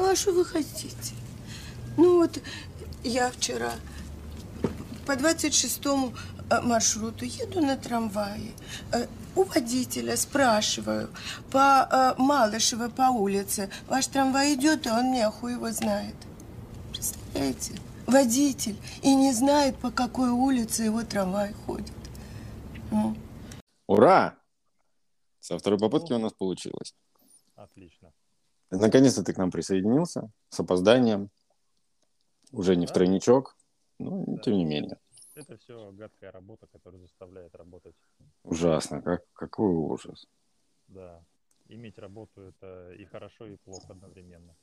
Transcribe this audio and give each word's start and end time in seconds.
Ну, 0.00 0.08
а 0.08 0.16
что 0.16 0.32
вы 0.32 0.46
хотите? 0.46 1.14
Ну, 1.98 2.20
вот 2.20 2.40
я 3.04 3.30
вчера 3.30 3.72
по 5.06 5.12
26-му 5.12 6.14
э, 6.48 6.60
маршруту 6.62 7.26
еду 7.26 7.60
на 7.60 7.76
трамвае. 7.76 8.52
Э, 8.92 9.06
у 9.36 9.44
водителя 9.44 10.16
спрашиваю 10.16 11.10
по 11.50 11.86
э, 11.92 12.14
Малышева 12.16 12.88
по 12.88 13.10
улице. 13.10 13.68
Ваш 13.88 14.06
трамвай 14.06 14.54
идет, 14.54 14.86
а 14.86 15.00
он 15.00 15.10
мне 15.10 15.30
хуй 15.30 15.52
его 15.52 15.70
знает. 15.70 16.14
Представляете? 16.92 17.74
Водитель 18.06 18.78
и 19.02 19.14
не 19.14 19.34
знает, 19.34 19.76
по 19.76 19.90
какой 19.90 20.30
улице 20.30 20.84
его 20.84 21.02
трамвай 21.02 21.52
ходит. 21.66 21.92
Ну. 22.90 23.14
Ура! 23.86 24.34
Со 25.40 25.58
второй 25.58 25.78
попытки 25.78 26.14
у 26.14 26.18
нас 26.18 26.32
получилось. 26.32 26.94
Отлично. 27.54 27.99
Наконец-то 28.70 29.22
ты 29.24 29.32
к 29.32 29.38
нам 29.38 29.50
присоединился 29.50 30.30
с 30.48 30.60
опозданием. 30.60 31.30
Уже 32.52 32.76
не 32.76 32.86
в 32.86 32.92
тройничок, 32.92 33.56
но 33.98 34.24
Да. 34.26 34.42
тем 34.42 34.54
не 34.54 34.64
менее. 34.64 34.98
Это 35.34 35.56
все 35.56 35.92
гадкая 35.92 36.32
работа, 36.32 36.66
которая 36.66 37.00
заставляет 37.00 37.54
работать. 37.54 37.94
Ужасно, 38.42 39.00
как, 39.02 39.22
какой 39.32 39.72
ужас. 39.74 40.26
Да. 40.88 41.22
Иметь 41.68 41.98
работу 41.98 42.40
это 42.42 42.92
и 42.92 43.04
хорошо, 43.04 43.46
и 43.46 43.56
плохо 43.56 43.92
одновременно. 43.92 44.54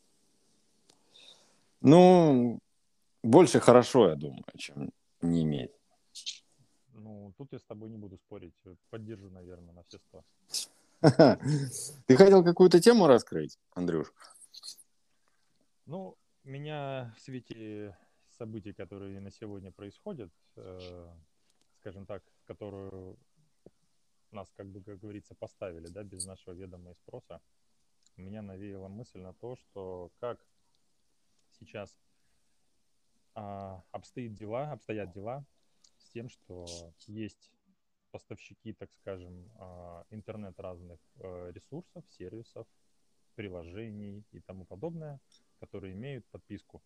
Ну, 1.81 2.59
больше 3.23 3.59
хорошо, 3.59 4.09
я 4.09 4.15
думаю, 4.15 4.43
чем 4.57 4.91
не 5.21 5.43
иметь. 5.43 5.71
Ну, 6.93 7.31
тут 7.37 7.53
я 7.53 7.59
с 7.59 7.63
тобой 7.63 7.89
не 7.89 7.97
буду 7.97 8.17
спорить. 8.17 8.53
Поддержу, 8.89 9.29
наверное, 9.29 9.73
на 9.73 9.83
все 9.83 9.99
сто. 9.99 10.23
Ты 11.01 12.17
хотел 12.17 12.43
какую-то 12.43 12.79
тему 12.79 13.07
раскрыть, 13.07 13.59
Андрюш? 13.71 14.11
Ну, 15.85 16.17
меня 16.43 17.13
в 17.17 17.21
свете 17.21 17.97
событий, 18.37 18.73
которые 18.73 19.19
на 19.19 19.31
сегодня 19.31 19.71
происходят, 19.71 20.31
э, 20.55 21.07
скажем 21.79 22.05
так, 22.05 22.23
которую 22.45 23.17
нас, 24.31 24.51
как 24.55 24.67
бы, 24.67 24.81
как 24.81 24.99
говорится, 24.99 25.35
поставили, 25.35 25.87
да, 25.87 26.03
без 26.03 26.25
нашего 26.25 26.53
ведома 26.53 26.91
и 26.91 26.93
спроса, 26.93 27.41
меня 28.17 28.41
навеяла 28.41 28.87
мысль 28.87 29.19
на 29.19 29.33
то, 29.33 29.55
что 29.55 30.11
как 30.19 30.39
сейчас 31.59 31.97
а, 33.35 33.83
обстоят 33.91 34.33
дела, 34.33 34.71
обстоят 34.71 35.11
дела 35.11 35.45
с 35.97 36.09
тем, 36.09 36.29
что 36.29 36.65
есть 37.05 37.51
поставщики, 38.11 38.73
так 38.73 38.91
скажем, 38.93 39.49
а, 39.55 40.05
интернет 40.09 40.59
разных 40.59 40.99
э, 41.19 41.51
ресурсов, 41.53 42.03
сервисов, 42.09 42.67
приложений 43.35 44.23
и 44.31 44.39
тому 44.39 44.65
подобное, 44.65 45.19
которые 45.59 45.93
имеют 45.93 46.25
подписку. 46.27 46.81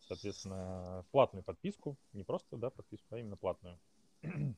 Соответственно, 0.00 1.04
платную 1.12 1.42
подписку, 1.42 1.96
не 2.12 2.24
просто 2.24 2.56
да, 2.56 2.70
подписку, 2.70 3.14
а 3.14 3.18
именно 3.18 3.36
платную. 3.36 3.78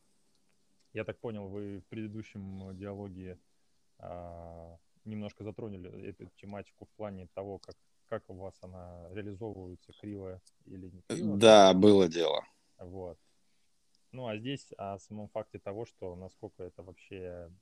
Я 0.92 1.04
так 1.04 1.18
понял, 1.20 1.48
вы 1.48 1.78
в 1.80 1.86
предыдущем 1.86 2.76
диалоге 2.76 3.38
а, 3.98 4.76
немножко 5.04 5.44
затронули 5.44 6.08
эту 6.08 6.28
тематику 6.36 6.86
в 6.86 6.90
плане 6.96 7.28
того, 7.34 7.58
как, 7.58 7.76
как 8.08 8.28
у 8.28 8.34
вас 8.34 8.54
она 8.60 9.08
реализовывается, 9.12 9.92
криво 10.00 10.40
или 10.64 10.90
не 10.90 11.02
криво. 11.02 11.36
Да, 11.36 11.74
было 11.74 12.08
дело. 12.08 12.44
Вот. 12.78 13.18
Ну, 14.16 14.28
а 14.28 14.38
здесь 14.38 14.72
о 14.78 14.98
самом 14.98 15.28
факте 15.28 15.58
того, 15.58 15.84
что 15.84 16.16
насколько 16.16 16.62
это 16.62 16.82
вообще 16.82 17.52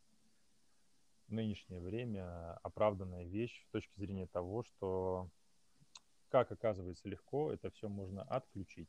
в 1.27 1.33
нынешнее 1.33 1.81
время 1.81 2.53
оправданная 2.63 3.25
вещь 3.25 3.65
с 3.67 3.71
точки 3.73 3.99
зрения 3.99 4.29
того, 4.29 4.63
что 4.63 5.29
как 6.29 6.53
оказывается 6.53 7.09
легко 7.09 7.53
это 7.53 7.73
все 7.73 7.89
можно 7.89 8.23
отключить 8.23 8.89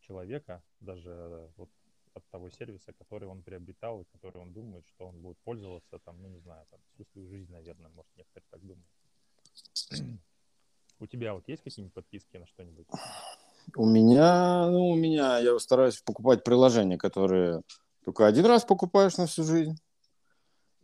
человека, 0.00 0.62
даже 0.80 1.52
вот 1.58 1.68
от 2.14 2.26
того 2.30 2.48
сервиса, 2.48 2.94
который 2.94 3.28
он 3.28 3.42
приобретал 3.42 4.00
и 4.00 4.06
который 4.06 4.40
он 4.40 4.54
думает, 4.54 4.86
что 4.86 5.08
он 5.08 5.20
будет 5.20 5.36
пользоваться, 5.40 5.98
там, 5.98 6.22
ну, 6.22 6.28
не 6.28 6.40
знаю, 6.40 6.66
там, 6.70 6.80
всю 6.94 7.04
свою 7.04 7.28
жизнь, 7.28 7.52
наверное, 7.52 7.90
может, 7.90 8.10
некоторые 8.16 8.48
так 8.50 8.62
думают. 8.64 8.88
У 11.00 11.06
тебя 11.06 11.34
вот 11.34 11.46
есть 11.46 11.62
какие-нибудь 11.62 11.92
подписки 11.92 12.38
на 12.38 12.46
что-нибудь? 12.46 12.86
У 13.76 13.86
меня, 13.86 14.68
ну, 14.68 14.90
у 14.90 14.94
меня, 14.94 15.38
я 15.38 15.58
стараюсь 15.58 16.00
покупать 16.04 16.44
приложения, 16.44 16.98
которые 16.98 17.62
только 18.04 18.26
один 18.26 18.46
раз 18.46 18.64
покупаешь 18.64 19.16
на 19.16 19.26
всю 19.26 19.44
жизнь. 19.44 19.76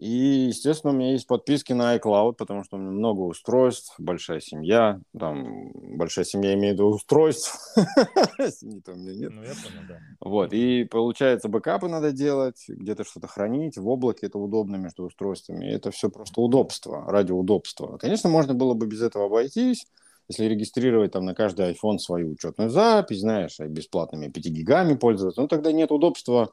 И, 0.00 0.46
естественно, 0.48 0.94
у 0.94 0.96
меня 0.96 1.12
есть 1.12 1.26
подписки 1.26 1.74
на 1.74 1.94
iCloud, 1.94 2.32
потому 2.38 2.64
что 2.64 2.78
у 2.78 2.80
меня 2.80 2.91
много 2.91 3.20
устройств, 3.20 3.94
большая 3.98 4.41
семья. 4.41 4.98
Там 5.18 5.72
большая 5.98 6.24
семья 6.24 6.54
имеет 6.54 6.76
виду 6.76 6.86
устройств. 6.86 7.54
Семьи-то 8.38 8.92
у 8.92 8.97
меня 8.97 9.14
нет. 9.14 9.30
Ну, 9.30 9.42
я 9.42 9.50
понял, 9.50 9.86
да. 9.86 9.98
Вот, 10.20 10.54
и 10.54 10.84
получается, 10.84 11.50
бэкапы 11.50 11.88
надо 11.88 12.12
делать, 12.12 12.64
где-то 12.66 13.04
что-то 13.04 13.26
хранить, 13.26 13.76
в 13.76 13.86
облаке 13.86 14.28
это 14.28 14.38
удобно 14.38 14.76
между 14.76 15.04
устройствами, 15.04 15.66
это 15.66 15.91
все 15.91 16.08
просто 16.08 16.41
удобство, 16.41 17.04
ради 17.06 17.32
удобства. 17.32 17.98
Конечно, 17.98 18.30
можно 18.30 18.54
было 18.54 18.72
бы 18.72 18.86
без 18.86 19.02
этого 19.02 19.26
обойтись, 19.26 19.84
если 20.30 20.44
регистрировать 20.44 21.10
там 21.10 21.24
на 21.24 21.34
каждый 21.34 21.72
iPhone 21.72 21.98
свою 21.98 22.30
учетную 22.30 22.70
запись, 22.70 23.18
знаешь, 23.18 23.58
и 23.58 23.64
бесплатными 23.64 24.28
5 24.28 24.44
гигами 24.44 24.94
пользоваться, 24.94 25.41
ну 25.41 25.48
тогда 25.48 25.72
нет 25.72 25.91
удобства 25.91 26.52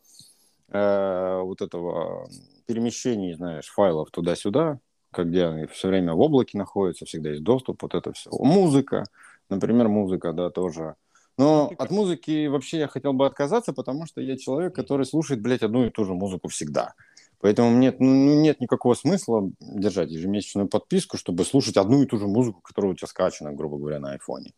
э, 0.69 1.39
вот 1.43 1.61
этого 1.61 2.27
перемещений, 2.65 3.35
знаешь, 3.35 3.67
файлов 3.67 4.09
туда-сюда, 4.09 4.79
где 5.15 5.45
они 5.45 5.67
все 5.67 5.89
время 5.89 6.15
в 6.15 6.21
облаке 6.21 6.57
находятся, 6.57 7.05
всегда 7.05 7.29
есть 7.29 7.43
доступ, 7.43 7.83
вот 7.83 7.93
это 7.93 8.11
все. 8.13 8.31
Музыка, 8.31 9.03
например, 9.47 9.89
музыка, 9.89 10.33
да, 10.33 10.49
тоже. 10.49 10.95
Но 11.37 11.71
от 11.77 11.91
музыки 11.91 12.47
вообще 12.47 12.79
я 12.79 12.87
хотел 12.87 13.13
бы 13.13 13.27
отказаться, 13.27 13.73
потому 13.73 14.07
что 14.07 14.21
я 14.21 14.37
человек, 14.37 14.73
который 14.73 15.05
слушает, 15.05 15.39
блядь, 15.39 15.61
одну 15.61 15.85
и 15.85 15.91
ту 15.91 16.03
же 16.03 16.15
музыку 16.15 16.47
всегда. 16.47 16.95
Поэтому 17.39 17.77
нет, 17.77 17.99
ну, 17.99 18.41
нет 18.41 18.59
никакого 18.59 18.95
смысла 18.95 19.51
держать 19.59 20.09
ежемесячную 20.09 20.67
подписку, 20.67 21.17
чтобы 21.17 21.45
слушать 21.45 21.77
одну 21.77 22.01
и 22.01 22.07
ту 22.07 22.17
же 22.17 22.27
музыку, 22.27 22.61
которая 22.61 22.93
у 22.93 22.95
тебя 22.95 23.07
скачана, 23.07 23.53
грубо 23.53 23.77
говоря, 23.77 23.99
на 23.99 24.13
айфоне. 24.13 24.53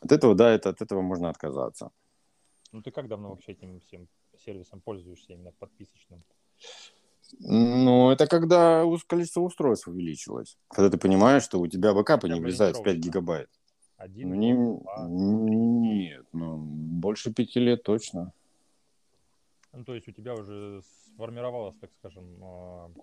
От 0.00 0.12
этого, 0.12 0.34
да, 0.34 0.50
это, 0.50 0.70
от 0.70 0.82
этого 0.82 1.00
можно 1.00 1.28
отказаться. 1.30 1.90
Ну 2.72 2.82
ты 2.82 2.90
как 2.90 3.08
давно 3.08 3.30
вообще 3.30 3.52
этим 3.52 3.80
всем 3.80 4.08
сервисом 4.44 4.80
пользуешься, 4.80 5.32
именно 5.32 5.52
подписочным? 5.58 6.22
Ну, 7.40 8.10
это 8.10 8.26
когда 8.26 8.84
количество 9.06 9.42
устройств 9.42 9.86
увеличилось. 9.86 10.56
Когда 10.68 10.90
ты 10.90 10.98
понимаешь, 10.98 11.42
что 11.42 11.60
у 11.60 11.66
тебя 11.66 11.92
бэкапы 11.92 12.28
не 12.28 12.40
влезают 12.40 12.78
в 12.78 12.82
5 12.82 12.86
ориентировочно. 12.86 13.20
гигабайт. 13.20 13.50
Один? 13.96 14.28
Ну, 14.30 14.34
не, 14.34 14.54
два? 14.54 15.06
нет, 15.08 16.26
ну, 16.32 16.56
больше 16.56 17.32
пяти 17.32 17.60
лет 17.60 17.82
точно. 17.82 18.32
Ну, 19.72 19.84
то 19.84 19.94
есть 19.94 20.08
у 20.08 20.12
тебя 20.12 20.34
уже 20.34 20.82
сформировалась, 21.18 21.76
так 21.80 21.90
скажем, 21.98 22.94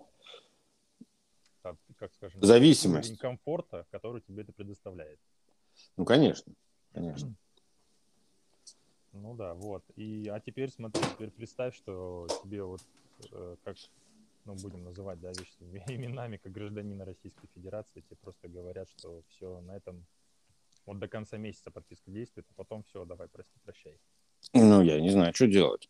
так, 1.60 1.76
как 1.98 2.14
скажем, 2.14 2.42
Зависимость. 2.42 3.18
комфорта, 3.18 3.86
который 3.90 4.22
тебе 4.22 4.42
это 4.42 4.52
предоставляет. 4.52 5.20
Ну, 5.98 6.06
конечно, 6.06 6.52
конечно. 6.92 7.34
Ну 9.12 9.34
да, 9.34 9.54
вот. 9.54 9.82
И, 9.96 10.28
а 10.28 10.40
теперь 10.40 10.70
смотри, 10.70 11.02
теперь 11.02 11.30
представь, 11.30 11.74
что 11.74 12.26
тебе 12.42 12.62
вот, 12.62 12.82
э, 13.32 13.56
как, 13.64 13.76
ну, 14.44 14.54
будем 14.56 14.84
называть, 14.84 15.18
да, 15.20 15.30
вещи 15.30 15.56
именами, 15.90 16.36
как 16.36 16.52
гражданина 16.52 17.06
Российской 17.06 17.46
Федерации, 17.54 18.02
тебе 18.02 18.16
просто 18.20 18.48
говорят, 18.48 18.90
что 18.90 19.22
все, 19.30 19.62
на 19.62 19.74
этом, 19.74 20.04
вот 20.84 20.98
до 20.98 21.08
конца 21.08 21.38
месяца 21.38 21.70
подписка 21.70 22.10
действует, 22.10 22.46
а 22.50 22.54
потом 22.56 22.82
все, 22.82 23.06
давай, 23.06 23.28
прости, 23.28 23.58
прощай. 23.64 23.98
Ну, 24.52 24.82
я 24.82 25.00
не 25.00 25.08
знаю, 25.08 25.32
что 25.34 25.46
делать. 25.46 25.88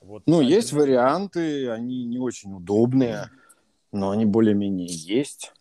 Вот 0.00 0.22
Ну, 0.26 0.40
на 0.40 0.44
есть 0.44 0.72
варианты, 0.72 1.70
они 1.70 2.04
не 2.04 2.18
очень 2.18 2.54
удобные, 2.54 3.30
но 3.92 4.10
они 4.10 4.24
более-менее 4.24 4.88
есть. 4.88 5.52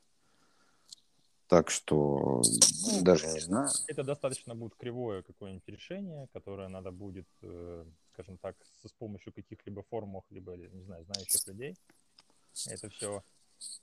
Так 1.47 1.69
что 1.69 2.41
Ну, 2.91 3.01
даже 3.03 3.27
не 3.27 3.39
знаю. 3.39 3.69
Это 3.87 4.03
достаточно 4.03 4.53
будет 4.53 4.75
кривое 4.75 5.21
какое-нибудь 5.21 5.67
решение, 5.67 6.27
которое 6.33 6.67
надо 6.67 6.91
будет, 6.91 7.27
э, 7.41 7.85
скажем 8.13 8.37
так, 8.37 8.55
с, 8.83 8.91
помощью 8.93 9.31
каких-либо 9.33 9.83
формулах, 9.83 10.25
либо, 10.29 10.57
не 10.57 10.83
знаю, 10.83 11.05
знающих 11.05 11.47
людей, 11.47 11.75
это 12.67 12.89
все 12.89 13.23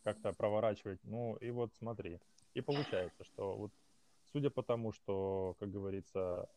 как-то 0.02 0.32
проворачивать. 0.32 1.00
Ну, 1.04 1.36
и 1.36 1.50
вот 1.50 1.72
смотри. 1.78 2.20
И 2.52 2.60
получается, 2.60 3.24
что 3.24 3.56
вот 3.56 3.72
судя 4.32 4.50
по 4.50 4.62
тому, 4.62 4.92
что, 4.92 5.56
как 5.58 5.70
говорится, 5.70 6.48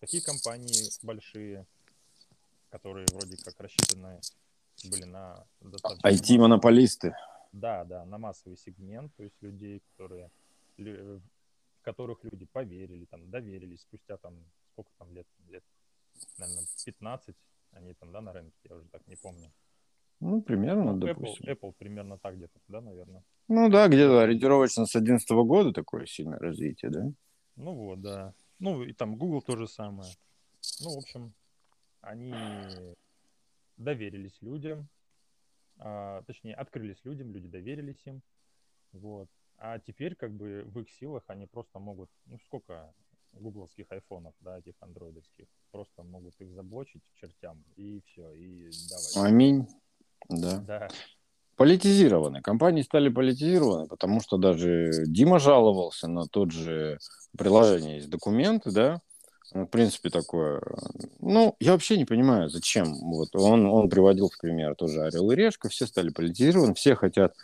такие 0.00 0.22
компании 0.22 0.90
большие, 1.02 1.66
которые 2.74 3.06
вроде 3.12 3.36
как 3.36 3.60
рассчитаны 3.60 4.20
были 4.90 5.04
на 5.04 5.46
достаточно... 5.60 6.08
IT-монополисты. 6.08 7.14
Да, 7.52 7.84
да, 7.84 8.04
на 8.04 8.18
массовый 8.18 8.56
сегмент, 8.56 9.14
то 9.14 9.22
есть 9.22 9.36
людей, 9.42 9.80
которые, 9.92 10.28
в 10.76 11.20
которых 11.82 12.24
люди 12.24 12.46
поверили, 12.46 13.04
там, 13.04 13.30
доверились 13.30 13.82
спустя 13.82 14.16
там, 14.16 14.44
сколько 14.72 14.90
там 14.98 15.12
лет, 15.14 15.26
лет, 15.46 15.62
наверное, 16.36 16.66
15, 16.84 17.36
они 17.70 17.94
там, 17.94 18.10
да, 18.10 18.20
на 18.20 18.32
рынке, 18.32 18.56
я 18.68 18.74
уже 18.74 18.88
так 18.88 19.06
не 19.06 19.14
помню. 19.14 19.52
Ну, 20.18 20.42
примерно, 20.42 20.94
Ну, 20.94 20.98
Apple, 20.98 21.06
допустим. 21.06 21.48
Apple 21.48 21.72
примерно 21.78 22.18
так 22.18 22.34
где-то, 22.36 22.58
да, 22.66 22.80
наверное. 22.80 23.22
Ну 23.46 23.68
да, 23.68 23.86
где-то 23.86 24.22
ориентировочно 24.22 24.86
с 24.86 24.92
2011 24.92 25.30
года 25.46 25.72
такое 25.72 26.06
сильное 26.06 26.40
развитие, 26.40 26.90
да? 26.90 27.12
Ну 27.54 27.72
вот, 27.74 28.00
да. 28.00 28.34
Ну 28.58 28.82
и 28.82 28.92
там 28.92 29.16
Google 29.16 29.42
то 29.42 29.56
же 29.56 29.68
самое. 29.68 30.10
Ну, 30.80 30.94
в 30.94 30.98
общем, 30.98 31.34
они 32.04 32.94
доверились 33.76 34.36
людям, 34.40 34.88
а, 35.78 36.22
точнее, 36.22 36.54
открылись 36.54 37.04
людям, 37.04 37.32
люди 37.32 37.48
доверились 37.48 38.00
им. 38.04 38.22
Вот. 38.92 39.28
А 39.58 39.78
теперь, 39.78 40.14
как 40.14 40.32
бы, 40.32 40.64
в 40.66 40.80
их 40.80 40.90
силах 40.90 41.24
они 41.28 41.46
просто 41.46 41.78
могут, 41.78 42.10
ну, 42.26 42.38
сколько 42.46 42.92
гугловских 43.32 43.90
айфонов, 43.90 44.34
да, 44.40 44.58
этих 44.58 44.74
андроидовских, 44.80 45.46
просто 45.72 46.02
могут 46.02 46.40
их 46.40 46.52
заблочить 46.52 47.02
чертям, 47.14 47.64
и 47.76 48.00
все, 48.06 48.32
и 48.32 48.70
давай. 48.88 49.32
Аминь. 49.32 49.66
Да. 50.28 50.60
Да, 50.60 50.88
Политизированы. 51.56 52.42
Компании 52.42 52.82
стали 52.82 53.08
политизированы, 53.08 53.86
потому 53.86 54.20
что 54.20 54.38
даже 54.38 55.04
Дима 55.06 55.38
жаловался 55.38 56.08
на 56.08 56.26
тот 56.26 56.50
же 56.50 56.98
приложение 57.38 57.96
есть 57.96 58.10
документы, 58.10 58.72
да, 58.72 59.00
в 59.52 59.66
принципе, 59.66 60.10
такое. 60.10 60.62
Ну, 61.20 61.56
я 61.60 61.72
вообще 61.72 61.96
не 61.96 62.04
понимаю, 62.04 62.48
зачем. 62.48 62.94
Вот 62.94 63.34
он, 63.34 63.66
он 63.66 63.88
приводил 63.88 64.30
в 64.30 64.38
пример 64.38 64.74
тоже 64.74 65.02
Орел 65.02 65.30
и 65.30 65.36
Решка, 65.36 65.68
все 65.68 65.86
стали 65.86 66.10
политизированы, 66.10 66.74
все 66.74 66.94
хотят 66.94 67.34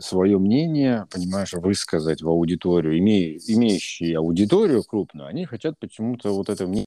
свое 0.00 0.38
мнение, 0.38 1.06
понимаешь, 1.10 1.52
высказать 1.52 2.22
в 2.22 2.28
аудиторию, 2.28 2.98
имея, 2.98 3.38
имеющие 3.46 4.16
аудиторию 4.16 4.82
крупную, 4.82 5.26
они 5.26 5.44
хотят 5.44 5.78
почему-то 5.78 6.30
вот 6.34 6.48
это 6.48 6.66
мнение. 6.66 6.86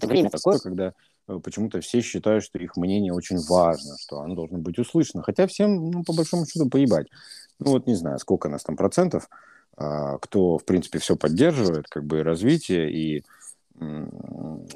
Время 0.00 0.30
такое, 0.30 0.58
когда 0.58 0.94
э, 1.28 1.38
почему-то 1.42 1.80
все 1.80 2.00
считают, 2.00 2.44
что 2.44 2.58
их 2.58 2.76
мнение 2.76 3.12
очень 3.12 3.38
важно, 3.38 3.96
что 4.00 4.20
оно 4.20 4.34
должно 4.34 4.58
быть 4.58 4.78
услышано. 4.78 5.22
Хотя 5.22 5.46
всем, 5.46 5.90
ну, 5.90 6.02
по 6.02 6.12
большому 6.12 6.46
счету, 6.46 6.68
поебать. 6.68 7.06
Ну, 7.58 7.72
вот 7.72 7.86
не 7.86 7.94
знаю, 7.94 8.18
сколько 8.18 8.48
нас 8.48 8.64
там 8.64 8.76
процентов, 8.76 9.28
кто, 9.74 10.58
в 10.58 10.64
принципе, 10.64 10.98
все 10.98 11.16
поддерживает, 11.16 11.86
как 11.88 12.04
бы, 12.04 12.22
развитие 12.22 12.92
и 12.92 13.24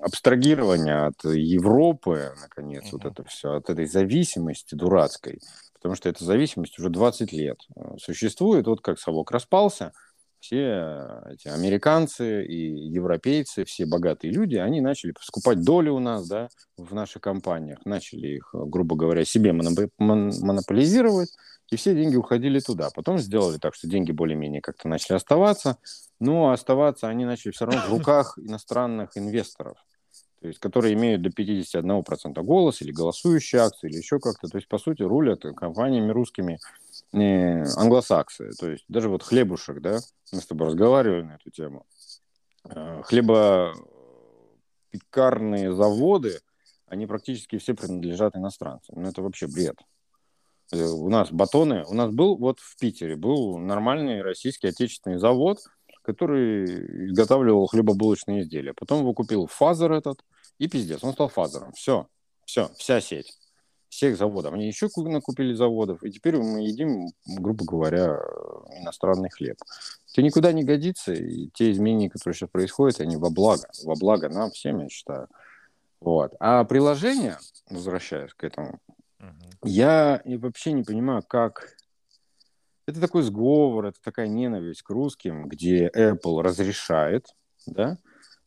абстрагирование 0.01 1.07
от 1.07 1.25
Европы, 1.25 2.33
наконец, 2.41 2.85
uh-huh. 2.85 2.93
вот 2.93 3.05
это 3.05 3.25
все, 3.25 3.55
от 3.55 3.71
этой 3.71 3.87
зависимости 3.87 4.75
дурацкой, 4.75 5.41
потому 5.75 5.95
что 5.95 6.09
эта 6.09 6.25
зависимость 6.25 6.79
уже 6.79 6.89
20 6.89 7.33
лет 7.33 7.59
э, 7.77 7.97
существует, 7.99 8.67
вот 8.67 8.81
как 8.81 8.99
совок 8.99 9.31
распался, 9.31 9.93
все 10.41 11.23
эти 11.31 11.49
американцы 11.49 12.45
и 12.45 12.89
европейцы, 12.89 13.65
все 13.65 13.87
богатые 13.87 14.33
люди, 14.33 14.57
они 14.57 14.81
начали 14.81 15.13
скупать 15.21 15.63
доли 15.63 15.89
у 15.89 15.99
нас, 15.99 16.29
да, 16.29 16.49
в 16.77 16.95
наших 16.95 17.23
компаниях, 17.23 17.79
начали 17.85 18.37
их, 18.37 18.51
грубо 18.53 18.97
говоря, 18.97 19.25
себе 19.25 19.53
монополизировать, 19.53 21.31
и 21.71 21.77
все 21.77 21.95
деньги 21.95 22.17
уходили 22.17 22.61
туда. 22.61 22.91
Потом 22.95 23.19
сделали 23.19 23.59
так, 23.59 23.75
что 23.75 23.89
деньги 23.89 24.13
более-менее 24.13 24.61
как-то 24.61 24.89
начали 24.89 25.17
оставаться, 25.17 25.79
но 26.21 26.53
оставаться 26.53 27.09
они 27.09 27.25
начали 27.25 27.51
все 27.53 27.67
равно 27.67 27.83
в 27.89 27.91
руках 27.91 28.39
иностранных 28.39 29.17
инвесторов, 29.17 29.77
то 30.41 30.49
есть, 30.49 30.61
которые 30.61 30.95
имеют 30.95 31.23
до 31.23 31.31
51% 31.31 32.41
голос 32.43 32.83
или 32.83 32.93
голосующие 32.93 33.63
акции, 33.63 33.89
или 33.89 33.97
еще 33.97 34.21
как-то. 34.21 34.49
То 34.49 34.59
есть, 34.59 34.69
по 34.69 34.79
сути, 34.79 35.03
рулят 35.03 35.41
компаниями 35.57 36.13
русскими 36.13 36.59
э, 37.25 37.65
англосаксы. 37.77 38.51
То 38.59 38.71
есть, 38.71 38.85
даже 38.89 39.09
вот 39.09 39.23
хлебушек, 39.23 39.81
да, 39.81 40.01
мы 40.33 40.41
с 40.41 40.47
тобой 40.47 40.67
разговаривали 40.69 41.23
на 41.23 41.35
эту 41.35 41.51
тему. 41.51 41.87
Э, 42.65 43.03
хлебопекарные 43.05 45.75
заводы, 45.75 46.41
они 46.87 47.07
практически 47.07 47.59
все 47.59 47.75
принадлежат 47.75 48.37
иностранцам. 48.37 49.03
Ну, 49.03 49.09
это 49.09 49.23
вообще 49.23 49.47
бред. 49.47 49.77
Э, 50.73 50.85
у 50.85 51.09
нас 51.09 51.31
батоны, 51.31 51.85
у 51.87 51.95
нас 51.95 52.13
был 52.13 52.37
вот 52.37 52.59
в 52.61 52.77
Питере, 52.79 53.17
был 53.17 53.59
нормальный 53.59 54.23
российский 54.23 54.69
отечественный 54.69 55.19
завод, 55.19 55.59
который 56.03 56.65
изготавливал 57.11 57.67
хлебобулочные 57.67 58.43
изделия. 58.43 58.75
Потом 58.75 59.01
его 59.01 59.15
купил 59.15 59.47
Фазер 59.47 59.93
этот, 59.93 60.21
и 60.59 60.69
пиздец, 60.69 61.03
он 61.03 61.13
стал 61.13 61.29
Фазером. 61.29 61.73
Все, 61.73 62.07
все, 62.45 62.71
вся 62.77 63.01
сеть 63.01 63.37
всех 63.89 64.17
заводов. 64.17 64.55
Они 64.55 64.67
еще 64.67 64.89
накупили 64.97 65.55
заводов, 65.55 66.03
и 66.03 66.11
теперь 66.11 66.37
мы 66.37 66.63
едим, 66.63 67.09
грубо 67.27 67.65
говоря, 67.65 68.19
иностранный 68.81 69.31
хлеб. 69.31 69.57
Это 70.13 70.23
никуда 70.23 70.53
не 70.53 70.65
годится, 70.65 71.13
и 71.13 71.49
те 71.55 71.71
изменения, 71.71 72.11
которые 72.11 72.35
сейчас 72.35 72.51
происходят, 72.51 73.01
они 73.01 73.17
во 73.17 73.31
благо, 73.31 73.69
во 73.85 73.95
благо 73.95 74.29
нам 74.29 74.51
всем, 74.51 74.81
я 74.81 74.89
считаю. 74.89 75.29
Вот. 76.01 76.35
А 76.41 76.65
приложение, 76.65 77.39
возвращаясь 77.71 78.35
к 78.35 78.45
этому, 78.45 78.81
я 79.63 80.23
вообще 80.25 80.73
не 80.73 80.83
понимаю, 80.83 81.23
как... 81.27 81.77
Это 82.87 83.01
такой 83.01 83.23
сговор, 83.23 83.87
это 83.87 84.01
такая 84.01 84.29
ненависть 84.29 84.83
к 84.83 84.91
русским, 84.91 85.49
где 85.49 85.89
Apple 85.89 86.41
разрешает 86.41 87.35
да, 87.67 87.99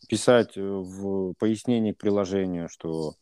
писать 0.08 0.56
э, 0.56 0.62
в 0.62 1.34
пояснении 1.34 1.92
к 1.92 1.98
приложению, 1.98 2.70
что 2.70 3.16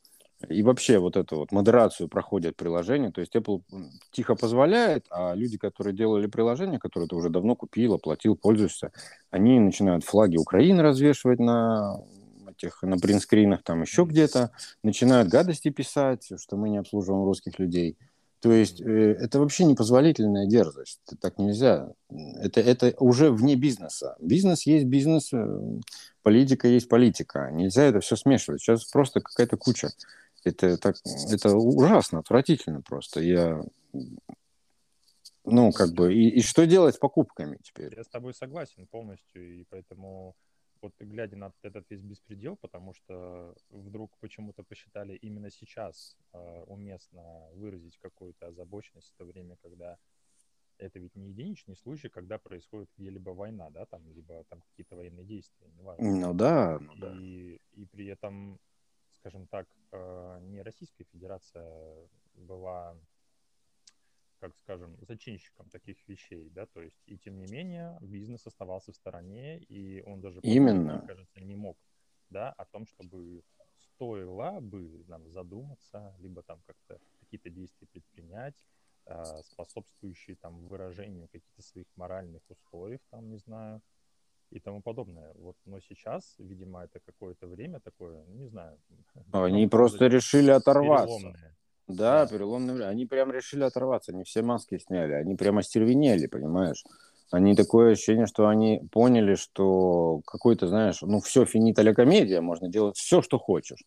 и 0.50 0.62
вообще 0.62 1.00
вот 1.00 1.18
эту 1.18 1.38
вот 1.38 1.52
модерацию 1.52 2.08
проходят 2.08 2.56
приложения, 2.56 3.12
то 3.12 3.22
есть 3.22 3.36
Apple 3.36 3.64
тихо 4.12 4.36
позволяет, 4.36 5.06
а 5.10 5.34
люди, 5.34 5.58
которые 5.58 5.96
делали 5.96 6.28
приложение, 6.28 6.80
которые 6.80 7.10
ты 7.10 7.16
уже 7.16 7.30
давно 7.30 7.56
купил, 7.56 7.94
оплатил, 7.96 8.36
пользуешься, 8.36 8.92
они 9.32 9.60
начинают 9.60 10.04
флаги 10.04 10.38
Украины 10.38 10.84
развешивать 10.84 11.40
на 11.40 12.02
этих 12.48 12.82
на 12.84 12.98
принтскринах, 12.98 13.64
там 13.64 13.82
еще 13.82 14.04
где-то, 14.04 14.52
начинают 14.84 15.30
гадости 15.30 15.70
писать, 15.70 16.32
что 16.38 16.56
мы 16.56 16.70
не 16.70 16.78
обслуживаем 16.78 17.24
русских 17.24 17.60
людей. 17.60 17.98
То 18.40 18.52
есть 18.52 18.82
э, 18.82 19.18
это 19.20 19.40
вообще 19.40 19.64
непозволительная 19.64 20.46
дерзость. 20.46 21.00
Так 21.20 21.40
нельзя. 21.40 21.90
Это, 22.10 22.62
это 22.62 22.94
уже 23.00 23.32
вне 23.32 23.56
бизнеса. 23.56 24.16
Бизнес 24.20 24.64
есть 24.68 24.86
бизнес, 24.86 25.34
э, 25.34 25.60
политика 26.22 26.68
есть 26.68 26.88
политика. 26.88 27.50
Нельзя 27.52 27.84
это 27.84 28.00
все 28.00 28.16
смешивать. 28.16 28.62
Сейчас 28.62 28.86
просто 28.86 29.22
какая-то 29.22 29.58
куча. 29.58 29.90
Это, 30.50 30.78
так, 30.78 30.96
это 31.32 31.56
ужасно, 31.56 32.20
отвратительно 32.20 32.82
просто. 32.82 33.22
Я 33.22 33.64
ну, 35.50 35.72
как 35.72 35.94
бы, 35.94 36.14
и, 36.14 36.30
и 36.30 36.42
что 36.42 36.68
делать 36.68 36.96
с 36.96 36.98
покупками 36.98 37.58
теперь? 37.64 37.96
Я 37.96 38.04
с 38.04 38.10
тобой 38.10 38.34
согласен 38.34 38.86
полностью, 38.86 39.60
и 39.60 39.64
поэтому 39.70 40.36
вот 40.82 40.94
глядя 41.00 41.38
на 41.38 41.54
этот 41.62 41.90
весь 41.90 42.02
беспредел, 42.02 42.58
потому 42.58 42.94
что 42.94 43.56
вдруг 43.70 44.18
почему-то 44.20 44.64
посчитали 44.64 45.16
именно 45.16 45.50
сейчас 45.50 46.18
э, 46.34 46.64
уместно 46.68 47.48
выразить 47.54 47.98
какую-то 47.98 48.48
озабоченность 48.48 49.12
в 49.14 49.18
то 49.18 49.26
время, 49.26 49.56
когда 49.62 49.98
это 50.80 51.00
ведь 51.00 51.16
не 51.16 51.30
единичный 51.30 51.76
случай, 51.76 52.10
когда 52.10 52.38
происходит 52.38 52.90
где-либо 52.98 53.32
война, 53.32 53.70
да, 53.70 53.86
там, 53.86 54.08
либо 54.12 54.44
там 54.50 54.62
какие-то 54.62 54.96
военные 54.96 55.26
действия, 55.26 55.68
неважно. 55.78 56.04
Ну 56.06 56.34
да, 56.34 56.78
ну 56.80 56.94
да. 56.96 57.16
И, 57.20 57.60
и 57.74 57.86
при 57.86 58.08
этом, 58.08 58.60
скажем 59.20 59.48
так, 59.48 59.68
э, 59.92 60.40
не 60.42 60.62
Российская 60.62 61.06
Федерация 61.06 62.10
была 62.36 62.98
как 64.40 64.56
скажем, 64.58 64.96
зачинщиком 65.02 65.70
таких 65.70 65.98
вещей, 66.08 66.50
да, 66.50 66.66
то 66.68 66.82
есть, 66.82 67.02
и 67.08 67.18
тем 67.18 67.38
не 67.40 67.48
менее, 67.48 67.98
бизнес 68.02 68.46
оставался 68.46 68.92
в 68.92 68.96
стороне, 68.96 69.58
и 69.58 70.02
он 70.04 70.22
даже, 70.22 70.40
Именно. 70.44 71.00
мне 71.00 71.08
кажется, 71.08 71.42
не 71.42 71.56
мог, 71.56 71.78
да, 72.30 72.52
о 72.52 72.66
том, 72.66 72.86
чтобы 72.86 73.44
стоило 73.78 74.60
бы 74.60 75.04
нам 75.08 75.28
задуматься, 75.30 76.16
либо 76.20 76.44
там 76.44 76.62
как-то 76.68 77.00
какие-то 77.20 77.50
действия 77.50 77.88
предпринять, 77.88 78.64
э, 79.06 79.42
способствующие 79.44 80.36
там 80.36 80.68
выражению 80.68 81.28
каких-то 81.30 81.62
своих 81.62 81.88
моральных 81.96 82.42
устоев, 82.50 83.00
там, 83.10 83.30
не 83.30 83.38
знаю, 83.38 83.82
и 84.52 84.60
тому 84.60 84.82
подобное. 84.82 85.32
Вот, 85.36 85.56
но 85.66 85.80
сейчас, 85.80 86.36
видимо, 86.40 86.84
это 86.84 87.00
какое-то 87.06 87.48
время 87.48 87.80
такое, 87.80 88.24
ну, 88.28 88.36
не 88.36 88.48
знаю. 88.48 88.78
Они 89.32 89.68
просто 89.68 90.08
решили 90.08 90.52
оторваться. 90.52 91.18
Переломное. 91.18 91.56
Да, 91.88 92.28
переломное 92.28 92.76
время. 92.76 92.90
Они 92.90 93.06
прям 93.06 93.32
решили 93.32 93.64
оторваться, 93.64 94.12
они 94.12 94.24
все 94.24 94.42
маски 94.42 94.78
сняли, 94.78 95.14
они 95.14 95.36
прямо 95.36 95.64
стервенели, 95.64 96.28
понимаешь? 96.28 96.84
Они 97.32 97.56
такое 97.56 97.94
ощущение, 97.94 98.26
что 98.26 98.48
они 98.48 98.82
поняли, 98.92 99.36
что 99.36 100.22
какой-то, 100.26 100.68
знаешь, 100.68 101.02
ну 101.02 101.20
все 101.20 101.46
финита 101.46 101.94
комедия, 101.94 102.42
можно 102.42 102.70
делать 102.70 102.98
все, 102.98 103.22
что 103.22 103.38
хочешь. 103.38 103.84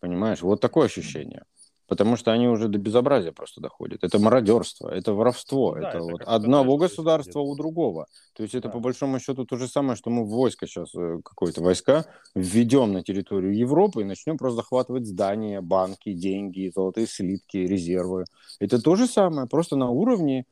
Понимаешь? 0.00 0.42
Вот 0.42 0.60
такое 0.60 0.86
ощущение. 0.86 1.44
Потому 1.86 2.16
что 2.16 2.32
они 2.32 2.48
уже 2.48 2.68
до 2.68 2.78
безобразия 2.78 3.32
просто 3.32 3.60
доходят. 3.60 4.02
Это 4.02 4.18
мародерство, 4.18 4.88
это 4.88 5.12
воровство, 5.12 5.74
ну, 5.74 5.82
да, 5.82 5.88
это, 5.88 5.98
это 5.98 6.06
вот 6.06 6.22
одного 6.22 6.76
государства 6.76 7.40
у 7.40 7.54
другого. 7.54 8.06
То 8.34 8.42
есть 8.42 8.54
это 8.54 8.68
да. 8.68 8.72
по 8.72 8.80
большому 8.80 9.20
счету 9.20 9.44
то 9.44 9.56
же 9.56 9.68
самое, 9.68 9.96
что 9.96 10.10
мы 10.10 10.24
в 10.24 10.30
войска 10.30 10.66
сейчас, 10.66 10.94
э, 10.94 11.20
какое-то 11.24 11.62
войска, 11.62 12.06
введем 12.34 12.92
на 12.92 13.02
территорию 13.02 13.56
Европы 13.56 14.02
и 14.02 14.04
начнем 14.04 14.36
просто 14.36 14.56
захватывать 14.56 15.06
здания, 15.06 15.60
банки, 15.60 16.12
деньги, 16.12 16.72
золотые 16.74 17.06
слитки, 17.06 17.58
резервы. 17.58 18.24
Это 18.58 18.82
то 18.82 18.96
же 18.96 19.06
самое, 19.06 19.46
просто 19.46 19.76
на 19.76 19.90
уровне 19.90 20.44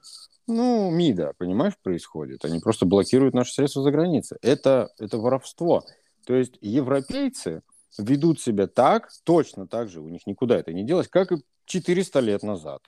ну, 0.47 0.91
МИДа, 0.91 1.33
понимаешь, 1.39 1.75
происходит. 1.83 2.45
Они 2.45 2.61
просто 2.61 2.87
блокируют 2.87 3.35
наши 3.35 3.53
средства 3.53 3.83
за 3.83 3.91
границей. 3.91 4.39
Это, 4.43 4.91
это 4.99 5.19
воровство. 5.19 5.85
То 6.27 6.35
есть 6.35 6.59
европейцы, 6.61 7.63
ведут 7.99 8.41
себя 8.41 8.67
так, 8.67 9.11
точно 9.25 9.67
так 9.67 9.89
же, 9.89 10.01
у 10.01 10.09
них 10.09 10.27
никуда 10.27 10.57
это 10.57 10.73
не 10.73 10.85
делось, 10.85 11.09
как 11.09 11.33
и 11.33 11.37
400 11.67 12.21
лет 12.21 12.43
назад. 12.43 12.83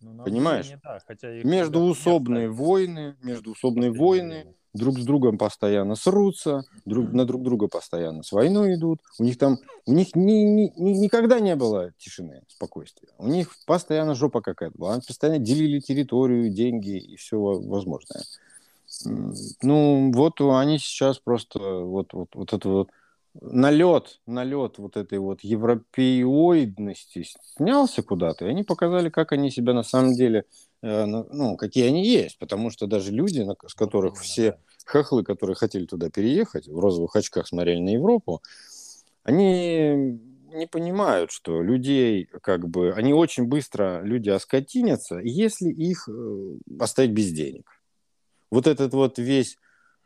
Ну, 0.00 0.22
Понимаешь? 0.24 0.70
Так, 0.82 1.02
хотя 1.06 1.28
междуусобные 1.42 2.48
войны, 2.48 3.16
междуусобные 3.22 3.90
войны, 3.90 4.54
друг 4.72 4.98
с 4.98 5.04
другом 5.04 5.38
постоянно 5.38 5.96
срутся, 5.96 6.64
друг 6.84 7.12
на 7.12 7.24
друг 7.24 7.42
друга 7.42 7.66
постоянно 7.68 8.22
с 8.22 8.30
войной 8.30 8.74
идут. 8.74 9.00
У 9.18 9.24
них 9.24 9.38
там, 9.38 9.58
у 9.86 9.92
них 9.92 10.14
ни, 10.14 10.44
ни, 10.44 10.72
ни, 10.76 10.90
никогда 10.92 11.40
не 11.40 11.56
было 11.56 11.92
тишины, 11.98 12.42
спокойствия. 12.48 13.08
У 13.18 13.26
них 13.26 13.54
постоянно 13.66 14.14
жопа 14.14 14.40
какая-то 14.40 14.78
была. 14.78 14.92
Они 14.92 15.02
постоянно 15.06 15.38
делили 15.38 15.80
территорию, 15.80 16.50
деньги 16.50 16.96
и 16.96 17.16
все 17.16 17.38
возможное. 17.38 18.22
Ну, 19.62 20.12
вот 20.12 20.40
они 20.40 20.78
сейчас 20.78 21.18
просто 21.18 21.58
вот, 21.58 22.12
вот, 22.12 22.28
вот 22.34 22.52
это 22.52 22.68
вот 22.68 22.90
налет, 23.40 24.20
налет 24.26 24.78
вот 24.78 24.96
этой 24.96 25.18
вот 25.18 25.42
европеоидности 25.42 27.26
снялся 27.56 28.02
куда-то, 28.02 28.46
и 28.46 28.48
они 28.48 28.64
показали, 28.64 29.08
как 29.10 29.32
они 29.32 29.50
себя 29.50 29.74
на 29.74 29.82
самом 29.82 30.14
деле, 30.14 30.44
э, 30.82 31.06
ну, 31.06 31.56
какие 31.56 31.86
они 31.86 32.06
есть, 32.06 32.38
потому 32.38 32.70
что 32.70 32.86
даже 32.86 33.12
люди, 33.12 33.46
с 33.66 33.74
которых 33.74 34.16
все 34.18 34.58
хохлы, 34.84 35.22
которые 35.22 35.56
хотели 35.56 35.86
туда 35.86 36.10
переехать, 36.10 36.68
в 36.68 36.78
розовых 36.78 37.14
очках 37.14 37.46
смотрели 37.46 37.80
на 37.80 37.90
Европу, 37.90 38.42
они 39.22 40.18
не 40.52 40.66
понимают, 40.66 41.30
что 41.30 41.62
людей, 41.62 42.28
как 42.42 42.68
бы, 42.68 42.92
они 42.92 43.12
очень 43.12 43.44
быстро, 43.44 44.00
люди 44.02 44.30
оскотинятся, 44.30 45.18
если 45.18 45.70
их 45.70 46.08
э, 46.08 46.54
оставить 46.80 47.12
без 47.12 47.30
денег. 47.30 47.70
Вот 48.50 48.66
этот 48.66 48.94
вот 48.94 49.18
весь 49.18 49.58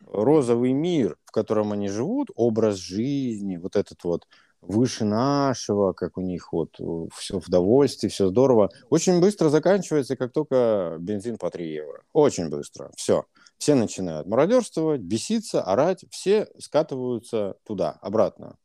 розовый 0.07 0.73
мир, 0.73 1.17
в 1.25 1.31
котором 1.31 1.73
они 1.73 1.89
живут, 1.89 2.31
образ 2.35 2.77
жизни, 2.77 3.57
вот 3.57 3.77
этот 3.77 4.03
вот 4.05 4.27
выше 4.63 5.05
нашего, 5.05 5.93
как 5.93 6.17
у 6.17 6.21
них 6.21 6.53
вот 6.53 6.79
все 7.15 7.41
в 7.41 7.49
довольстве, 7.49 8.09
все 8.09 8.29
здорово, 8.29 8.71
очень 8.91 9.21
быстро 9.21 9.49
заканчивается, 9.49 10.17
как 10.17 10.33
только 10.33 10.97
бензин 11.01 11.37
по 11.37 11.51
3 11.51 11.73
евро. 11.73 12.05
Очень 12.13 12.49
быстро. 12.49 12.91
Все. 12.97 13.27
Все 13.59 13.75
начинают 13.75 14.27
мародерствовать, 14.27 15.01
беситься, 15.03 15.63
орать, 15.63 16.05
все 16.11 16.49
скатываются 16.59 17.57
туда, 17.65 17.93
обратно. 18.01 18.57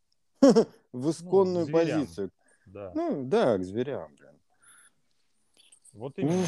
В 0.91 1.09
исконную 1.09 1.65
ну, 1.65 1.71
позицию. 1.71 2.31
Ну, 2.65 3.23
да, 3.23 3.57
к 3.57 3.63
зверям, 3.63 4.15
блин. 4.17 4.39
Вот 5.93 6.17
именно. 6.17 6.45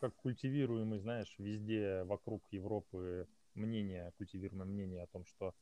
Как 0.00 0.14
культивируемый, 0.16 0.98
знаешь, 0.98 1.34
везде 1.38 2.02
вокруг 2.04 2.42
Европы 2.50 3.26
мнение, 3.54 4.12
культивируемое 4.16 4.66
мнение 4.66 5.02
о 5.02 5.06
том, 5.06 5.24
что 5.24 5.54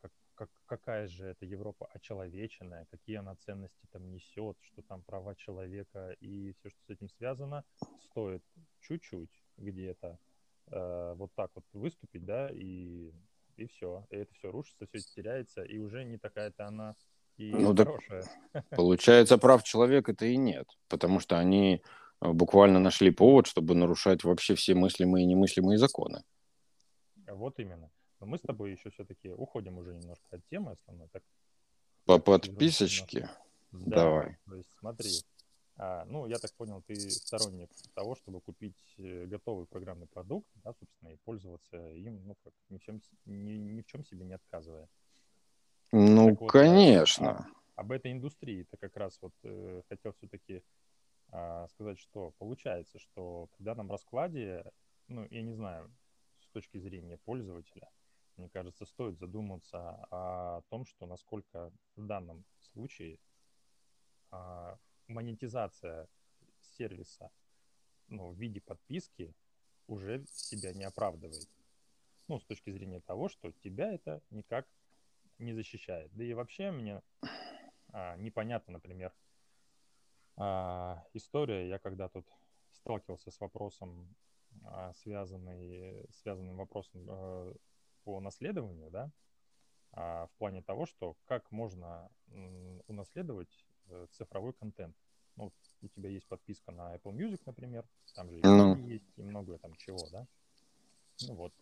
как, 0.00 0.12
как, 0.34 0.50
какая 0.66 1.08
же 1.08 1.26
это 1.26 1.46
Европа 1.46 1.86
очеловеченная, 1.92 2.86
какие 2.90 3.16
она 3.16 3.34
ценности 3.36 3.86
там 3.90 4.10
несет, 4.10 4.56
что 4.60 4.82
там 4.82 5.02
права 5.02 5.34
человека 5.34 6.16
и 6.20 6.52
все, 6.52 6.70
что 6.70 6.78
с 6.86 6.90
этим 6.90 7.08
связано, 7.08 7.64
стоит 8.00 8.42
чуть-чуть 8.80 9.42
где-то 9.56 10.18
э, 10.68 11.14
вот 11.16 11.32
так 11.34 11.50
вот 11.54 11.64
выступить, 11.72 12.24
да, 12.24 12.50
и, 12.52 13.12
и 13.56 13.66
все. 13.66 14.06
И 14.10 14.16
это 14.16 14.34
все 14.34 14.50
рушится, 14.50 14.86
все 14.86 15.00
теряется, 15.00 15.62
и 15.62 15.78
уже 15.78 16.04
не 16.04 16.18
такая-то 16.18 16.66
она 16.66 16.94
и 17.36 17.50
ну, 17.50 17.74
хорошая. 17.74 18.24
получается, 18.70 19.38
прав 19.38 19.62
человека-то 19.64 20.24
и 20.24 20.36
нет, 20.36 20.66
потому 20.88 21.20
что 21.20 21.38
они 21.38 21.82
э, 22.20 22.32
буквально 22.32 22.78
нашли 22.78 23.10
повод, 23.10 23.46
чтобы 23.46 23.74
нарушать 23.74 24.24
вообще 24.24 24.54
все 24.54 24.74
мыслимые 24.74 25.24
и 25.24 25.26
немыслимые 25.26 25.78
законы. 25.78 26.22
Вот 27.36 27.58
именно. 27.58 27.90
Но 28.20 28.26
мы 28.26 28.38
с 28.38 28.42
тобой 28.42 28.72
еще 28.72 28.90
все-таки 28.90 29.30
уходим 29.30 29.78
уже 29.78 29.94
немножко 29.94 30.36
от 30.36 30.46
темы 30.46 30.72
основной. 30.72 31.08
Так, 31.08 31.22
По 32.04 32.18
подписочке? 32.18 33.28
Да, 33.72 33.96
Давай. 33.96 34.38
То 34.46 34.54
есть 34.54 34.70
смотри, 34.78 35.10
а, 35.76 36.04
ну, 36.04 36.26
я 36.26 36.38
так 36.38 36.52
понял, 36.54 36.82
ты 36.86 36.94
сторонник 37.10 37.70
того, 37.94 38.14
чтобы 38.14 38.40
купить 38.40 38.76
э, 38.98 39.26
готовый 39.26 39.66
программный 39.66 40.06
продукт, 40.06 40.48
да, 40.62 40.72
собственно, 40.72 41.10
и 41.10 41.16
пользоваться 41.24 41.76
им, 41.90 42.24
ну, 42.24 42.36
как 42.44 42.52
ни 42.68 42.78
в 42.78 42.82
чем, 42.82 43.00
ни, 43.24 43.52
ни 43.54 43.80
в 43.80 43.86
чем 43.86 44.04
себе 44.04 44.24
не 44.24 44.34
отказывая. 44.34 44.88
Ну, 45.90 46.30
так 46.30 46.40
вот, 46.40 46.52
конечно. 46.52 47.48
А, 47.74 47.80
об 47.80 47.90
этой 47.90 48.12
индустрии-то 48.12 48.76
как 48.76 48.96
раз 48.96 49.18
вот 49.20 49.34
э, 49.42 49.82
хотел 49.88 50.12
все-таки 50.12 50.62
а, 51.32 51.66
сказать, 51.68 51.98
что 51.98 52.32
получается, 52.38 53.00
что 53.00 53.48
при 53.56 53.64
данном 53.64 53.90
раскладе, 53.90 54.64
ну, 55.08 55.26
я 55.30 55.42
не 55.42 55.54
знаю, 55.54 55.90
точки 56.54 56.78
зрения 56.78 57.18
пользователя, 57.18 57.90
мне 58.36 58.48
кажется, 58.48 58.86
стоит 58.86 59.18
задуматься 59.18 60.06
о 60.10 60.62
том, 60.70 60.86
что 60.86 61.06
насколько 61.06 61.72
в 61.96 62.06
данном 62.06 62.44
случае 62.72 63.18
а, 64.30 64.78
монетизация 65.08 66.08
сервиса 66.60 67.30
ну, 68.08 68.30
в 68.30 68.38
виде 68.38 68.60
подписки 68.60 69.34
уже 69.86 70.24
себя 70.26 70.72
не 70.72 70.84
оправдывает. 70.84 71.48
Ну, 72.28 72.40
с 72.40 72.44
точки 72.44 72.70
зрения 72.70 73.00
того, 73.00 73.28
что 73.28 73.52
тебя 73.52 73.92
это 73.92 74.22
никак 74.30 74.66
не 75.38 75.52
защищает. 75.52 76.10
Да 76.14 76.24
и 76.24 76.32
вообще 76.34 76.70
мне 76.70 77.02
а, 77.92 78.16
непонятно, 78.16 78.74
например, 78.74 79.12
а, 80.36 81.04
история. 81.12 81.68
Я 81.68 81.78
когда 81.78 82.08
тут 82.08 82.26
сталкивался 82.72 83.30
с 83.30 83.40
вопросом 83.40 84.14
связанный, 84.94 86.06
связанным 86.10 86.56
вопросом 86.56 87.06
э, 87.08 87.54
по 88.04 88.20
наследованию, 88.20 88.90
да, 88.90 89.10
а, 89.92 90.26
в 90.26 90.32
плане 90.38 90.62
того, 90.62 90.86
что 90.86 91.16
как 91.24 91.50
можно 91.50 92.10
унаследовать 92.88 93.64
э, 93.86 94.06
цифровой 94.10 94.52
контент. 94.52 94.96
Ну, 95.36 95.52
у 95.82 95.88
тебя 95.88 96.10
есть 96.10 96.26
подписка 96.26 96.72
на 96.72 96.94
Apple 96.96 97.12
Music, 97.12 97.40
например, 97.44 97.86
там 98.14 98.30
же 98.30 98.40
ну. 98.42 98.76
есть 98.86 99.12
и 99.16 99.22
многое 99.22 99.58
там 99.58 99.74
чего, 99.74 100.08
да. 100.10 100.26
Ну 101.26 101.34
вот. 101.34 101.54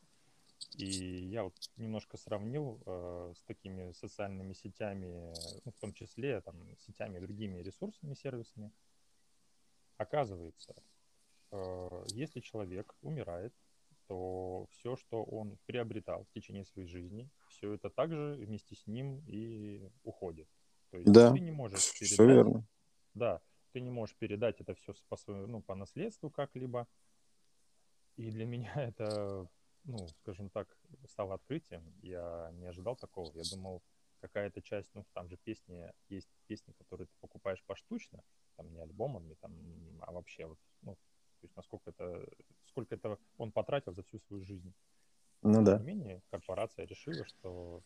И 0.77 0.87
я 0.87 1.45
вот 1.45 1.55
немножко 1.77 2.17
сравнил 2.17 2.83
э, 2.87 3.35
с 3.37 3.43
такими 3.43 3.93
социальными 3.93 4.53
сетями, 4.53 5.35
ну, 5.65 5.73
в 5.73 5.77
том 5.79 5.93
числе 5.93 6.41
там 6.41 6.57
сетями 6.79 7.19
другими 7.19 7.61
ресурсами, 7.61 8.15
сервисами. 8.15 8.73
Оказывается, 9.99 10.75
если 12.09 12.41
человек 12.41 12.95
умирает, 13.03 13.55
то 14.07 14.67
все, 14.71 14.97
что 14.97 15.23
он 15.23 15.59
приобретал 15.67 16.25
в 16.25 16.31
течение 16.33 16.65
своей 16.65 16.89
жизни, 16.89 17.31
все 17.49 17.75
это 17.75 17.91
также 17.91 18.35
вместе 18.35 18.75
с 18.75 18.87
ним 18.87 19.23
и 19.27 19.89
уходит. 20.03 20.49
То 20.91 20.99
есть 20.99 21.13
да, 21.13 21.33
ты 21.33 21.41
не 21.41 21.53
можешь 21.53 21.93
передать, 21.93 22.15
все 22.15 22.27
верно. 22.27 22.67
Да, 23.15 23.41
ты 23.73 23.81
не 23.81 23.91
можешь 23.91 24.17
передать 24.17 24.61
это 24.61 24.75
все 24.75 24.95
по, 25.09 25.17
своему, 25.17 25.47
ну, 25.47 25.63
по 25.63 25.75
наследству 25.75 26.31
как-либо. 26.31 26.87
И 28.17 28.31
для 28.31 28.45
меня 28.45 28.73
это, 28.77 29.49
ну, 29.85 30.07
скажем 30.21 30.51
так, 30.51 30.77
стало 31.07 31.35
открытием. 31.35 31.83
Я 32.03 32.51
не 32.55 32.67
ожидал 32.67 32.97
такого. 32.97 33.33
Я 33.35 33.43
думал, 33.51 33.83
какая-то 34.21 34.63
часть, 34.63 34.91
ну, 34.95 35.05
там 35.13 35.29
же 35.29 35.37
песни, 35.37 35.91
есть 36.09 36.29
песни, 36.47 36.73
которые 36.73 37.07
ты 37.07 37.15
покупаешь 37.21 37.63
поштучно, 37.65 38.23
там 38.57 38.73
не 38.73 38.81
альбомами, 38.81 39.35
там, 39.41 39.53
а 40.01 40.13
вообще 40.13 40.47
вот, 40.47 40.59
ну, 40.83 40.97
то 41.43 41.47
есть 41.47 41.57
насколько 41.57 41.91
это, 41.91 42.25
сколько 42.69 42.95
это 42.95 43.19
он 43.37 43.51
потратил 43.51 43.93
за 43.93 44.05
всю 44.05 44.21
свою 44.21 44.45
жизнь. 44.45 44.73
Ну 45.43 45.55
Тем 45.55 45.65
да. 45.65 45.79
Тем 45.79 45.87
не 45.87 45.95
менее, 45.95 46.23
корпорация 46.31 46.87
решила, 46.87 47.25
что... 47.27 47.83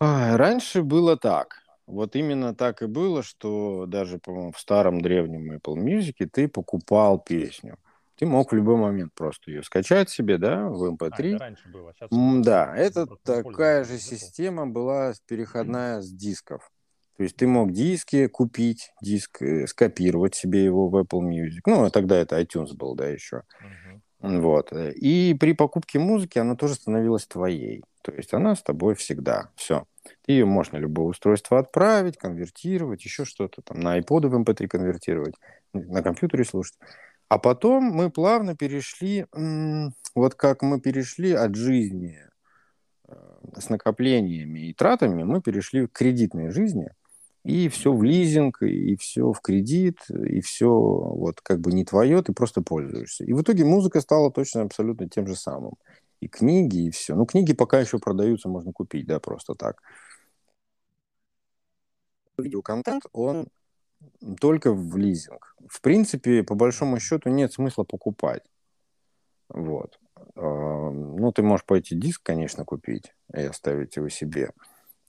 А, 0.00 0.36
раньше 0.36 0.82
было 0.82 1.16
так. 1.16 1.62
Вот 1.86 2.16
именно 2.16 2.52
так 2.52 2.82
и 2.82 2.86
было, 2.86 3.22
что 3.22 3.86
даже, 3.86 4.18
по-моему, 4.18 4.50
в 4.50 4.58
старом 4.58 5.00
древнем 5.00 5.52
Apple 5.52 5.76
Music 5.76 6.28
ты 6.32 6.48
покупал 6.48 7.20
песню. 7.20 7.78
Ты 8.16 8.26
мог 8.26 8.50
в 8.50 8.54
любой 8.56 8.76
момент 8.76 9.12
просто 9.14 9.52
ее 9.52 9.62
скачать 9.62 10.10
себе, 10.10 10.36
да, 10.38 10.68
в 10.68 10.82
MP3. 10.84 11.10
А, 11.10 11.34
это 11.34 11.38
раньше 11.38 11.68
было. 11.68 11.94
Сейчас 11.94 12.10
да, 12.42 12.76
это 12.76 13.06
такая 13.22 13.84
же 13.84 13.98
система 13.98 14.66
была 14.66 15.12
переходная 15.26 16.00
с 16.00 16.10
дисков. 16.10 16.72
То 17.16 17.22
есть 17.22 17.36
ты 17.36 17.46
мог 17.46 17.72
диски 17.72 18.26
купить, 18.26 18.92
диск, 19.00 19.40
э, 19.40 19.66
скопировать 19.66 20.34
себе 20.34 20.62
его 20.62 20.88
в 20.88 20.96
Apple 20.96 21.22
Music. 21.22 21.60
Ну, 21.64 21.84
а 21.84 21.90
тогда 21.90 22.16
это 22.16 22.38
iTunes 22.40 22.74
был, 22.74 22.94
да, 22.94 23.08
еще. 23.08 23.42
Uh-huh. 23.62 24.40
Вот. 24.40 24.72
И 24.72 25.34
при 25.38 25.54
покупке 25.54 25.98
музыки 25.98 26.38
она 26.38 26.56
тоже 26.56 26.74
становилась 26.74 27.26
твоей. 27.26 27.84
То 28.02 28.12
есть 28.12 28.34
она 28.34 28.54
с 28.54 28.62
тобой 28.62 28.94
всегда. 28.94 29.50
Все. 29.56 29.86
Ты 30.26 30.32
ее 30.32 30.44
можешь 30.44 30.72
на 30.72 30.76
любое 30.76 31.06
устройство 31.06 31.58
отправить, 31.58 32.18
конвертировать, 32.18 33.04
еще 33.04 33.24
что-то 33.24 33.62
там, 33.62 33.80
на 33.80 33.98
iPod 33.98 34.28
в 34.28 34.34
MP3 34.42 34.68
конвертировать, 34.68 35.34
на 35.72 36.02
компьютере 36.02 36.44
слушать. 36.44 36.78
А 37.28 37.38
потом 37.38 37.84
мы 37.84 38.10
плавно 38.10 38.54
перешли, 38.54 39.26
вот 40.14 40.34
как 40.34 40.62
мы 40.62 40.80
перешли 40.80 41.32
от 41.32 41.56
жизни 41.56 42.20
э, 43.08 43.14
с 43.58 43.68
накоплениями 43.68 44.68
и 44.68 44.74
тратами, 44.74 45.24
мы 45.24 45.42
перешли 45.42 45.86
к 45.86 45.92
кредитной 45.92 46.50
жизни– 46.50 46.90
и 47.46 47.68
все 47.68 47.92
в 47.92 48.02
лизинг, 48.02 48.60
и 48.62 48.96
все 48.96 49.32
в 49.32 49.40
кредит, 49.40 50.00
и 50.10 50.40
все 50.40 50.68
вот 50.68 51.40
как 51.40 51.60
бы 51.60 51.72
не 51.72 51.84
твое, 51.84 52.20
ты 52.20 52.32
просто 52.32 52.60
пользуешься. 52.60 53.24
И 53.24 53.32
в 53.32 53.40
итоге 53.40 53.64
музыка 53.64 54.00
стала 54.00 54.32
точно 54.32 54.62
абсолютно 54.62 55.08
тем 55.08 55.28
же 55.28 55.36
самым. 55.36 55.74
И 56.20 56.26
книги, 56.26 56.86
и 56.86 56.90
все. 56.90 57.14
Ну, 57.14 57.24
книги 57.24 57.54
пока 57.54 57.78
еще 57.78 58.00
продаются, 58.00 58.48
можно 58.48 58.72
купить, 58.72 59.06
да, 59.06 59.20
просто 59.20 59.54
так. 59.54 59.80
видеоконтент, 62.36 63.04
он 63.12 63.46
только 64.40 64.72
в 64.72 64.96
лизинг. 64.96 65.54
В 65.68 65.80
принципе, 65.80 66.42
по 66.42 66.56
большому 66.56 66.98
счету, 66.98 67.30
нет 67.30 67.52
смысла 67.52 67.84
покупать. 67.84 68.42
Вот. 69.48 70.00
А, 70.34 70.90
ну, 70.90 71.30
ты 71.32 71.42
можешь 71.42 71.64
пойти 71.64 71.94
диск, 71.94 72.22
конечно, 72.24 72.64
купить 72.64 73.14
и 73.32 73.42
оставить 73.42 73.96
его 73.96 74.08
себе. 74.08 74.50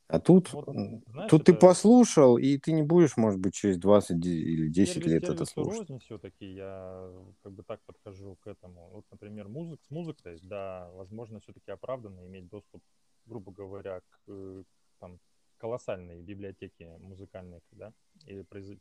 А 0.10 0.20
тут, 0.22 0.54
вот, 0.54 0.66
знаешь, 0.66 1.30
тут 1.30 1.42
это... 1.42 1.52
ты 1.52 1.60
послушал, 1.60 2.38
и 2.38 2.58
ты 2.58 2.72
не 2.72 2.84
будешь, 2.84 3.18
может 3.18 3.42
быть, 3.42 3.54
через 3.54 3.78
20 3.78 4.26
или 4.26 4.70
10 4.70 4.94
сервис, 4.94 5.12
лет 5.12 5.24
это 5.26 5.46
слушать. 5.46 5.90
все-таки 6.02 6.46
я 6.54 7.12
как 7.44 7.52
бы 7.52 7.64
так 7.64 7.82
подхожу 7.86 8.38
к 8.38 8.48
этому. 8.48 8.90
Вот, 8.94 9.06
например, 9.12 9.50
музык, 9.50 9.82
с 9.84 9.92
музыкой, 9.92 10.40
да, 10.42 10.90
возможно, 10.94 11.42
все-таки 11.42 11.72
оправданно 11.72 12.26
иметь 12.26 12.48
доступ, 12.48 12.82
грубо 13.26 13.52
говоря, 13.52 14.00
к 14.00 14.20
э, 14.30 14.64
там, 15.00 15.20
колоссальной 15.58 16.22
библиотеке 16.22 16.98
музыкальных, 17.00 17.62
да, 17.72 17.92
или 18.26 18.44
произ... 18.44 18.78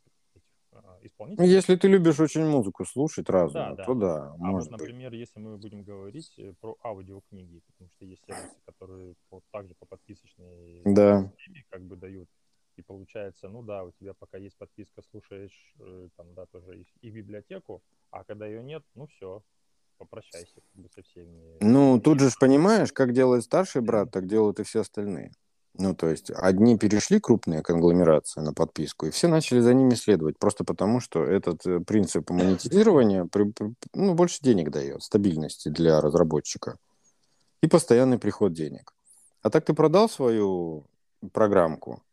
А, 0.83 0.99
исполнителей. 1.01 1.49
Если 1.49 1.75
ты 1.75 1.87
любишь 1.87 2.19
очень 2.19 2.45
музыку 2.45 2.85
слушать 2.85 3.29
разную, 3.29 3.75
да, 3.75 3.83
то 3.83 3.93
да. 3.93 4.33
А 4.33 4.37
может 4.37 4.71
вот, 4.71 4.79
например, 4.79 5.11
быть. 5.11 5.19
если 5.19 5.39
мы 5.39 5.57
будем 5.57 5.83
говорить 5.83 6.33
э, 6.37 6.53
про 6.59 6.77
аудиокниги, 6.83 7.61
потому 7.67 7.89
что 7.91 8.05
есть 8.05 8.23
сервисы, 8.25 8.55
которые 8.65 9.15
вот 9.31 9.43
также 9.51 9.73
по 9.75 9.85
подписочной 9.85 10.81
да. 10.85 11.31
системе 11.37 11.65
как 11.69 11.81
бы 11.83 11.95
дают. 11.95 12.29
И 12.75 12.83
получается, 12.83 13.49
ну 13.49 13.63
да, 13.63 13.83
у 13.83 13.91
тебя 13.91 14.13
пока 14.13 14.37
есть 14.37 14.57
подписка, 14.57 15.01
слушаешь 15.01 15.73
э, 15.79 16.09
там, 16.15 16.33
да, 16.35 16.45
тоже 16.45 16.81
и, 16.81 16.85
и 17.01 17.09
библиотеку, 17.09 17.81
а 18.11 18.23
когда 18.23 18.45
ее 18.45 18.63
нет, 18.63 18.83
ну 18.93 19.07
все, 19.07 19.43
попрощайся 19.97 20.55
как 20.55 20.83
бы 20.83 20.89
со 20.89 21.01
всеми. 21.01 21.57
Ну, 21.59 21.99
тут 21.99 22.19
же 22.19 22.29
понимаешь, 22.39 22.93
как 22.93 23.13
делает 23.13 23.43
старший 23.43 23.81
брат, 23.81 24.11
так 24.11 24.27
делают 24.27 24.59
и 24.59 24.63
все 24.63 24.81
остальные. 24.81 25.31
Ну, 25.79 25.93
то 25.93 26.09
есть 26.09 26.31
одни 26.31 26.77
перешли 26.77 27.19
крупные 27.19 27.61
конгломерации 27.61 28.41
на 28.41 28.53
подписку, 28.53 29.05
и 29.05 29.11
все 29.11 29.27
начали 29.27 29.59
за 29.59 29.73
ними 29.73 29.93
следовать, 29.93 30.39
просто 30.39 30.63
потому 30.63 30.99
что 30.99 31.23
этот 31.23 31.65
э, 31.67 31.79
принцип 31.81 32.31
монетизирования 32.31 33.25
при, 33.25 33.51
при, 33.51 33.73
ну, 33.93 34.15
больше 34.15 34.39
денег 34.41 34.71
дает, 34.71 35.03
стабильности 35.03 35.69
для 35.69 36.01
разработчика 36.01 36.77
и 37.61 37.67
постоянный 37.67 38.17
приход 38.17 38.53
денег. 38.53 38.93
А 39.43 39.51
так 39.51 39.65
ты 39.65 39.73
продал 39.75 40.09
свою 40.09 40.87
программку, 41.31 42.03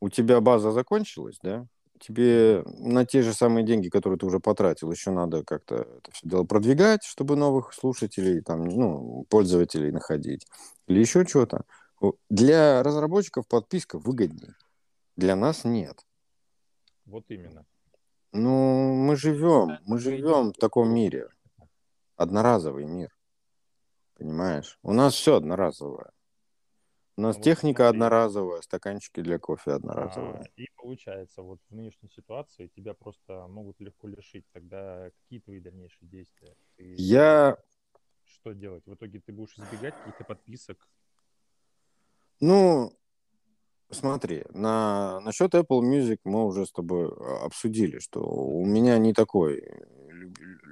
у 0.00 0.08
тебя 0.08 0.40
база 0.40 0.72
закончилась, 0.72 1.38
да? 1.42 1.66
Тебе 2.00 2.62
на 2.78 3.04
те 3.04 3.22
же 3.22 3.34
самые 3.34 3.66
деньги, 3.66 3.88
которые 3.88 4.18
ты 4.18 4.24
уже 4.24 4.38
потратил, 4.38 4.90
еще 4.90 5.10
надо 5.10 5.42
как-то 5.44 5.76
это 5.76 6.12
все 6.12 6.28
дело 6.28 6.44
продвигать, 6.44 7.04
чтобы 7.04 7.36
новых 7.36 7.74
слушателей, 7.74 8.40
там, 8.40 8.64
ну, 8.64 9.26
пользователей 9.28 9.90
находить, 9.90 10.46
или 10.86 11.00
еще 11.00 11.26
что-то. 11.26 11.64
Для 12.28 12.82
разработчиков 12.82 13.46
подписка 13.46 13.98
выгоднее. 13.98 14.54
Для 15.16 15.34
нас 15.36 15.64
нет. 15.64 16.06
Вот 17.04 17.24
именно. 17.28 17.66
Ну, 18.32 18.94
мы 18.94 19.16
живем, 19.16 19.78
мы 19.84 19.98
живем 19.98 20.52
в 20.52 20.58
таком 20.58 20.92
мире. 20.92 21.28
Одноразовый 22.16 22.84
мир. 22.84 23.10
Понимаешь? 24.14 24.78
У 24.82 24.92
нас 24.92 25.14
все 25.14 25.36
одноразовое. 25.36 26.12
У 27.16 27.20
нас 27.20 27.36
ну, 27.36 27.42
техника 27.42 27.82
вот 27.82 27.90
одноразовая, 27.90 28.60
стаканчики 28.60 29.22
для 29.22 29.40
кофе 29.40 29.72
одноразовые. 29.72 30.42
А, 30.42 30.60
и 30.60 30.66
получается, 30.76 31.42
вот 31.42 31.58
в 31.68 31.74
нынешней 31.74 32.08
ситуации 32.10 32.68
тебя 32.68 32.94
просто 32.94 33.48
могут 33.48 33.80
легко 33.80 34.06
лишить. 34.06 34.44
Тогда 34.52 35.10
какие 35.10 35.40
твои 35.40 35.58
дальнейшие 35.58 36.08
действия? 36.08 36.54
Ты 36.76 36.94
Я... 36.96 37.56
Что 38.24 38.52
делать? 38.52 38.86
В 38.86 38.94
итоге 38.94 39.20
ты 39.20 39.32
будешь 39.32 39.58
избегать 39.58 39.94
каких-то 39.96 40.22
подписок, 40.22 40.88
ну, 42.40 42.92
смотри, 43.90 44.44
на, 44.52 45.20
насчет 45.20 45.54
Apple 45.54 45.80
Music 45.80 46.18
мы 46.24 46.44
уже 46.44 46.66
с 46.66 46.72
тобой 46.72 47.08
а, 47.08 47.46
обсудили, 47.46 47.98
что 47.98 48.20
у 48.20 48.64
меня 48.64 48.98
не 48.98 49.12
такой, 49.12 49.62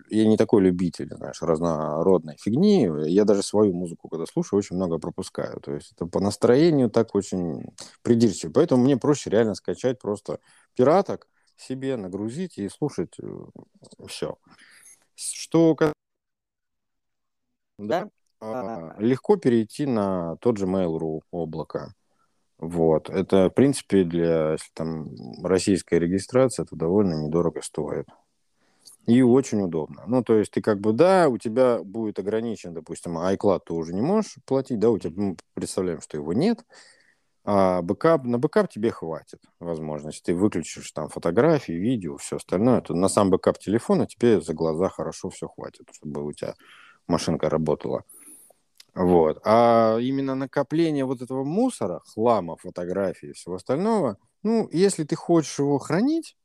я 0.08 0.26
не 0.26 0.36
такой 0.36 0.62
любитель, 0.62 1.08
знаешь, 1.14 1.42
разнородной 1.42 2.36
фигни. 2.38 2.88
Я 3.08 3.24
даже 3.24 3.42
свою 3.42 3.72
музыку, 3.72 4.08
когда 4.08 4.26
слушаю, 4.26 4.58
очень 4.58 4.76
много 4.76 4.98
пропускаю. 4.98 5.60
То 5.60 5.74
есть 5.74 5.92
это 5.92 6.06
по 6.06 6.20
настроению 6.20 6.90
так 6.90 7.14
очень 7.14 7.66
придирчиво. 8.02 8.52
Поэтому 8.52 8.84
мне 8.84 8.96
проще 8.96 9.30
реально 9.30 9.54
скачать 9.54 9.98
просто 9.98 10.40
пираток 10.74 11.28
себе, 11.56 11.96
нагрузить 11.96 12.58
и 12.58 12.68
слушать 12.68 13.16
э, 13.20 13.26
все. 14.06 14.38
Что 15.14 15.74
да, 17.78 18.08
легко 18.98 19.36
перейти 19.36 19.86
на 19.86 20.36
тот 20.36 20.58
же 20.58 20.66
Mail.ru 20.66 21.20
облако. 21.30 21.94
Вот. 22.58 23.10
Это, 23.10 23.50
в 23.50 23.54
принципе, 23.54 24.04
для 24.04 24.52
если 24.52 24.70
там 24.74 25.06
российская 25.42 25.98
регистрация, 25.98 26.64
это 26.64 26.74
довольно 26.76 27.14
недорого 27.26 27.60
стоит. 27.62 28.06
И 29.06 29.22
очень 29.22 29.62
удобно. 29.62 30.02
Ну, 30.06 30.24
то 30.24 30.34
есть 30.34 30.50
ты 30.50 30.60
как 30.60 30.80
бы, 30.80 30.92
да, 30.92 31.28
у 31.28 31.38
тебя 31.38 31.78
будет 31.82 32.18
ограничен, 32.18 32.74
допустим, 32.74 33.18
iCloud 33.18 33.60
ты 33.66 33.72
уже 33.72 33.94
не 33.94 34.00
можешь 34.00 34.36
платить, 34.44 34.80
да, 34.80 34.90
у 34.90 34.98
тебя, 34.98 35.12
мы 35.14 35.36
представляем, 35.54 36.00
что 36.00 36.16
его 36.16 36.32
нет, 36.32 36.64
а 37.44 37.82
бэкап, 37.82 38.24
на 38.24 38.38
бэкап 38.38 38.68
тебе 38.68 38.90
хватит 38.90 39.38
возможности. 39.60 40.24
Ты 40.24 40.34
выключишь 40.34 40.90
там 40.90 41.08
фотографии, 41.08 41.72
видео, 41.72 42.16
все 42.16 42.36
остальное. 42.36 42.80
То 42.80 42.94
на 42.94 43.08
сам 43.08 43.30
бэкап 43.30 43.58
телефона 43.58 44.06
тебе 44.06 44.40
за 44.40 44.52
глаза 44.52 44.88
хорошо 44.88 45.30
все 45.30 45.46
хватит, 45.46 45.88
чтобы 45.92 46.24
у 46.24 46.32
тебя 46.32 46.54
машинка 47.06 47.48
работала. 47.48 48.02
Вот. 48.96 49.40
А 49.44 49.98
именно 50.00 50.34
накопление 50.34 51.04
вот 51.04 51.20
этого 51.20 51.44
мусора, 51.44 52.00
хлама, 52.14 52.56
фотографий 52.56 53.28
и 53.28 53.32
всего 53.32 53.56
остального, 53.56 54.16
ну, 54.42 54.68
если 54.72 55.04
ты 55.04 55.16
хочешь 55.16 55.58
его 55.58 55.78
хранить, 55.78 56.36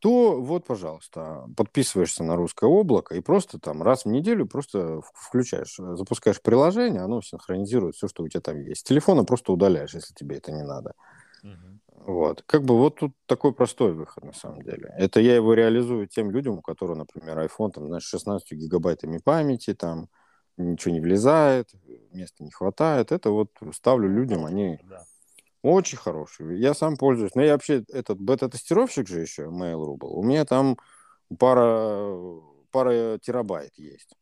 то 0.00 0.40
вот, 0.40 0.66
пожалуйста, 0.66 1.46
подписываешься 1.56 2.22
на 2.22 2.36
русское 2.36 2.66
облако 2.68 3.14
и 3.14 3.20
просто 3.20 3.58
там 3.58 3.82
раз 3.82 4.04
в 4.04 4.08
неделю 4.08 4.46
просто 4.46 5.00
включаешь, 5.14 5.76
запускаешь 5.76 6.40
приложение, 6.42 7.00
оно 7.00 7.22
синхронизирует 7.22 7.96
все, 7.96 8.06
что 8.06 8.22
у 8.22 8.28
тебя 8.28 8.42
там 8.42 8.60
есть. 8.60 8.82
С 8.82 8.84
телефона 8.84 9.24
просто 9.24 9.52
удаляешь, 9.52 9.94
если 9.94 10.14
тебе 10.14 10.36
это 10.36 10.52
не 10.52 10.62
надо. 10.62 10.92
Угу. 11.42 12.12
Вот. 12.12 12.42
Как 12.46 12.64
бы 12.64 12.76
вот 12.76 12.96
тут 12.96 13.12
такой 13.26 13.52
простой 13.52 13.92
выход, 13.92 14.24
на 14.24 14.32
самом 14.32 14.62
деле. 14.62 14.94
Это 14.98 15.20
я 15.20 15.34
его 15.34 15.54
реализую 15.54 16.06
тем 16.06 16.30
людям, 16.30 16.58
у 16.58 16.62
которых, 16.62 16.98
например, 16.98 17.38
iPhone, 17.38 17.70
там, 17.70 17.86
знаешь, 17.86 18.04
16 18.04 18.52
гигабайтами 18.52 19.18
памяти, 19.18 19.74
там, 19.74 20.08
ничего 20.58 20.94
не 20.94 21.00
влезает, 21.00 21.70
места 22.12 22.44
не 22.44 22.50
хватает. 22.50 23.12
Это 23.12 23.30
вот 23.30 23.50
ставлю 23.72 24.08
людям, 24.08 24.44
они 24.44 24.78
да. 24.84 25.04
очень 25.62 25.98
хорошие. 25.98 26.60
Я 26.60 26.74
сам 26.74 26.96
пользуюсь. 26.96 27.34
Но 27.34 27.42
я 27.42 27.52
вообще 27.52 27.84
этот 27.92 28.20
бета-тестировщик 28.20 29.08
же 29.08 29.20
еще, 29.20 29.44
Mail.ru 29.44 29.96
был. 29.96 30.18
У 30.18 30.22
меня 30.22 30.44
там 30.44 30.76
пара, 31.38 32.14
пара 32.70 33.18
терабайт 33.18 33.72
есть 33.76 34.14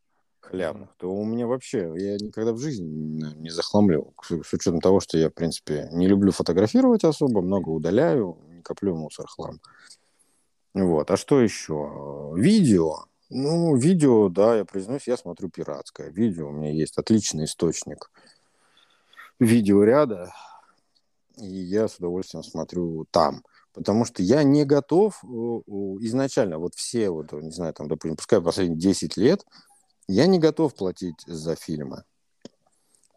халявных, 0.47 0.95
то 0.97 1.11
у 1.11 1.25
меня 1.25 1.45
вообще, 1.45 1.91
я 1.95 2.15
никогда 2.15 2.53
в 2.53 2.57
жизни 2.57 2.85
не 3.35 3.49
захламлю, 3.49 4.13
с 4.21 4.53
учетом 4.53 4.79
того, 4.79 4.99
что 4.99 5.17
я, 5.17 5.29
в 5.29 5.33
принципе, 5.33 5.89
не 5.91 6.07
люблю 6.07 6.31
фотографировать 6.31 7.03
особо, 7.03 7.41
много 7.41 7.69
удаляю, 7.69 8.37
не 8.49 8.61
коплю 8.61 8.95
мусор, 8.95 9.27
хлам. 9.27 9.59
Вот. 10.73 11.11
А 11.11 11.17
что 11.17 11.41
еще? 11.41 12.33
Видео. 12.35 13.05
Ну, 13.29 13.75
видео, 13.75 14.29
да, 14.29 14.55
я 14.55 14.65
признаюсь, 14.65 15.07
я 15.07 15.17
смотрю 15.17 15.49
пиратское. 15.49 16.09
Видео 16.09 16.47
у 16.47 16.51
меня 16.51 16.71
есть 16.71 16.97
отличный 16.97 17.45
источник 17.45 18.09
видеоряда, 19.39 20.33
и 21.35 21.45
я 21.45 21.87
с 21.87 21.97
удовольствием 21.97 22.43
смотрю 22.43 23.05
там. 23.11 23.43
Потому 23.73 24.05
что 24.05 24.23
я 24.23 24.43
не 24.43 24.65
готов 24.65 25.23
изначально, 25.23 26.57
вот 26.57 26.73
все, 26.73 27.09
вот, 27.09 27.31
не 27.33 27.51
знаю, 27.51 27.73
там, 27.73 27.87
допустим, 27.87 28.15
пускай 28.15 28.41
последние 28.41 28.79
10 28.79 29.17
лет, 29.17 29.45
я 30.07 30.25
не 30.25 30.39
готов 30.39 30.73
платить 30.73 31.21
за 31.27 31.55
фильмы. 31.55 32.03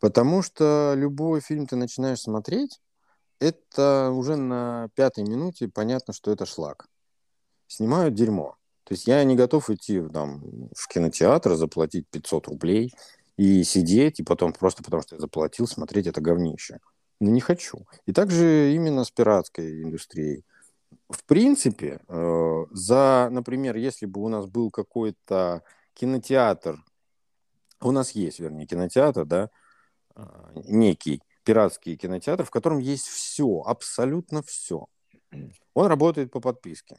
Потому 0.01 0.43
что 0.43 0.95
любой 0.97 1.41
фильм 1.41 1.67
ты 1.67 1.77
начинаешь 1.77 2.21
смотреть, 2.21 2.81
это 3.39 4.11
уже 4.13 4.37
на 4.37 4.89
пятой 4.95 5.25
минуте 5.25 5.69
понятно, 5.69 6.13
что 6.13 6.31
это 6.31 6.45
шлак. 6.45 6.89
Снимают 7.69 8.15
дерьмо. 8.15 8.57
То 8.91 8.95
есть 8.95 9.07
я 9.07 9.23
не 9.23 9.37
готов 9.37 9.71
идти 9.71 10.03
там, 10.09 10.69
в 10.75 10.89
кинотеатр, 10.89 11.55
заплатить 11.55 12.09
500 12.09 12.49
рублей 12.49 12.93
и 13.37 13.63
сидеть, 13.63 14.19
и 14.19 14.25
потом 14.25 14.53
просто 14.53 14.83
потому, 14.83 15.03
что 15.03 15.15
я 15.15 15.21
заплатил, 15.21 15.69
смотреть 15.69 16.09
это 16.09 16.21
говнище. 16.21 16.81
Ну, 17.21 17.31
не 17.31 17.41
хочу. 17.41 17.87
И 18.07 18.13
также 18.13 18.75
именно 18.75 19.05
с 19.05 19.13
пиратской 19.13 19.85
индустрией. 19.85 20.45
В 21.09 21.23
принципе, 21.23 22.01
э, 22.09 22.65
за, 22.73 23.29
например, 23.31 23.77
если 23.77 24.07
бы 24.07 24.23
у 24.25 24.29
нас 24.29 24.47
был 24.47 24.73
какой-то 24.73 25.63
кинотеатр, 25.95 26.83
у 27.81 27.93
нас 27.93 28.11
есть, 28.11 28.41
вернее, 28.41 28.67
кинотеатр, 28.67 29.25
да, 29.25 29.51
э, 30.17 30.23
некий 30.65 31.23
пиратский 31.45 31.95
кинотеатр, 31.95 32.43
в 32.43 32.51
котором 32.51 32.79
есть 32.79 33.07
все, 33.07 33.63
абсолютно 33.65 34.43
все. 34.43 34.89
Он 35.75 35.87
работает 35.87 36.33
по 36.33 36.41
подписке. 36.41 36.99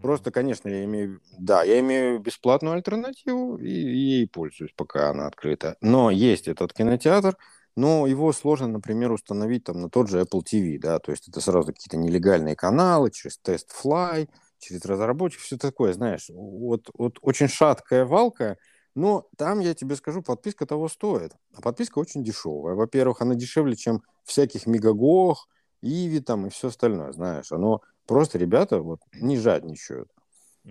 Просто, 0.00 0.30
конечно, 0.30 0.68
я 0.68 0.84
имею, 0.84 1.20
да, 1.38 1.62
я 1.62 1.80
имею 1.80 2.18
бесплатную 2.20 2.74
альтернативу 2.74 3.56
и 3.58 3.68
ей 3.70 4.28
пользуюсь, 4.28 4.72
пока 4.76 5.10
она 5.10 5.26
открыта. 5.26 5.76
Но 5.80 6.10
есть 6.10 6.48
этот 6.48 6.72
кинотеатр, 6.72 7.36
но 7.76 8.06
его 8.06 8.32
сложно, 8.32 8.68
например, 8.68 9.12
установить 9.12 9.64
там 9.64 9.80
на 9.80 9.90
тот 9.90 10.08
же 10.08 10.20
Apple 10.20 10.42
TV, 10.42 10.78
да, 10.78 10.98
то 10.98 11.10
есть 11.12 11.28
это 11.28 11.40
сразу 11.40 11.68
какие-то 11.72 11.96
нелегальные 11.96 12.56
каналы 12.56 13.10
через 13.10 13.38
тест 13.38 13.72
Fly, 13.82 14.28
через 14.58 14.84
разработчик, 14.84 15.40
все 15.40 15.58
такое, 15.58 15.92
знаешь, 15.92 16.30
вот, 16.30 16.88
вот 16.94 17.18
очень 17.20 17.48
шаткая 17.48 18.04
валка, 18.04 18.56
но 18.94 19.28
там, 19.36 19.60
я 19.60 19.74
тебе 19.74 19.94
скажу, 19.94 20.22
подписка 20.22 20.64
того 20.64 20.88
стоит. 20.88 21.32
А 21.54 21.60
подписка 21.60 21.98
очень 21.98 22.24
дешевая. 22.24 22.74
Во-первых, 22.74 23.20
она 23.20 23.34
дешевле, 23.34 23.76
чем 23.76 24.02
всяких 24.24 24.66
Мегагох, 24.66 25.48
Иви 25.82 26.20
там 26.20 26.46
и 26.46 26.50
все 26.50 26.68
остальное, 26.68 27.12
знаешь. 27.12 27.52
Оно 27.52 27.82
просто 28.06 28.38
ребята 28.38 28.80
вот 28.80 29.00
не 29.14 29.36
жадничают. 29.36 30.10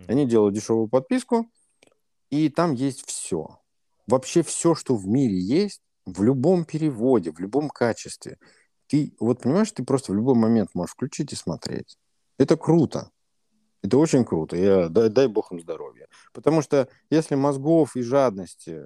Они 0.08 0.26
делают 0.26 0.56
дешевую 0.56 0.90
подписку, 0.90 1.50
и 2.30 2.50
там 2.50 2.74
есть 2.74 3.06
все. 3.08 3.60
Вообще 4.08 4.44
все, 4.44 4.76
что 4.76 4.96
в 4.96 5.08
мире 5.08 5.40
есть, 5.40 5.82
в 6.06 6.22
любом 6.22 6.66
переводе, 6.66 7.32
в 7.32 7.40
любом 7.40 7.70
качестве. 7.70 8.38
Ты, 8.88 9.16
вот 9.20 9.42
понимаешь, 9.42 9.72
ты 9.72 9.84
просто 9.84 10.12
в 10.12 10.16
любой 10.16 10.36
момент 10.36 10.70
можешь 10.74 10.94
включить 10.94 11.34
и 11.34 11.36
смотреть. 11.36 11.98
Это 12.38 12.58
круто. 12.58 13.10
Это 13.82 13.98
очень 13.98 14.26
круто. 14.26 14.56
Я, 14.58 14.90
дай, 14.90 15.10
дай 15.10 15.28
бог 15.28 15.52
им 15.52 15.60
здоровья. 15.60 16.08
Потому 16.34 16.62
что 16.62 16.88
если 17.10 17.36
мозгов 17.36 17.96
и 17.96 18.02
жадности, 18.02 18.82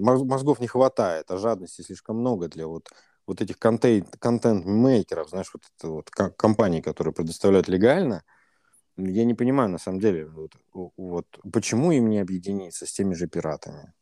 мозгов 0.00 0.60
не 0.60 0.66
хватает, 0.66 1.30
а 1.30 1.36
жадности 1.36 1.82
слишком 1.82 2.16
много 2.16 2.48
для 2.48 2.66
вот, 2.66 2.88
вот 3.28 3.42
этих 3.42 3.58
контент, 3.58 4.16
контент-мейкеров, 4.18 5.28
знаешь, 5.28 5.50
вот, 5.52 5.62
это 5.76 5.88
вот 5.88 6.10
компаний, 6.10 6.80
которые 6.80 7.12
предоставляют 7.12 7.68
легально, 7.68 8.24
я 8.96 9.24
не 9.26 9.34
понимаю, 9.34 9.68
на 9.68 9.78
самом 9.78 10.00
деле, 10.00 10.26
вот, 10.26 10.52
вот 10.96 11.26
почему 11.52 11.92
им 11.92 12.08
не 12.08 12.18
объединиться 12.18 12.86
с 12.86 12.92
теми 12.92 13.12
же 13.12 13.28
пиратами? 13.28 13.92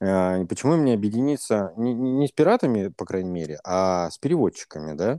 А, 0.00 0.44
почему 0.46 0.74
им 0.74 0.84
не 0.84 0.94
объединиться 0.94 1.72
не, 1.76 1.92
не 1.92 2.28
с 2.28 2.32
пиратами, 2.32 2.88
по 2.88 3.04
крайней 3.04 3.30
мере, 3.30 3.58
а 3.64 4.08
с 4.08 4.18
переводчиками, 4.18 4.96
да? 4.96 5.18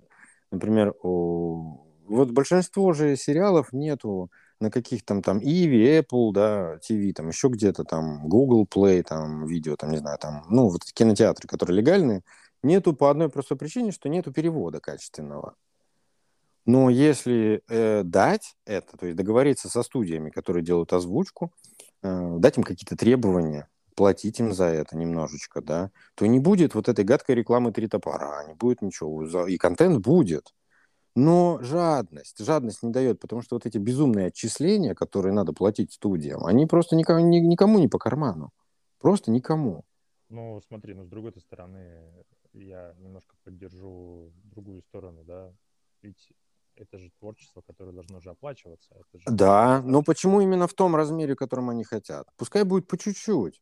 Например, 0.49 0.95
у 1.03 1.85
вот 2.07 2.31
большинство 2.31 2.93
же 2.93 3.17
сериалов 3.17 3.73
нету 3.73 4.31
на 4.61 4.71
каких-то 4.71 5.21
там 5.21 5.39
Иви, 5.39 5.99
Apple, 5.99 6.31
да, 6.33 6.79
TV, 6.89 7.13
там 7.13 7.27
еще 7.27 7.49
где-то 7.49 7.83
там 7.83 8.27
Google 8.27 8.65
Play, 8.65 9.03
там 9.03 9.45
видео, 9.45 9.75
там 9.75 9.91
не 9.91 9.97
знаю, 9.97 10.17
там, 10.17 10.45
ну 10.49 10.69
вот 10.69 10.83
кинотеатры, 10.85 11.47
которые 11.47 11.77
легальные, 11.77 12.23
нету 12.63 12.93
по 12.93 13.09
одной 13.09 13.29
простой 13.29 13.57
причине, 13.57 13.91
что 13.91 14.09
нету 14.09 14.31
перевода 14.31 14.79
качественного. 14.79 15.55
Но 16.65 16.89
если 16.89 17.63
э, 17.67 18.03
дать 18.03 18.55
это, 18.65 18.97
то 18.97 19.05
есть 19.05 19.17
договориться 19.17 19.69
со 19.69 19.81
студиями, 19.81 20.29
которые 20.29 20.63
делают 20.63 20.93
озвучку, 20.93 21.51
э, 22.03 22.35
дать 22.37 22.57
им 22.57 22.63
какие-то 22.63 22.95
требования, 22.95 23.67
платить 23.95 24.39
им 24.39 24.53
за 24.53 24.65
это 24.65 24.95
немножечко, 24.95 25.61
да, 25.61 25.91
то 26.15 26.25
не 26.25 26.39
будет 26.39 26.75
вот 26.75 26.87
этой 26.87 27.03
гадкой 27.03 27.35
рекламы 27.35 27.71
три 27.71 27.87
топора, 27.87 28.45
не 28.45 28.53
будет 28.53 28.81
ничего, 28.81 29.47
и 29.47 29.57
контент 29.57 29.99
будет. 29.99 30.53
Но 31.15 31.59
жадность, 31.61 32.37
жадность 32.39 32.83
не 32.83 32.91
дает, 32.91 33.19
потому 33.19 33.41
что 33.41 33.55
вот 33.55 33.65
эти 33.65 33.77
безумные 33.77 34.27
отчисления, 34.27 34.95
которые 34.95 35.33
надо 35.33 35.53
платить 35.53 35.91
студиям, 35.91 36.45
они 36.45 36.65
просто 36.65 36.95
никому, 36.95 37.19
никому 37.27 37.79
не 37.79 37.87
по 37.87 37.97
карману. 37.97 38.51
Просто 38.99 39.31
никому. 39.31 39.83
Ну, 40.29 40.61
смотри, 40.67 40.93
ну, 40.93 41.03
с 41.03 41.09
другой 41.09 41.33
стороны, 41.39 42.13
я 42.53 42.95
немножко 42.99 43.35
поддержу 43.43 44.31
другую 44.43 44.81
сторону, 44.81 45.23
да. 45.23 45.53
Ведь 46.01 46.31
это 46.75 46.97
же 46.97 47.11
творчество, 47.19 47.61
которое 47.61 47.91
должно 47.91 48.19
же 48.19 48.29
оплачиваться. 48.29 48.95
Это 48.95 49.19
же 49.19 49.25
да, 49.29 49.81
но 49.81 50.01
почему 50.01 50.41
именно 50.41 50.67
в 50.67 50.73
том 50.73 50.95
размере, 50.95 51.35
которым 51.35 51.69
они 51.69 51.83
хотят? 51.83 52.27
Пускай 52.37 52.63
будет 52.63 52.87
по 52.87 52.97
чуть-чуть. 52.97 53.61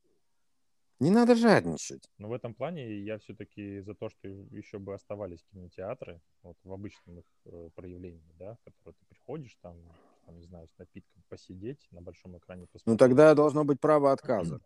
Не 0.99 1.11
надо 1.11 1.35
жадничать. 1.35 2.09
Но 2.17 2.27
в 2.27 2.33
этом 2.33 2.55
плане 2.55 2.99
я 3.01 3.19
все-таки 3.19 3.81
за 3.81 3.93
то, 3.93 4.09
что 4.09 4.27
еще 4.27 4.79
бы 4.79 4.95
оставались 4.95 5.43
кинотеатры, 5.51 6.21
вот 6.41 6.57
в 6.63 6.73
обычном 6.73 7.19
их 7.19 7.25
э, 7.45 7.69
проявлении, 7.75 8.33
да, 8.39 8.55
в 8.55 8.63
которые 8.63 8.95
ты 8.99 9.05
приходишь 9.05 9.55
там, 9.61 9.77
там, 10.25 10.37
не 10.39 10.45
знаю, 10.45 10.67
с 10.67 10.77
напитком 10.79 11.23
посидеть, 11.29 11.87
на 11.91 12.01
большом 12.01 12.37
экране 12.37 12.65
посмотреть. 12.65 12.87
Ну 12.87 12.97
тогда 12.97 13.35
должно 13.35 13.63
быть 13.63 13.79
право 13.79 14.11
отказа. 14.11 14.59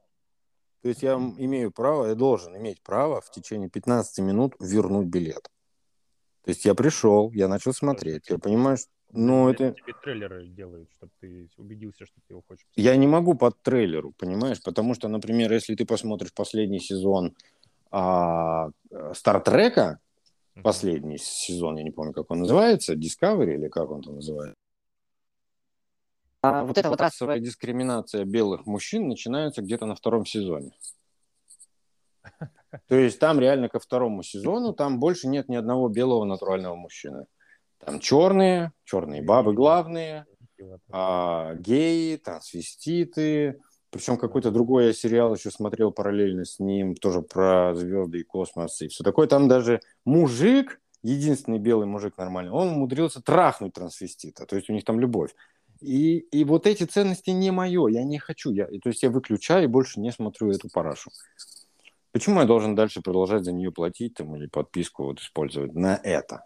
То 0.81 0.89
есть 0.89 1.03
я 1.03 1.13
имею 1.13 1.71
право, 1.71 2.07
я 2.07 2.15
должен 2.15 2.57
иметь 2.57 2.81
право 2.81 3.21
в 3.21 3.29
течение 3.29 3.69
15 3.69 4.19
минут 4.19 4.55
вернуть 4.59 5.07
билет. 5.07 5.49
То 6.43 6.49
есть 6.49 6.65
я 6.65 6.73
пришел, 6.73 7.31
я 7.31 7.47
начал 7.47 7.73
смотреть, 7.73 8.29
я 8.29 8.39
понимаю, 8.39 8.77
что 8.77 8.89
ну, 9.13 9.49
это... 9.49 9.73
Тебе 9.73 9.93
трейлеры 10.01 10.47
делают, 10.47 10.89
чтобы 10.95 11.11
ты 11.19 11.49
убедился, 11.57 12.05
что 12.05 12.15
ты 12.27 12.33
его 12.33 12.41
хочешь. 12.47 12.65
Посмотреть. 12.65 12.85
Я 12.85 12.95
не 12.95 13.07
могу 13.07 13.35
под 13.35 13.61
трейлеру, 13.61 14.13
понимаешь? 14.17 14.61
Потому 14.63 14.95
что, 14.95 15.07
например, 15.07 15.51
если 15.51 15.75
ты 15.75 15.85
посмотришь 15.85 16.33
последний 16.33 16.79
сезон 16.79 17.35
а, 17.91 18.69
Стартрека, 19.13 19.99
uh-huh. 20.55 20.61
последний 20.61 21.17
сезон, 21.17 21.77
я 21.77 21.83
не 21.83 21.91
помню, 21.91 22.13
как 22.13 22.31
он 22.31 22.39
называется, 22.39 22.93
Discovery 22.93 23.55
или 23.55 23.67
как 23.67 23.91
он 23.91 24.01
там 24.01 24.15
называется, 24.15 24.55
а 26.41 26.63
вот 26.63 26.77
эта 26.77 26.89
вот 26.89 26.99
расовая 26.99 27.39
дискриминация 27.39 28.25
белых 28.25 28.65
мужчин 28.65 29.07
начинается 29.07 29.61
где-то 29.61 29.85
на 29.85 29.95
втором 29.95 30.25
сезоне. 30.25 30.71
То 32.87 32.95
есть 32.95 33.19
там 33.19 33.39
реально 33.39 33.69
ко 33.69 33.79
второму 33.79 34.23
сезону 34.23 34.73
там 34.73 34.99
больше 34.99 35.27
нет 35.27 35.49
ни 35.49 35.55
одного 35.55 35.87
белого 35.89 36.25
натурального 36.25 36.75
мужчины. 36.75 37.25
Там 37.77 37.99
черные, 37.99 38.71
черные 38.85 39.21
бабы 39.21 39.53
главные, 39.53 40.25
а, 40.91 41.55
геи, 41.55 42.15
трансвеститы. 42.17 43.59
Причем 43.91 44.17
какой-то 44.17 44.51
другой 44.51 44.85
я 44.87 44.93
сериал 44.93 45.35
еще 45.35 45.51
смотрел 45.51 45.91
параллельно 45.91 46.45
с 46.45 46.59
ним, 46.59 46.95
тоже 46.95 47.21
про 47.21 47.75
звезды 47.75 48.19
и 48.19 48.23
космос 48.23 48.81
и 48.81 48.87
все 48.87 49.03
такое. 49.03 49.27
Там 49.27 49.47
даже 49.47 49.81
мужик, 50.05 50.79
единственный 51.03 51.59
белый 51.59 51.87
мужик 51.87 52.17
нормальный, 52.17 52.51
он 52.51 52.69
умудрился 52.69 53.21
трахнуть 53.21 53.73
трансвестита. 53.73 54.45
То 54.45 54.55
есть 54.55 54.69
у 54.69 54.73
них 54.73 54.85
там 54.85 54.99
любовь. 54.99 55.35
И, 55.81 56.19
и 56.19 56.43
вот 56.43 56.67
эти 56.67 56.83
ценности 56.83 57.31
не 57.31 57.51
мое, 57.51 57.87
я 57.87 58.03
не 58.03 58.19
хочу. 58.19 58.51
Я, 58.51 58.67
то 58.67 58.89
есть 58.89 59.03
я 59.03 59.09
выключаю 59.09 59.63
и 59.63 59.67
больше 59.67 59.99
не 59.99 60.11
смотрю 60.11 60.51
эту 60.51 60.69
парашу. 60.69 61.11
Почему 62.11 62.39
я 62.39 62.45
должен 62.45 62.75
дальше 62.75 63.01
продолжать 63.01 63.43
за 63.43 63.51
нее 63.51 63.71
платить 63.71 64.15
там, 64.15 64.35
или 64.35 64.47
подписку 64.47 65.05
вот, 65.05 65.19
использовать 65.19 65.73
на 65.73 65.95
это? 65.95 66.45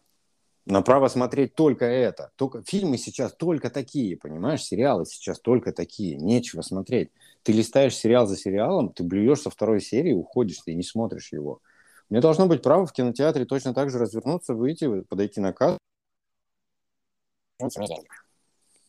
на 0.65 0.81
право 0.81 1.07
смотреть 1.07 1.55
только 1.55 1.85
это. 1.85 2.31
Только, 2.35 2.63
фильмы 2.63 2.97
сейчас 2.97 3.33
только 3.33 3.69
такие, 3.69 4.17
понимаешь? 4.17 4.63
Сериалы 4.63 5.05
сейчас 5.05 5.39
только 5.39 5.71
такие. 5.71 6.17
Нечего 6.17 6.61
смотреть. 6.61 7.11
Ты 7.43 7.53
листаешь 7.53 7.95
сериал 7.95 8.25
за 8.25 8.35
сериалом, 8.35 8.91
ты 8.91 9.03
блюешь 9.03 9.41
со 9.41 9.49
второй 9.49 9.79
серии, 9.79 10.13
уходишь, 10.13 10.61
ты 10.65 10.73
не 10.73 10.83
смотришь 10.83 11.31
его. 11.31 11.61
Мне 12.09 12.19
должно 12.19 12.47
быть 12.47 12.63
право 12.63 12.85
в 12.85 12.93
кинотеатре 12.93 13.45
точно 13.45 13.73
так 13.73 13.89
же 13.89 13.99
развернуться, 13.99 14.53
выйти, 14.53 15.01
подойти 15.01 15.39
на 15.39 15.53
кассу. 15.53 15.77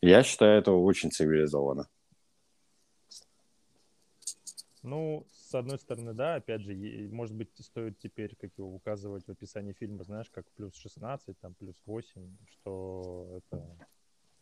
Я 0.01 0.23
считаю 0.23 0.59
это 0.59 0.73
очень 0.73 1.11
цивилизованно. 1.11 1.89
Ну, 4.83 5.27
с 5.33 5.55
одной 5.55 5.79
стороны, 5.79 6.13
да, 6.13 6.37
опять 6.37 6.61
же, 6.61 6.75
может 7.11 7.35
быть, 7.35 7.49
стоит 7.59 7.99
теперь, 7.99 8.37
как 8.37 8.51
его 8.57 8.73
указывать 8.73 9.27
в 9.27 9.31
описании 9.31 9.73
фильма, 9.73 10.05
знаешь, 10.05 10.31
как 10.31 10.49
плюс 10.53 10.77
16, 10.77 11.39
там, 11.41 11.55
плюс 11.55 11.75
8, 11.87 12.37
что 12.47 13.27
это 13.37 13.67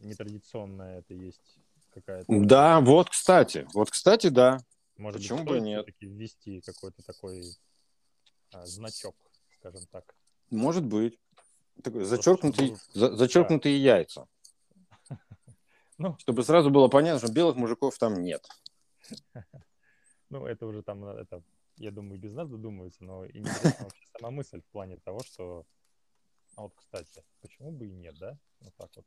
нетрадиционное, 0.01 0.99
это 0.99 1.15
есть 1.15 1.59
какая-то... 1.95 2.27
Да, 2.29 2.81
вот, 2.81 3.09
кстати, 3.09 3.67
вот, 3.73 3.91
кстати, 3.91 4.27
да. 4.27 4.59
Может 4.99 5.23
Почему 5.23 5.45
быть, 5.45 5.49
бы 5.49 5.61
нет? 5.61 5.87
ввести 6.01 6.61
какой-то 6.61 7.03
такой 7.03 7.43
а, 8.53 8.67
значок, 8.67 9.17
скажем 9.59 9.87
так. 9.91 10.15
Может 10.51 10.85
быть. 10.85 11.19
Такой 11.83 12.05
зачеркнутый, 12.05 12.77
за, 12.93 13.17
зачеркнутые 13.17 13.77
да. 13.77 13.97
яйца. 13.97 14.29
Ну, 15.99 16.17
чтобы 16.19 16.43
сразу 16.43 16.71
было 16.71 16.89
понятно, 16.89 17.21
что 17.21 17.33
белых 17.33 17.57
мужиков 17.57 17.99
там 17.99 18.23
нет. 18.23 18.47
Ну, 20.31 20.47
это 20.47 20.67
уже 20.67 20.83
там, 20.83 21.05
э, 21.05 21.21
это, 21.21 21.45
я 21.77 21.93
думаю, 21.93 22.19
без 22.19 22.33
нас 22.33 22.49
додумывается, 22.49 23.05
но 23.05 23.25
интересна 23.27 23.85
вообще 23.85 24.05
сама 24.19 24.31
мысль 24.33 24.63
в 24.63 24.73
плане 24.73 24.97
того, 24.97 25.21
что... 25.21 25.65
А 26.57 26.63
вот, 26.63 26.73
кстати, 26.75 27.23
почему 27.41 27.71
бы 27.71 27.87
и 27.87 27.93
нет, 27.93 28.17
да? 28.19 28.37
Вот 28.61 28.75
так 28.75 28.91
вот. 28.97 29.07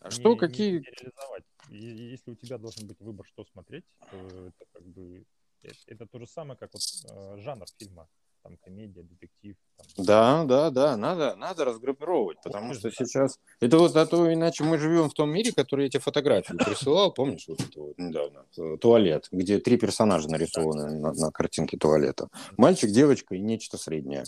А 0.00 0.04
не, 0.04 0.10
что, 0.10 0.36
какие... 0.36 0.72
Не 0.72 0.80
реализовать. 0.80 1.44
Если 1.68 2.30
у 2.30 2.34
тебя 2.36 2.58
должен 2.58 2.86
быть 2.86 3.00
выбор, 3.00 3.26
что 3.26 3.44
смотреть, 3.44 3.86
то 4.10 4.46
это 4.46 4.64
как 4.72 4.84
бы... 4.84 5.24
Это, 5.62 5.78
это 5.86 6.06
то 6.06 6.18
же 6.20 6.26
самое, 6.28 6.56
как 6.58 6.70
вот 6.74 6.82
э, 7.10 7.38
жанр 7.38 7.66
фильма 7.78 8.08
там 8.44 8.58
комедия, 8.62 9.02
детектив. 9.02 9.56
Там. 9.76 10.04
Да, 10.04 10.44
да, 10.44 10.70
да, 10.70 10.96
надо, 10.96 11.34
надо 11.34 11.64
разгруппировать, 11.64 12.38
потому 12.44 12.68
вот, 12.68 12.76
что 12.76 12.90
да. 12.90 12.94
сейчас... 12.94 13.40
Это 13.60 13.78
вот, 13.78 13.96
а 13.96 14.06
то 14.06 14.32
иначе 14.32 14.64
мы 14.64 14.78
живем 14.78 15.08
в 15.08 15.14
том 15.14 15.30
мире, 15.30 15.52
который 15.52 15.86
я 15.86 15.90
тебе 15.90 16.00
фотографии 16.00 16.52
присылал, 16.52 17.12
помнишь, 17.12 17.46
вот 17.48 17.60
это 17.60 17.80
вот 17.80 17.98
недавно, 17.98 18.44
туалет, 18.76 19.28
где 19.32 19.58
три 19.58 19.78
персонажа 19.78 20.28
нарисованы 20.28 21.00
на, 21.00 21.12
на 21.12 21.30
картинке 21.32 21.78
туалета. 21.78 22.28
Мальчик, 22.56 22.90
девочка 22.90 23.34
и 23.34 23.40
нечто 23.40 23.78
среднее. 23.78 24.24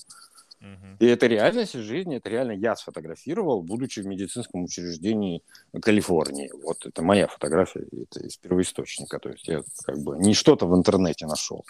И 0.98 1.07
это 1.07 1.26
реальность 1.26 1.74
жизни, 1.74 2.16
это 2.16 2.31
реально 2.31 2.52
я 2.52 2.74
сфотографировал, 2.74 3.62
будучи 3.62 4.00
в 4.00 4.07
медицинском 4.07 4.64
учреждении 4.64 5.42
Калифорнии. 5.83 6.50
Вот 6.64 6.87
это 6.87 7.02
моя 7.02 7.29
фотография, 7.29 7.87
это 7.92 8.20
из 8.20 8.38
первоисточника. 8.38 9.18
То 9.18 9.29
есть 9.29 9.46
я 9.46 9.62
как 9.85 9.98
бы 9.98 10.16
не 10.16 10.33
что-то 10.33 10.66
в 10.66 10.74
интернете 10.74 11.26
нашел. 11.26 11.64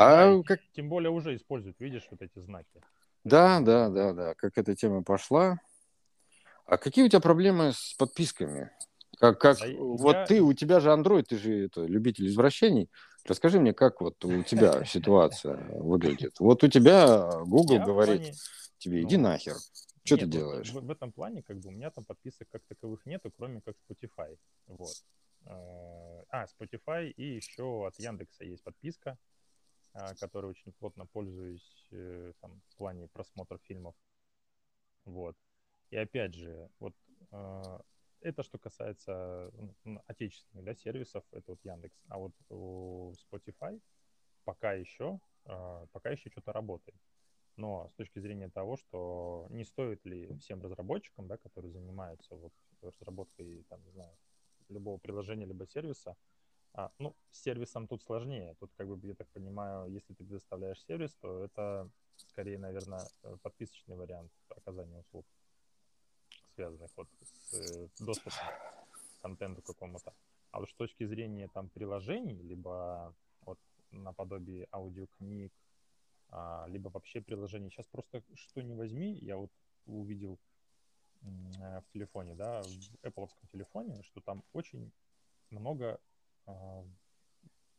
А 0.00 0.40
как... 0.44 0.60
тем 0.74 0.88
более 0.88 1.10
уже 1.10 1.34
используют, 1.34 1.80
видишь, 1.80 2.06
вот 2.12 2.22
эти 2.22 2.38
знаки. 2.38 2.80
Да, 3.24 3.58
да, 3.58 3.88
да, 3.88 4.12
да, 4.12 4.34
как 4.34 4.56
эта 4.56 4.76
тема 4.76 5.02
пошла. 5.02 5.58
А 6.66 6.78
какие 6.78 7.04
у 7.04 7.08
тебя 7.08 7.18
проблемы 7.18 7.72
с 7.72 7.94
подписками? 7.98 8.70
Как, 9.18 9.40
как, 9.40 9.58
Да 9.58 9.66
вот 9.76 10.14
я 10.14 10.26
ты, 10.26 10.40
у 10.40 10.52
тебя 10.52 10.78
же 10.78 10.90
Android, 10.90 11.24
ты 11.24 11.36
же 11.36 11.64
это, 11.64 11.84
любитель 11.84 12.28
извращений. 12.28 12.88
Расскажи 13.24 13.58
мне, 13.58 13.74
как 13.74 14.00
вот 14.00 14.24
у 14.24 14.44
тебя 14.44 14.84
ситуация 14.86 15.56
выглядит. 15.80 16.38
Вот 16.38 16.62
у 16.62 16.68
тебя 16.68 17.32
Google 17.44 17.78
я 17.78 17.84
говорит 17.84 18.20
плане, 18.20 18.34
тебе, 18.78 19.02
иди 19.02 19.16
ну, 19.16 19.24
нахер. 19.24 19.56
Что 20.04 20.16
ты 20.16 20.26
нет, 20.26 20.30
делаешь? 20.30 20.70
в, 20.70 20.80
в 20.80 20.90
этом 20.92 21.10
плане, 21.10 21.42
как 21.42 21.58
бы, 21.58 21.70
у 21.70 21.72
меня 21.72 21.90
там 21.90 22.04
подписок 22.04 22.46
как 22.52 22.62
таковых 22.68 23.04
нету, 23.04 23.32
кроме 23.36 23.60
как 23.62 23.74
Spotify. 23.90 24.38
Вот. 24.68 24.94
Э, 25.44 26.22
А, 26.28 26.44
Spotify 26.44 27.10
и 27.10 27.34
еще 27.34 27.88
от 27.88 27.98
Яндекса 27.98 28.44
есть 28.44 28.62
подписка, 28.62 29.18
а, 29.92 30.14
которой 30.14 30.46
очень 30.46 30.72
плотно 30.72 31.06
пользуюсь 31.06 31.88
э, 31.92 32.32
там, 32.40 32.60
в 32.68 32.76
плане 32.76 33.08
просмотра 33.08 33.58
фильмов. 33.58 33.94
Вот. 35.04 35.36
И 35.90 35.96
опять 35.96 36.34
же, 36.34 36.70
вот 36.78 36.94
э, 37.32 37.78
это 38.20 38.42
что 38.42 38.58
касается 38.58 39.50
отечественных 40.06 40.64
да, 40.64 40.74
сервисов, 40.74 41.24
это 41.32 41.52
вот 41.52 41.64
Яндекс. 41.64 41.96
А 42.08 42.18
вот 42.18 42.32
у 42.50 43.12
Spotify 43.12 43.80
пока 44.44 44.72
еще, 44.72 45.20
э, 45.46 45.86
пока 45.92 46.10
еще 46.10 46.30
что-то 46.30 46.52
работает. 46.52 46.98
Но 47.56 47.88
с 47.88 47.94
точки 47.94 48.20
зрения 48.20 48.48
того, 48.48 48.76
что 48.76 49.46
не 49.50 49.64
стоит 49.64 50.04
ли 50.04 50.36
всем 50.38 50.62
разработчикам, 50.62 51.26
да, 51.26 51.36
которые 51.38 51.72
занимаются 51.72 52.36
вот 52.36 52.52
разработкой, 52.82 53.64
там, 53.68 53.82
не 53.84 53.90
знаю, 53.90 54.16
любого 54.68 54.98
приложения 54.98 55.46
либо 55.46 55.66
сервиса, 55.66 56.16
а, 56.78 56.92
ну, 57.00 57.16
с 57.32 57.42
сервисом 57.42 57.88
тут 57.88 58.02
сложнее. 58.04 58.54
Тут, 58.60 58.70
как 58.76 58.86
бы, 58.86 59.04
я 59.08 59.14
так 59.14 59.26
понимаю, 59.30 59.90
если 59.90 60.14
ты 60.14 60.24
предоставляешь 60.24 60.80
сервис, 60.84 61.12
то 61.20 61.44
это 61.44 61.90
скорее, 62.16 62.56
наверное, 62.56 63.04
э, 63.24 63.36
подписочный 63.42 63.96
вариант 63.96 64.30
оказания 64.48 65.00
услуг, 65.00 65.26
связанных 66.54 66.90
вот 66.96 67.08
с 67.20 67.54
э, 67.54 67.88
доступом 67.98 68.38
к 68.92 69.22
контенту 69.22 69.62
какому-то. 69.62 70.14
А 70.52 70.60
вот 70.60 70.70
с 70.70 70.74
точки 70.74 71.04
зрения 71.04 71.48
там 71.48 71.68
приложений, 71.68 72.42
либо 72.42 73.12
вот 73.40 73.58
наподобие 73.90 74.68
аудиокниг, 74.70 75.52
а, 76.30 76.66
либо 76.68 76.90
вообще 76.90 77.20
приложений. 77.20 77.70
Сейчас 77.70 77.86
просто 77.86 78.22
что 78.36 78.62
не 78.62 78.74
возьми, 78.74 79.14
я 79.14 79.36
вот 79.36 79.50
увидел 79.86 80.38
э, 81.22 81.80
в 81.80 81.92
телефоне, 81.92 82.36
да, 82.36 82.62
в 82.62 83.04
Apple 83.04 83.28
телефоне, 83.50 84.04
что 84.04 84.20
там 84.20 84.44
очень 84.52 84.92
много 85.50 85.98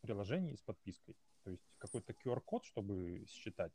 приложений 0.01 0.57
с 0.57 0.61
подпиской. 0.61 1.15
То 1.43 1.51
есть 1.51 1.63
какой-то 1.77 2.13
QR-код, 2.13 2.65
чтобы 2.65 3.25
считать, 3.27 3.71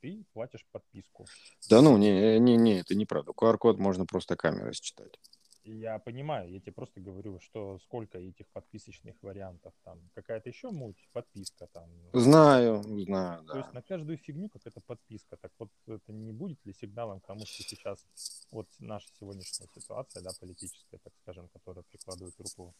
ты 0.00 0.24
платишь 0.32 0.66
подписку. 0.72 1.26
Да 1.70 1.80
ну, 1.80 1.96
не, 1.96 2.38
не, 2.38 2.56
не, 2.56 2.80
это 2.80 2.94
неправда. 2.94 3.32
QR-код 3.32 3.78
можно 3.78 4.06
просто 4.06 4.36
камерой 4.36 4.74
считать. 4.74 5.18
Я 5.64 5.98
понимаю, 5.98 6.50
я 6.50 6.60
тебе 6.60 6.72
просто 6.72 7.00
говорю, 7.00 7.40
что 7.40 7.78
сколько 7.78 8.18
этих 8.18 8.46
подписочных 8.48 9.14
вариантов 9.22 9.72
там. 9.82 9.98
Какая-то 10.14 10.50
еще 10.50 10.70
муть, 10.70 11.08
подписка 11.12 11.66
там. 11.72 11.90
Знаю, 12.12 12.82
знаю, 12.82 13.44
То 13.46 13.56
есть 13.56 13.68
да. 13.68 13.74
на 13.74 13.82
каждую 13.82 14.18
фигню 14.18 14.50
какая-то 14.50 14.82
подписка. 14.82 15.38
Так 15.38 15.52
вот, 15.58 15.70
это 15.86 16.12
не 16.12 16.32
будет 16.32 16.58
ли 16.66 16.74
сигналом 16.74 17.20
к 17.20 17.26
тому, 17.26 17.46
что 17.46 17.62
сейчас 17.62 18.06
вот 18.50 18.68
наша 18.78 19.08
сегодняшняя 19.18 19.66
ситуация, 19.74 20.22
да, 20.22 20.30
политическая, 20.38 20.98
так 20.98 21.14
скажем, 21.22 21.48
которая 21.48 21.82
прикладывает 21.84 22.38
руку 22.38 22.74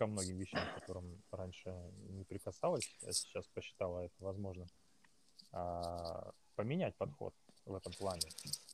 ко 0.00 0.06
многим 0.06 0.38
вещам, 0.38 0.60
которым 0.74 1.22
раньше 1.30 1.74
не 2.08 2.24
прикасалась, 2.24 2.88
а 3.06 3.12
сейчас 3.12 3.44
посчитала 3.54 4.00
это 4.00 4.14
возможно, 4.20 4.66
а, 5.52 6.32
поменять 6.56 6.96
подход 6.96 7.34
в 7.66 7.74
этом 7.74 7.92
плане. 7.92 8.22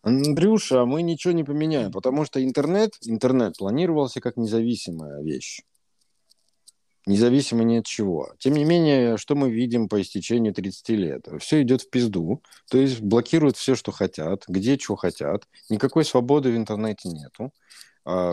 Андрюша, 0.03 0.85
мы 0.85 1.03
ничего 1.03 1.33
не 1.33 1.43
поменяем, 1.43 1.91
потому 1.91 2.25
что 2.25 2.43
интернет, 2.45 2.93
интернет 3.03 3.59
планировался 3.59 4.21
как 4.21 4.37
независимая 4.37 5.21
вещь. 5.23 5.63
Независимо 7.07 7.65
ни 7.65 7.79
от 7.79 7.87
чего. 7.87 8.33
Тем 8.39 8.55
не 8.55 8.65
менее, 8.65 9.17
что 9.17 9.35
мы 9.35 9.51
видим 9.51 9.89
по 9.89 10.01
истечению 10.01 10.55
30 10.55 10.89
лет? 10.91 11.29
Все 11.41 11.63
идет 11.63 11.83
в 11.83 11.91
пизду, 11.91 12.41
то 12.71 12.79
есть 12.79 13.01
блокируют 13.01 13.57
все, 13.57 13.75
что 13.75 13.91
хотят, 13.91 14.45
где 14.47 14.79
что 14.79 14.95
хотят. 14.95 15.49
Никакой 15.71 16.05
свободы 16.05 16.53
в 16.53 16.57
интернете 16.57 17.09
нету. 17.09 17.53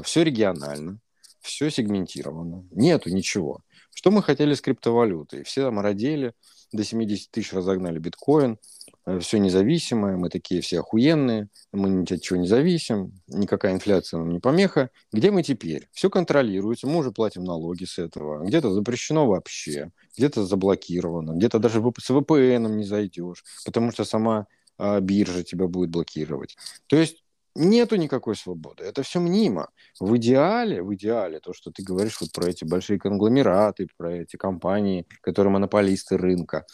Все 0.03 0.23
регионально, 0.23 0.99
все 1.43 1.69
сегментировано. 1.69 2.65
Нету 2.71 3.09
ничего. 3.09 3.61
Что 3.93 4.09
мы 4.09 4.23
хотели 4.23 4.53
с 4.53 4.61
криптовалютой? 4.61 5.43
Все 5.43 5.61
там 5.61 5.79
родили, 5.79 6.33
до 6.71 6.83
70 6.83 7.29
тысяч 7.29 7.53
разогнали 7.53 7.99
биткоин, 7.99 8.57
все 9.19 9.37
независимое, 9.37 10.15
мы 10.15 10.29
такие 10.29 10.61
все 10.61 10.79
охуенные, 10.79 11.49
мы 11.71 11.89
ни 11.89 12.13
от 12.13 12.21
чего 12.21 12.39
не 12.39 12.47
зависим, 12.47 13.11
никакая 13.27 13.73
инфляция 13.73 14.19
нам 14.19 14.29
не 14.29 14.39
помеха. 14.39 14.89
Где 15.11 15.29
мы 15.29 15.43
теперь? 15.43 15.89
Все 15.91 16.09
контролируется, 16.09 16.87
мы 16.87 16.99
уже 16.99 17.11
платим 17.11 17.43
налоги 17.43 17.83
с 17.83 17.99
этого. 17.99 18.43
Где-то 18.45 18.71
запрещено 18.71 19.27
вообще, 19.27 19.91
где-то 20.17 20.45
заблокировано, 20.45 21.33
где-то 21.33 21.59
даже 21.59 21.81
с 21.81 22.09
VPN 22.09 22.69
не 22.69 22.85
зайдешь, 22.85 23.43
потому 23.65 23.91
что 23.91 24.05
сама 24.05 24.47
а, 24.77 24.99
биржа 25.01 25.43
тебя 25.43 25.67
будет 25.67 25.89
блокировать. 25.89 26.55
То 26.87 26.95
есть 26.95 27.23
нету 27.55 27.95
никакой 27.95 28.35
свободы. 28.35 28.83
Это 28.83 29.03
все 29.03 29.19
мнимо. 29.19 29.69
В 29.99 30.17
идеале, 30.17 30.81
в 30.81 30.93
идеале, 30.95 31.39
то, 31.39 31.53
что 31.53 31.71
ты 31.71 31.83
говоришь 31.83 32.19
вот 32.21 32.31
про 32.31 32.49
эти 32.49 32.63
большие 32.63 32.99
конгломераты, 32.99 33.87
про 33.97 34.13
эти 34.13 34.35
компании, 34.35 35.05
которые 35.21 35.51
монополисты 35.51 36.17
рынка, 36.17 36.65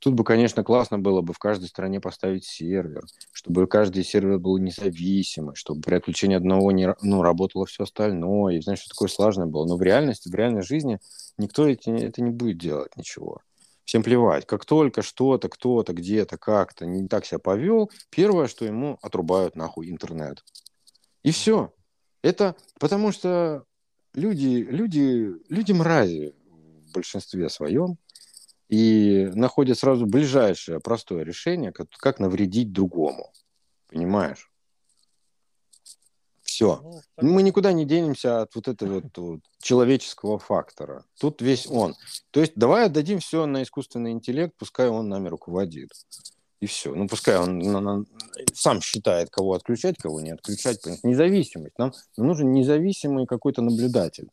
Тут 0.00 0.14
бы, 0.14 0.22
конечно, 0.22 0.62
классно 0.62 0.98
было 0.98 1.22
бы 1.22 1.32
в 1.32 1.38
каждой 1.38 1.68
стране 1.68 2.00
поставить 2.00 2.44
сервер, 2.44 3.02
чтобы 3.32 3.66
каждый 3.66 4.04
сервер 4.04 4.38
был 4.38 4.56
независимый, 4.58 5.56
чтобы 5.56 5.80
при 5.80 5.96
отключении 5.96 6.36
одного 6.36 6.70
не, 6.70 6.94
ну, 7.02 7.22
работало 7.22 7.66
все 7.66 7.82
остальное. 7.82 8.54
И 8.54 8.60
знаешь, 8.60 8.80
что 8.80 8.90
такое 8.90 9.08
сложное 9.08 9.46
было. 9.46 9.66
Но 9.66 9.76
в 9.76 9.82
реальности, 9.82 10.28
в 10.28 10.34
реальной 10.34 10.62
жизни 10.62 11.00
никто 11.36 11.66
эти, 11.66 11.90
это 11.90 12.22
не 12.22 12.30
будет 12.30 12.58
делать 12.58 12.96
ничего. 12.96 13.40
Всем 13.88 14.02
плевать. 14.02 14.44
Как 14.44 14.66
только 14.66 15.00
что-то, 15.00 15.48
кто-то, 15.48 15.94
где-то, 15.94 16.36
как-то 16.36 16.84
не 16.84 17.08
так 17.08 17.24
себя 17.24 17.38
повел, 17.38 17.90
первое, 18.10 18.46
что 18.46 18.66
ему 18.66 18.98
отрубают 19.00 19.56
нахуй 19.56 19.88
интернет. 19.88 20.44
И 21.22 21.30
все. 21.30 21.72
Это 22.20 22.54
потому 22.78 23.12
что 23.12 23.64
люди, 24.12 24.66
люди, 24.68 25.32
люди 25.48 25.72
мрази 25.72 26.34
в 26.50 26.92
большинстве 26.92 27.48
своем 27.48 27.96
и 28.68 29.30
находят 29.32 29.78
сразу 29.78 30.04
ближайшее 30.04 30.80
простое 30.80 31.24
решение, 31.24 31.72
как, 31.72 31.88
как 31.92 32.20
навредить 32.20 32.74
другому. 32.74 33.32
Понимаешь? 33.86 34.50
Все. 36.58 36.80
Ну, 36.82 37.32
Мы 37.34 37.44
никуда 37.44 37.72
не 37.72 37.84
денемся 37.84 38.42
от 38.42 38.56
вот 38.56 38.66
этого 38.66 38.94
вот, 38.94 39.16
вот 39.16 39.40
человеческого 39.62 40.40
фактора. 40.40 41.04
Тут 41.20 41.40
весь 41.40 41.68
он. 41.68 41.94
То 42.32 42.40
есть 42.40 42.54
давай 42.56 42.86
отдадим 42.86 43.20
все 43.20 43.46
на 43.46 43.62
искусственный 43.62 44.10
интеллект, 44.10 44.56
пускай 44.58 44.88
он 44.88 45.08
нами 45.08 45.28
руководит. 45.28 45.92
И 46.58 46.66
все. 46.66 46.92
Ну, 46.96 47.06
пускай 47.06 47.38
он 47.38 47.60
на, 47.60 47.80
на, 47.80 48.04
сам 48.54 48.80
считает, 48.80 49.30
кого 49.30 49.52
отключать, 49.52 49.98
кого 49.98 50.20
не 50.20 50.32
отключать. 50.32 50.84
Независимость. 51.04 51.78
Нам, 51.78 51.92
нам 52.16 52.26
нужен 52.26 52.50
независимый 52.50 53.26
какой-то 53.26 53.62
наблюдатель. 53.62 54.28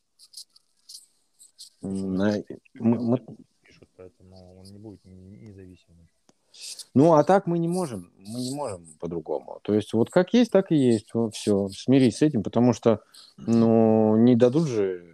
На, 1.81 2.43
мы, 2.73 2.99
мы, 3.01 3.19
пишут, 3.61 3.87
поэтому 3.95 4.61
он 4.61 4.65
не 4.65 4.79
будет 4.79 5.05
независимым. 5.05 6.04
Ну, 6.95 7.13
а 7.13 7.23
так 7.23 7.45
мы 7.45 7.59
не 7.59 7.67
можем, 7.67 8.11
мы 8.17 8.39
не 8.39 8.55
можем 8.55 8.87
по-другому. 8.99 9.59
То 9.63 9.73
есть 9.73 9.93
вот 9.93 10.09
как 10.09 10.33
есть, 10.33 10.51
так 10.51 10.71
и 10.71 10.75
есть. 10.75 11.11
Все, 11.33 11.67
смирись 11.69 12.17
с 12.17 12.21
этим, 12.21 12.41
потому 12.41 12.73
что, 12.73 13.01
ну, 13.37 14.15
не 14.15 14.35
дадут 14.35 14.67
же 14.67 15.13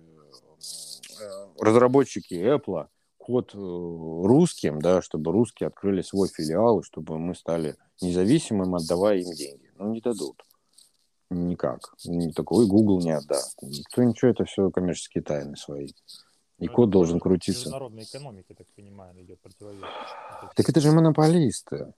разработчики 1.59 2.35
Apple 2.35 2.87
код 3.17 3.53
русским, 3.53 4.79
да, 4.79 5.01
чтобы 5.01 5.31
русские 5.31 5.67
открыли 5.67 6.01
свой 6.01 6.27
филиал, 6.27 6.79
и 6.79 6.83
чтобы 6.83 7.17
мы 7.17 7.35
стали 7.35 7.75
независимым, 8.01 8.75
отдавая 8.75 9.17
им 9.17 9.31
деньги. 9.33 9.71
Ну, 9.77 9.91
не 9.91 10.01
дадут. 10.01 10.43
Никак. 11.29 11.93
Такой 12.35 12.67
Google 12.67 12.99
не 12.99 13.11
отдаст. 13.11 13.57
Никто 13.61 14.03
ничего, 14.03 14.31
это 14.31 14.45
все 14.45 14.69
коммерческие 14.69 15.23
тайны 15.23 15.55
свои. 15.55 15.89
И 16.61 16.67
Ну, 16.67 16.73
код 16.73 16.89
это 16.89 16.93
должен 16.93 17.19
крутиться. 17.19 17.65
Международная 17.65 18.03
экономика, 18.03 18.53
так 18.53 18.67
понимаю, 18.75 19.19
идет 19.19 19.41
противовес. 19.41 19.81
Так 20.55 20.69
это 20.69 20.79
же 20.79 20.91
монополисты. 20.91 21.93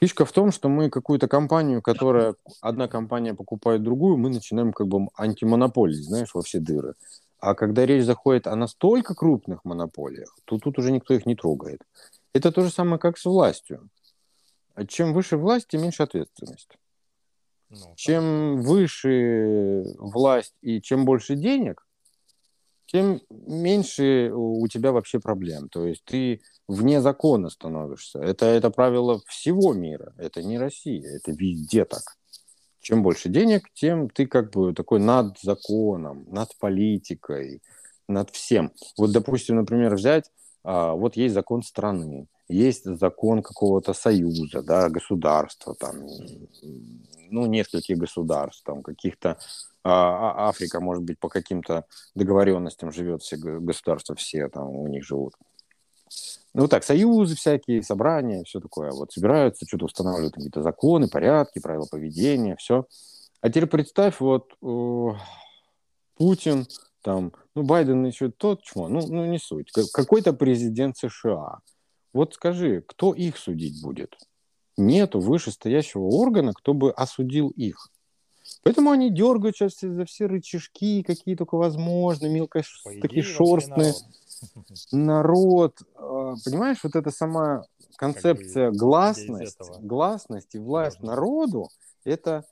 Фишка 0.00 0.24
в 0.24 0.32
том, 0.32 0.50
что 0.50 0.68
мы 0.68 0.90
какую-то 0.90 1.28
компанию, 1.28 1.80
которая 1.80 2.34
одна 2.60 2.88
компания 2.88 3.34
покупает 3.34 3.84
другую, 3.84 4.16
мы 4.16 4.30
начинаем 4.30 4.72
как 4.72 4.88
бы 4.88 5.08
антимонополить, 5.16 6.04
знаешь, 6.04 6.34
во 6.34 6.42
все 6.42 6.58
дыры. 6.58 6.94
А 7.38 7.54
когда 7.54 7.86
речь 7.86 8.04
заходит 8.04 8.48
о 8.48 8.56
настолько 8.56 9.14
крупных 9.14 9.64
монополиях, 9.64 10.36
то 10.44 10.58
тут 10.58 10.76
уже 10.78 10.90
никто 10.90 11.14
их 11.14 11.24
не 11.24 11.36
трогает. 11.36 11.80
Это 12.32 12.50
то 12.50 12.62
же 12.62 12.70
самое, 12.70 12.98
как 12.98 13.16
с 13.16 13.24
властью. 13.24 13.88
Чем 14.88 15.12
выше 15.12 15.36
власть, 15.36 15.68
тем 15.68 15.82
меньше 15.82 16.02
ответственность. 16.02 16.70
Ну, 17.70 17.94
Чем 17.94 18.60
выше 18.60 19.84
власть 19.98 20.54
и 20.62 20.80
чем 20.80 21.04
больше 21.04 21.36
денег, 21.36 21.86
тем 22.86 23.20
меньше 23.30 24.30
у 24.34 24.66
тебя 24.68 24.92
вообще 24.92 25.18
проблем. 25.20 25.68
То 25.68 25.86
есть 25.86 26.04
ты 26.04 26.40
вне 26.68 27.00
закона 27.00 27.50
становишься. 27.50 28.20
Это, 28.20 28.46
это 28.46 28.70
правило 28.70 29.20
всего 29.26 29.72
мира. 29.72 30.14
Это 30.18 30.42
не 30.42 30.58
Россия. 30.58 31.16
Это 31.16 31.32
везде 31.32 31.84
так. 31.84 32.02
Чем 32.80 33.02
больше 33.02 33.30
денег, 33.30 33.68
тем 33.72 34.10
ты 34.10 34.26
как 34.26 34.52
бы 34.52 34.74
такой 34.74 35.00
над 35.00 35.38
законом, 35.40 36.26
над 36.28 36.50
политикой, 36.58 37.62
над 38.08 38.30
всем. 38.30 38.72
Вот, 38.98 39.12
допустим, 39.12 39.56
например, 39.56 39.94
взять, 39.94 40.30
а, 40.62 40.92
вот 40.92 41.16
есть 41.16 41.34
закон 41.34 41.62
страны, 41.62 42.26
есть 42.48 42.84
закон 42.84 43.42
какого-то 43.42 43.94
союза, 43.94 44.62
да, 44.62 44.90
государства, 44.90 45.74
там, 45.74 45.94
ну, 47.30 47.46
нескольких 47.46 47.96
государств, 47.96 48.62
там, 48.64 48.82
каких-то 48.82 49.38
а, 49.84 50.46
а, 50.46 50.48
Африка, 50.48 50.80
может 50.80 51.04
быть, 51.04 51.18
по 51.18 51.28
каким-то 51.28 51.84
договоренностям 52.14 52.90
живет 52.90 53.22
все 53.22 53.36
государства, 53.36 54.14
все 54.14 54.48
там 54.48 54.68
у 54.70 54.88
них 54.88 55.04
живут. 55.04 55.34
Ну, 56.54 56.68
так, 56.68 56.84
союзы 56.84 57.34
всякие, 57.36 57.82
собрания, 57.82 58.44
все 58.44 58.60
такое. 58.60 58.92
Вот 58.92 59.12
собираются, 59.12 59.66
что-то 59.66 59.86
устанавливают 59.86 60.34
какие-то 60.34 60.62
законы, 60.62 61.08
порядки, 61.08 61.58
правила 61.58 61.86
поведения, 61.90 62.56
все. 62.56 62.86
А 63.40 63.50
теперь 63.50 63.66
представь, 63.66 64.20
вот 64.20 64.52
э, 64.62 65.08
Путин, 66.16 66.66
там, 67.02 67.32
ну, 67.54 67.64
Байден 67.64 68.06
еще 68.06 68.30
тот, 68.30 68.62
чмо, 68.62 68.88
ну, 68.88 69.06
ну, 69.06 69.26
не 69.26 69.38
суть. 69.38 69.70
Какой-то 69.92 70.32
президент 70.32 70.96
США. 70.96 71.58
Вот 72.14 72.34
скажи, 72.34 72.82
кто 72.86 73.12
их 73.12 73.36
судить 73.36 73.82
будет? 73.82 74.16
Нету 74.76 75.20
вышестоящего 75.20 76.04
органа, 76.04 76.52
кто 76.54 76.72
бы 76.72 76.92
осудил 76.92 77.48
их. 77.50 77.90
Поэтому 78.62 78.90
они 78.90 79.10
дергают 79.10 79.56
сейчас 79.56 79.80
за 79.80 80.04
все 80.04 80.26
рычажки, 80.26 81.02
какие 81.02 81.36
только 81.36 81.56
возможно, 81.56 82.26
мелко 82.26 82.62
такие 83.00 83.22
шорстные. 83.22 83.94
Народ. 84.92 85.78
народ, 85.80 85.82
а, 85.94 86.34
понимаешь, 86.44 86.78
вот 86.82 86.96
эта 86.96 87.10
сама 87.10 87.64
концепция 87.96 88.66
как 88.66 88.72
бы 88.72 88.78
гласность, 88.78 89.58
гласность 89.80 90.54
и 90.54 90.58
власть 90.58 91.00
Можно. 91.00 91.14
народу, 91.14 91.68
это 92.04 92.44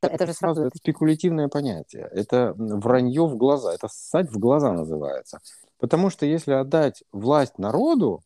это 0.00 0.26
же 0.26 0.34
сразу 0.34 0.62
это 0.64 0.76
спекулятивное 0.76 1.48
понятие. 1.48 2.08
Это 2.12 2.54
вранье 2.56 3.26
в 3.26 3.36
глаза. 3.36 3.72
Это 3.72 3.88
ссать 3.88 4.30
в 4.30 4.38
глаза 4.38 4.72
называется. 4.72 5.40
Потому 5.78 6.10
что 6.10 6.26
если 6.26 6.52
отдать 6.52 7.02
власть 7.12 7.58
народу, 7.58 8.22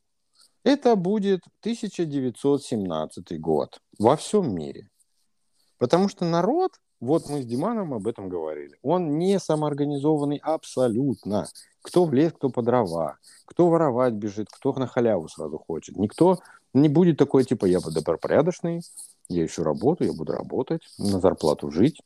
это 0.65 0.97
будет 0.97 1.43
1917 1.61 3.41
год 3.41 3.81
во 3.99 4.17
всем 4.17 4.55
мире. 4.55 4.89
Потому 5.79 6.09
что 6.09 6.25
народ, 6.25 6.73
вот 7.01 7.29
мы 7.29 7.43
с 7.43 7.47
Диманом 7.47 7.95
об 7.95 8.07
этом 8.09 8.29
говорили, 8.29 8.77
он 8.83 9.19
не 9.19 9.39
самоорганизованный 9.39 10.39
абсолютно. 10.39 11.47
Кто 11.83 12.05
в 12.05 12.13
лес, 12.13 12.33
кто 12.33 12.51
по 12.51 12.63
дрова, 12.63 13.19
кто 13.45 13.69
воровать 13.69 14.15
бежит, 14.15 14.49
кто 14.51 14.73
на 14.75 14.89
халяву 14.89 15.29
сразу 15.29 15.59
хочет. 15.59 15.97
Никто 15.97 16.39
не 16.75 16.89
будет 16.89 17.17
такой, 17.17 17.45
типа, 17.45 17.67
я 17.67 17.81
добропорядочный, 17.81 18.83
я 19.29 19.43
еще 19.43 19.63
работаю, 19.63 20.11
я 20.11 20.17
буду 20.17 20.33
работать, 20.33 20.83
на 20.99 21.21
зарплату 21.21 21.71
жить, 21.71 22.03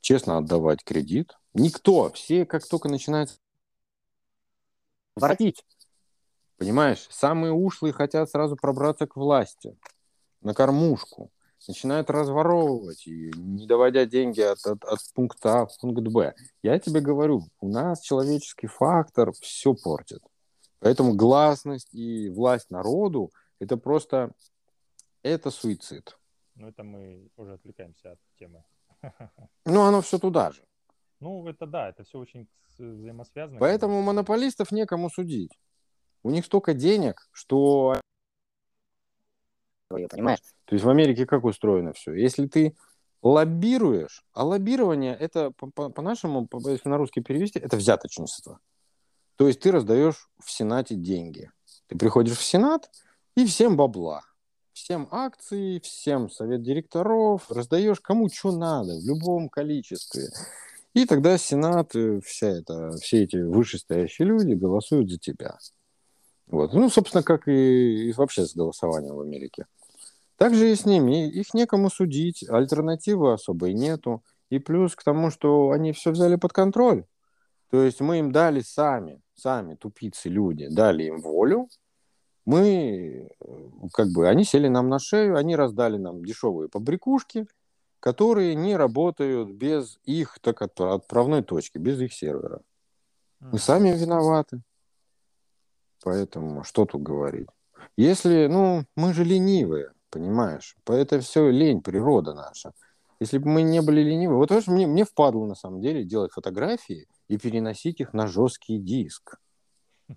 честно 0.00 0.38
отдавать 0.38 0.82
кредит. 0.82 1.36
Никто, 1.54 2.10
все 2.12 2.46
как 2.46 2.66
только 2.66 2.88
начинают 2.88 3.38
воротить, 5.14 5.64
понимаешь, 6.56 7.06
самые 7.10 7.52
ушлые 7.52 7.92
хотят 7.92 8.30
сразу 8.30 8.56
пробраться 8.56 9.06
к 9.06 9.16
власти, 9.16 9.76
на 10.40 10.54
кормушку 10.54 11.30
начинают 11.68 12.10
разворовывать 12.10 13.06
ее, 13.06 13.32
не 13.36 13.66
доводя 13.66 14.04
деньги 14.06 14.40
от, 14.40 14.58
от, 14.66 14.84
от 14.84 14.98
пункта 15.14 15.62
А 15.62 15.66
в 15.66 15.78
пункт 15.78 16.02
Б. 16.02 16.34
Я 16.62 16.78
тебе 16.78 17.00
говорю, 17.00 17.42
у 17.60 17.68
нас 17.68 18.00
человеческий 18.00 18.66
фактор 18.66 19.32
все 19.40 19.74
портит. 19.74 20.22
Поэтому 20.80 21.14
гласность 21.14 21.94
и 21.94 22.28
власть 22.30 22.70
народу– 22.70 23.32
это 23.60 23.76
просто 23.76 24.32
это 25.22 25.50
суицид. 25.50 26.18
Ну, 26.54 26.68
это 26.68 26.82
мы 26.82 27.28
уже 27.36 27.54
отвлекаемся 27.54 28.12
от 28.12 28.18
темы. 28.38 28.64
Ну, 29.64 29.82
оно 29.82 30.00
все 30.00 30.18
туда 30.18 30.50
же. 30.50 30.62
Ну, 31.20 31.46
это 31.48 31.66
да, 31.66 31.88
это 31.88 32.02
все 32.02 32.18
очень 32.18 32.48
взаимосвязано. 32.78 33.60
Поэтому 33.60 34.02
монополистов 34.02 34.72
некому 34.72 35.08
судить. 35.08 35.52
У 36.24 36.30
них 36.30 36.44
столько 36.44 36.74
денег, 36.74 37.28
что 37.32 38.00
свое, 39.92 40.08
понимаешь? 40.08 40.40
То 40.64 40.74
есть 40.74 40.84
в 40.84 40.88
Америке 40.88 41.26
как 41.26 41.44
устроено 41.44 41.92
все? 41.92 42.14
Если 42.14 42.46
ты 42.46 42.74
лоббируешь, 43.22 44.24
а 44.32 44.44
лоббирование 44.44 45.14
это 45.14 45.50
по-нашему, 45.52 46.46
по, 46.46 46.60
по, 46.60 46.70
если 46.70 46.88
на 46.88 46.96
русский 46.96 47.20
перевести, 47.20 47.58
это 47.58 47.76
взяточничество. 47.76 48.58
То 49.36 49.46
есть 49.46 49.60
ты 49.60 49.70
раздаешь 49.70 50.28
в 50.42 50.50
Сенате 50.50 50.94
деньги. 50.94 51.50
Ты 51.88 51.98
приходишь 51.98 52.36
в 52.36 52.42
Сенат 52.42 52.90
и 53.36 53.46
всем 53.46 53.76
бабла. 53.76 54.22
Всем 54.72 55.06
акции, 55.10 55.78
всем 55.80 56.30
совет 56.30 56.62
директоров, 56.62 57.50
раздаешь 57.50 58.00
кому 58.00 58.30
что 58.30 58.52
надо, 58.52 58.94
в 58.98 59.04
любом 59.04 59.50
количестве. 59.50 60.28
И 60.94 61.04
тогда 61.04 61.36
Сенат, 61.36 61.94
э, 61.94 62.20
вся 62.24 62.48
это, 62.48 62.92
все 62.96 63.24
эти 63.24 63.36
вышестоящие 63.36 64.28
люди 64.28 64.54
голосуют 64.54 65.10
за 65.10 65.18
тебя. 65.18 65.58
Вот. 66.46 66.72
Ну, 66.72 66.88
собственно, 66.90 67.22
как 67.22 67.48
и, 67.48 68.08
и 68.08 68.12
вообще 68.12 68.46
с 68.46 68.54
голосованием 68.54 69.14
в 69.14 69.20
Америке. 69.20 69.66
Также 70.42 70.72
и 70.72 70.74
с 70.74 70.84
ними. 70.84 71.28
Их 71.28 71.54
некому 71.54 71.88
судить, 71.88 72.44
альтернативы 72.48 73.32
особой 73.32 73.74
нету. 73.74 74.24
И 74.50 74.58
плюс 74.58 74.96
к 74.96 75.04
тому, 75.04 75.30
что 75.30 75.70
они 75.70 75.92
все 75.92 76.10
взяли 76.10 76.34
под 76.34 76.52
контроль. 76.52 77.04
То 77.70 77.80
есть 77.84 78.00
мы 78.00 78.18
им 78.18 78.32
дали 78.32 78.60
сами, 78.60 79.22
сами 79.36 79.76
тупицы 79.76 80.28
люди, 80.28 80.66
дали 80.66 81.04
им 81.04 81.20
волю. 81.20 81.68
Мы, 82.44 83.30
как 83.92 84.08
бы, 84.08 84.28
они 84.28 84.42
сели 84.42 84.66
нам 84.66 84.88
на 84.88 84.98
шею, 84.98 85.36
они 85.36 85.54
раздали 85.54 85.96
нам 85.96 86.24
дешевые 86.24 86.68
побрякушки, 86.68 87.46
которые 88.00 88.56
не 88.56 88.76
работают 88.76 89.48
без 89.52 90.00
их 90.02 90.40
так, 90.40 90.60
отправной 90.60 91.44
точки, 91.44 91.78
без 91.78 92.00
их 92.00 92.12
сервера. 92.12 92.62
Мы 93.38 93.60
сами 93.60 93.90
виноваты. 93.90 94.60
Поэтому 96.02 96.64
что 96.64 96.84
тут 96.84 97.00
говорить? 97.00 97.46
Если, 97.96 98.48
ну, 98.48 98.84
мы 98.96 99.14
же 99.14 99.22
ленивые 99.22 99.92
понимаешь? 100.12 100.76
Это 100.86 101.18
все 101.20 101.50
лень, 101.50 101.82
природа 101.82 102.34
наша. 102.34 102.72
Если 103.18 103.38
бы 103.38 103.48
мы 103.48 103.62
не 103.62 103.80
были 103.82 104.02
ленивы, 104.02 104.36
вот 104.36 104.48
знаешь, 104.48 104.66
мне, 104.66 104.86
мне 104.86 105.04
впадло 105.04 105.46
на 105.46 105.54
самом 105.54 105.80
деле 105.80 106.04
делать 106.04 106.32
фотографии 106.32 107.06
и 107.28 107.38
переносить 107.38 108.00
их 108.00 108.12
на 108.12 108.26
жесткий 108.26 108.78
диск. 108.78 109.40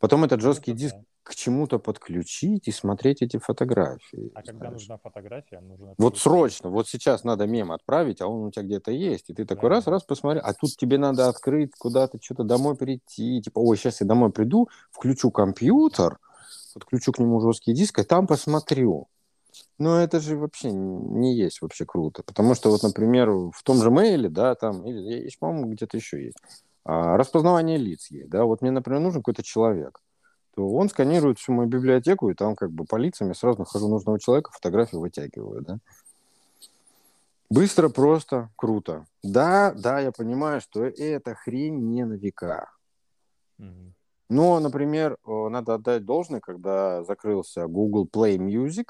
Потом 0.00 0.24
этот 0.24 0.40
жесткий 0.40 0.72
диск 0.72 0.96
к 1.22 1.34
чему-то 1.34 1.78
подключить 1.78 2.66
и 2.66 2.72
смотреть 2.72 3.22
эти 3.22 3.38
фотографии. 3.38 4.32
А 4.34 4.42
когда 4.42 4.70
нужна 4.70 4.98
фотография, 4.98 5.60
нужно... 5.60 5.94
Вот 5.98 6.18
срочно, 6.18 6.70
вот 6.70 6.88
сейчас 6.88 7.22
надо 7.22 7.46
мем 7.46 7.70
отправить, 7.70 8.20
а 8.20 8.26
он 8.26 8.46
у 8.46 8.50
тебя 8.50 8.64
где-то 8.64 8.90
есть, 8.90 9.30
и 9.30 9.34
ты 9.34 9.44
такой 9.44 9.70
да, 9.70 9.76
раз, 9.76 9.86
раз 9.86 10.02
посмотри, 10.02 10.40
а 10.42 10.52
тут 10.54 10.70
тебе 10.76 10.98
надо 10.98 11.28
открыть 11.28 11.72
куда-то, 11.78 12.18
что-то 12.20 12.42
домой 12.42 12.76
прийти, 12.76 13.40
типа, 13.40 13.60
ой, 13.60 13.76
сейчас 13.76 14.00
я 14.00 14.06
домой 14.06 14.32
приду, 14.32 14.68
включу 14.90 15.30
компьютер, 15.30 16.18
подключу 16.72 17.12
к 17.12 17.18
нему 17.18 17.40
жесткий 17.40 17.72
диск, 17.72 17.98
и 17.98 18.04
там 18.04 18.26
посмотрю. 18.26 19.08
Но 19.78 20.00
это 20.00 20.20
же 20.20 20.36
вообще 20.36 20.70
не 20.72 21.34
есть 21.34 21.60
вообще 21.60 21.84
круто. 21.84 22.22
Потому 22.22 22.54
что, 22.54 22.70
вот, 22.70 22.82
например, 22.82 23.30
в 23.30 23.62
том 23.64 23.78
же 23.78 23.90
мейле, 23.90 24.28
да, 24.28 24.54
там, 24.54 24.86
или, 24.86 25.28
по-моему, 25.38 25.72
где-то 25.72 25.96
еще 25.96 26.24
есть, 26.24 26.38
а, 26.84 27.16
распознавание 27.16 27.78
лиц 27.78 28.10
есть, 28.10 28.30
да, 28.30 28.44
вот 28.44 28.62
мне, 28.62 28.70
например, 28.70 29.00
нужен 29.00 29.20
какой-то 29.20 29.42
человек, 29.42 30.00
то 30.54 30.68
он 30.68 30.88
сканирует 30.88 31.38
всю 31.38 31.52
мою 31.52 31.68
библиотеку, 31.68 32.30
и 32.30 32.34
там 32.34 32.56
как 32.56 32.70
бы 32.70 32.84
по 32.84 32.96
лицам 32.96 33.28
я 33.28 33.34
сразу 33.34 33.60
нахожу 33.60 33.88
нужного 33.88 34.18
человека, 34.18 34.50
фотографию 34.52 35.00
вытягиваю, 35.00 35.62
да. 35.62 35.78
Быстро, 37.50 37.90
просто, 37.90 38.50
круто. 38.56 39.04
Да, 39.22 39.74
да, 39.76 40.00
я 40.00 40.10
понимаю, 40.10 40.60
что 40.62 40.84
эта 40.84 41.34
хрень 41.34 41.90
не 41.90 42.04
на 42.04 42.14
века. 42.14 42.70
Mm-hmm. 43.60 43.92
Но, 44.32 44.58
например, 44.60 45.18
надо 45.26 45.74
отдать 45.74 46.06
должное, 46.06 46.40
когда 46.40 47.04
закрылся 47.04 47.66
Google 47.66 48.08
Play 48.10 48.38
Music, 48.38 48.86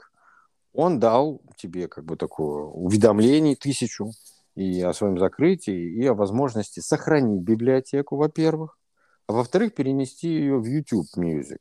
он 0.72 1.00
дал 1.00 1.42
тебе 1.57 1.88
как 1.88 2.05
бы 2.05 2.16
такое 2.16 2.62
уведомление 2.62 3.57
тысячу 3.57 4.12
и 4.55 4.80
о 4.82 4.93
своем 4.93 5.18
закрытии, 5.18 5.95
и 5.95 6.07
о 6.07 6.14
возможности 6.14 6.78
сохранить 6.78 7.43
библиотеку, 7.43 8.14
во-первых, 8.14 8.78
а 9.26 9.32
во-вторых, 9.32 9.74
перенести 9.74 10.28
ее 10.28 10.59
в 10.59 10.64
YouTube 10.64 11.09
Music. 11.16 11.59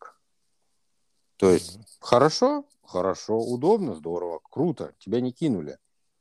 То 1.38 1.50
есть 1.50 1.78
mm-hmm. 1.78 1.98
хорошо, 2.02 2.66
хорошо, 2.84 3.40
удобно, 3.40 3.96
здорово, 3.96 4.42
круто, 4.48 4.94
тебя 5.00 5.22
не 5.22 5.32
кинули. 5.32 5.80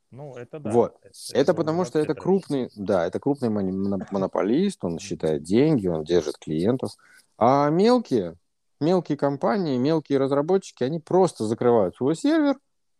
Ну, 0.09 0.35
это 0.35 0.59
да. 0.59 0.71
Вот. 0.71 0.97
Это, 1.03 1.13
это 1.31 1.53
потому 1.53 1.85
что 1.85 1.99
это 1.99 2.15
крупный, 2.15 2.71
да, 2.75 3.05
это 3.05 3.19
крупный 3.19 3.49
монополист, 3.49 4.83
он 4.83 4.97
считает 4.97 5.43
деньги, 5.43 5.87
он 5.87 6.03
держит 6.03 6.39
клиентов. 6.39 6.97
А 7.43 7.71
мелкие, 7.71 8.35
мелкие 8.79 9.17
компании, 9.17 9.75
мелкие 9.79 10.19
разработчики, 10.19 10.83
они 10.83 10.99
просто 10.99 11.45
закрывают 11.45 11.95
свой 11.95 12.15
сервер 12.15 12.59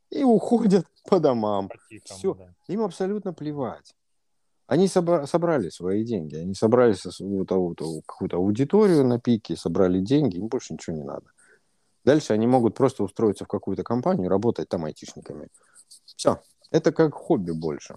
и 0.10 0.24
уходят 0.24 0.88
по 1.10 1.20
домам. 1.20 1.70
Все, 2.06 2.34
да. 2.34 2.52
им 2.68 2.82
абсолютно 2.82 3.34
плевать. 3.34 3.94
Они 4.66 4.88
собра- 4.88 5.28
собрали 5.28 5.70
свои 5.70 6.04
деньги, 6.04 6.38
они 6.38 6.56
собрали 6.56 6.96
вот, 7.52 7.78
какую-то 8.08 8.38
аудиторию 8.38 9.06
на 9.06 9.20
пике, 9.20 9.56
собрали 9.56 10.00
деньги, 10.00 10.38
им 10.38 10.48
больше 10.48 10.74
ничего 10.74 10.96
не 10.96 11.04
надо. 11.04 11.28
Дальше 12.04 12.34
они 12.34 12.48
могут 12.48 12.74
просто 12.74 13.04
устроиться 13.04 13.46
в 13.46 13.48
какую-то 13.48 13.84
компанию, 13.84 14.28
работать 14.28 14.70
там 14.70 14.86
айтишниками. 14.86 15.50
Все. 16.06 16.42
Это 16.72 16.92
как 16.92 17.14
хобби 17.14 17.52
больше. 17.52 17.96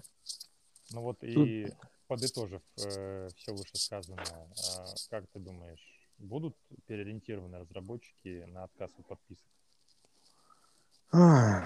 Ну 0.91 1.01
вот 1.01 1.23
и 1.23 1.73
подытожив 2.07 2.61
э, 2.77 3.29
все 3.35 3.51
вышесказанное, 3.51 4.25
э, 4.25 4.85
как 5.09 5.25
ты 5.33 5.39
думаешь, 5.39 5.94
будут 6.17 6.55
переориентированы 6.85 7.59
разработчики 7.59 8.45
на 8.47 8.63
отказ 8.63 8.91
от 8.97 9.07
подписок? 9.07 9.45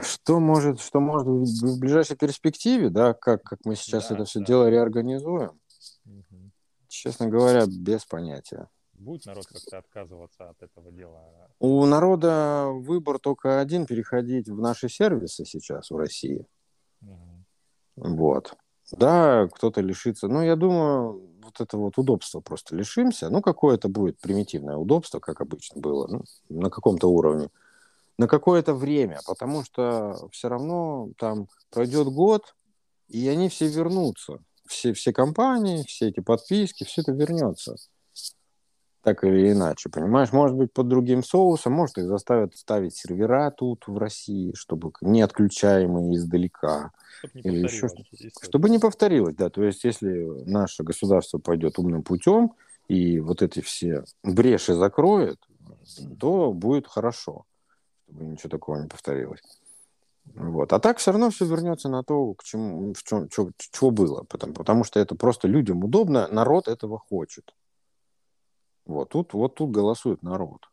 Что 0.04 0.40
может, 0.40 0.80
что 0.80 1.00
может 1.00 1.26
в 1.28 1.80
ближайшей 1.80 2.16
перспективе, 2.16 2.90
да, 2.90 3.14
как, 3.14 3.44
как 3.44 3.60
мы 3.66 3.76
сейчас 3.76 4.10
да, 4.10 4.16
это 4.16 4.26
все 4.26 4.40
да. 4.40 4.46
дело 4.46 4.70
реорганизуем? 4.70 5.60
Угу. 6.06 6.52
Честно 6.88 7.28
говоря, 7.28 7.66
без 7.66 8.06
понятия. 8.06 8.70
Будет 8.94 9.26
народ 9.26 9.48
как-то 9.48 9.78
отказываться 9.78 10.50
от 10.50 10.62
этого 10.62 10.92
дела? 10.92 11.24
У 11.60 11.86
народа 11.86 12.68
выбор 12.68 13.18
только 13.18 13.60
один– 13.60 13.86
переходить 13.88 14.50
в 14.50 14.60
наши 14.60 14.90
сервисы 14.90 15.46
сейчас 15.46 15.90
в 15.90 15.96
России. 15.96 16.46
Угу. 17.02 17.46
Вот. 17.96 18.56
Да, 18.98 19.48
кто-то 19.54 19.82
лишится. 19.82 20.28
Но 20.28 20.44
я 20.44 20.56
думаю, 20.56 21.22
вот 21.42 21.62
это 21.62 21.78
вот 21.78 21.98
удобство 21.98 22.40
просто 22.40 22.76
лишимся. 22.76 23.30
Ну, 23.30 23.42
какое-то 23.42 23.90
будет 23.90 24.20
примитивное 24.20 24.78
удобство, 24.78 25.20
как 25.20 25.42
обычно 25.42 25.82
было, 25.82 26.08
ну, 26.08 26.24
на 26.50 26.70
каком-то 26.70 27.08
уровне 27.08 27.50
на 28.20 28.28
какое-то 28.28 28.74
время, 28.74 29.20
потому 29.26 29.64
что 29.64 30.28
все 30.34 30.50
равно 30.50 31.10
там 31.18 31.48
пройдет 31.72 32.10
год, 32.10 32.54
и 33.08 33.26
они 33.30 33.48
все 33.48 33.68
вернутся. 33.68 34.40
Все, 34.68 34.92
все 34.92 35.14
компании, 35.14 35.86
все 35.88 36.10
эти 36.10 36.20
подписки, 36.20 36.84
все 36.84 37.02
это 37.02 37.14
вернется. 37.14 37.78
Так 39.02 39.24
или 39.24 39.52
иначе, 39.52 39.90
понимаешь? 39.90 40.32
Может 40.34 40.58
быть, 40.58 40.74
под 40.74 40.88
другим 40.88 41.24
соусом, 41.24 41.74
может, 41.74 41.98
их 41.98 42.08
заставят 42.08 42.56
ставить 42.56 42.96
сервера 42.96 43.50
тут, 43.50 43.88
в 43.88 43.98
России, 43.98 44.54
чтобы 44.56 44.92
не 45.02 45.22
отключаемые 45.22 46.16
издалека. 46.16 46.92
Чтобы 47.20 47.42
не 47.50 47.50
или 47.50 47.64
еще 47.64 47.88
что 47.88 48.04
Чтобы 48.42 48.70
не 48.70 48.80
повторилось, 48.80 49.36
да. 49.36 49.50
То 49.50 49.64
есть, 49.64 49.84
если 49.86 50.44
наше 50.46 50.84
государство 50.84 51.38
пойдет 51.38 51.80
умным 51.80 52.04
путем 52.04 52.54
и 52.88 53.20
вот 53.20 53.42
эти 53.42 53.62
все 53.62 54.04
бреши 54.24 54.74
закроет, 54.74 55.38
то 56.20 56.52
будет 56.52 56.88
хорошо 56.88 57.46
чтобы 58.10 58.26
ничего 58.26 58.50
такого 58.50 58.78
не 58.78 58.88
повторилось. 58.88 59.42
Вот. 60.36 60.74
А 60.74 60.80
так 60.80 60.98
все 60.98 61.12
равно 61.12 61.30
все 61.32 61.46
вернется 61.46 61.90
на 61.90 62.04
то, 62.04 62.34
к 62.34 62.44
чему, 62.44 62.94
в 62.94 63.04
чем, 63.04 63.30
что, 63.32 63.50
что 63.58 63.92
было. 63.92 64.24
Потому, 64.24 64.54
потому 64.54 64.84
что 64.84 65.00
это 65.00 65.16
просто 65.16 65.48
людям 65.48 65.84
удобно, 65.84 66.28
народ 66.28 66.68
этого 66.68 67.00
хочет. 67.00 67.54
Вот 68.90 69.10
тут, 69.10 69.34
вот 69.34 69.56
тут 69.56 69.72
голосует 69.72 70.24
народ. 70.24 70.68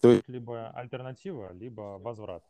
То 0.00 0.10
есть... 0.10 0.28
Либо 0.28 0.70
альтернатива, 0.70 1.52
либо 1.52 1.98
возврат. 1.98 2.42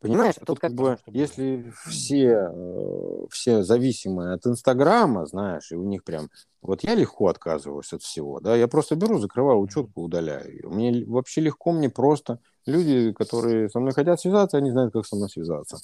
Понимаешь, 0.00 0.34
тут 0.44 0.58
как 0.58 0.72
бы, 0.72 0.98
если 1.06 1.72
все, 1.86 2.50
э, 2.52 3.26
все 3.30 3.62
зависимые 3.62 4.34
от 4.34 4.46
Инстаграма, 4.46 5.24
знаешь, 5.24 5.72
и 5.72 5.76
у 5.76 5.84
них 5.84 6.04
прям... 6.04 6.28
Вот 6.60 6.82
я 6.82 6.94
легко 6.94 7.28
отказываюсь 7.28 7.92
от 7.92 8.02
всего, 8.02 8.40
да, 8.40 8.54
я 8.56 8.68
просто 8.68 8.96
беру, 8.96 9.18
закрываю 9.18 9.60
учетку, 9.60 10.02
удаляю 10.02 10.52
ее. 10.52 10.68
Мне 10.68 11.04
вообще 11.06 11.40
легко, 11.40 11.72
мне 11.72 11.88
просто. 11.88 12.38
Люди, 12.66 13.12
которые 13.12 13.70
со 13.70 13.80
мной 13.80 13.92
хотят 13.92 14.20
связаться, 14.20 14.58
они 14.58 14.70
знают, 14.70 14.92
как 14.92 15.06
со 15.06 15.16
мной 15.16 15.30
связаться. 15.30 15.78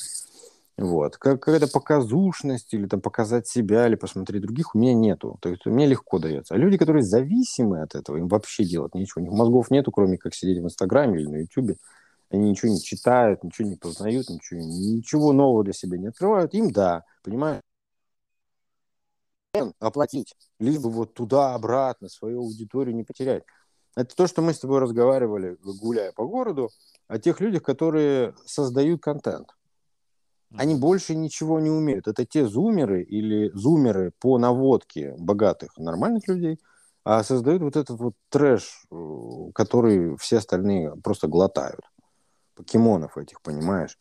Вот. 0.76 1.18
Как, 1.18 1.42
какая-то 1.42 1.68
показушность 1.68 2.72
или 2.72 2.86
там 2.86 3.00
показать 3.00 3.46
себя, 3.46 3.86
или 3.86 3.96
посмотреть 3.96 4.42
других 4.42 4.74
у 4.74 4.78
меня 4.78 4.94
нету. 4.94 5.38
То 5.40 5.50
есть 5.50 5.66
мне 5.66 5.86
легко 5.86 6.18
дается. 6.18 6.54
А 6.54 6.58
люди, 6.58 6.78
которые 6.78 7.02
зависимы 7.02 7.82
от 7.82 7.94
этого, 7.94 8.16
им 8.16 8.28
вообще 8.28 8.64
делать 8.64 8.94
ничего. 8.94 9.22
У 9.22 9.24
них 9.24 9.32
мозгов 9.32 9.70
нету, 9.70 9.92
кроме 9.92 10.16
как 10.16 10.34
сидеть 10.34 10.58
в 10.58 10.64
Инстаграме 10.64 11.20
или 11.20 11.26
на 11.26 11.36
Ютубе. 11.36 11.76
Они 12.30 12.50
ничего 12.50 12.72
не 12.72 12.80
читают, 12.80 13.42
ничего 13.42 13.68
не 13.68 13.76
познают, 13.76 14.30
ничего, 14.30 14.60
ничего 14.60 15.32
нового 15.32 15.64
для 15.64 15.72
себя 15.72 15.98
не 15.98 16.06
открывают. 16.06 16.54
Им 16.54 16.70
да, 16.70 17.04
понимаешь? 17.22 17.60
Оплатить, 19.80 20.36
либо 20.60 20.86
вот 20.86 21.14
туда-обратно 21.14 22.08
свою 22.08 22.42
аудиторию 22.42 22.94
не 22.94 23.02
потерять. 23.02 23.42
Это 23.96 24.14
то, 24.14 24.28
что 24.28 24.42
мы 24.42 24.54
с 24.54 24.60
тобой 24.60 24.78
разговаривали, 24.78 25.56
гуляя 25.60 26.12
по 26.12 26.24
городу, 26.24 26.70
о 27.08 27.18
тех 27.18 27.40
людях, 27.40 27.64
которые 27.64 28.34
создают 28.46 29.02
контент. 29.02 29.48
Они 30.57 30.74
больше 30.74 31.14
ничего 31.14 31.61
не 31.61 31.70
умеют. 31.70 32.09
Это 32.09 32.26
те 32.26 32.46
зумеры 32.46 33.03
или 33.03 33.51
зумеры 33.55 34.12
по 34.18 34.36
наводке 34.38 35.14
богатых, 35.16 35.76
нормальных 35.78 36.26
людей, 36.26 36.59
а 37.05 37.22
создают 37.22 37.62
вот 37.62 37.76
этот 37.76 37.98
вот 38.01 38.14
трэш, 38.30 38.84
э, 38.90 38.96
который 39.55 40.16
все 40.18 40.38
остальные 40.38 40.96
просто 41.03 41.28
глотают 41.28 41.80
покемонов 42.55 43.16
этих, 43.16 43.40
понимаешь, 43.42 43.96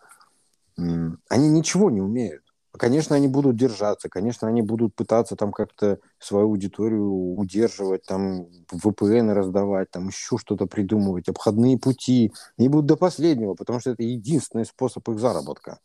они 0.77 1.49
ничего 1.49 1.89
не 1.89 2.01
умеют. 2.01 2.43
Конечно, 2.77 3.15
они 3.15 3.27
будут 3.27 3.57
держаться, 3.57 4.09
конечно, 4.09 4.47
они 4.47 4.61
будут 4.61 4.95
пытаться 4.95 5.35
там 5.35 5.51
как-то 5.51 5.99
свою 6.19 6.45
аудиторию 6.45 7.35
удерживать, 7.35 8.03
там 8.03 8.45
VPN 8.71 9.33
раздавать, 9.33 9.91
там 9.91 10.07
еще 10.07 10.37
что-то 10.37 10.67
придумывать, 10.67 11.27
обходные 11.27 11.77
пути. 11.77 12.31
Они 12.57 12.69
будут 12.69 12.85
до 12.85 12.95
последнего, 12.95 13.55
потому 13.55 13.79
что 13.79 13.91
это 13.91 14.03
единственный 14.03 14.65
способ 14.65 15.07
их 15.09 15.19
заработка. 15.19 15.79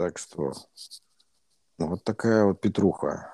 Так 0.00 0.16
что 0.16 0.54
ну, 1.76 1.88
вот 1.88 2.04
такая 2.04 2.46
вот 2.46 2.62
петруха. 2.62 3.30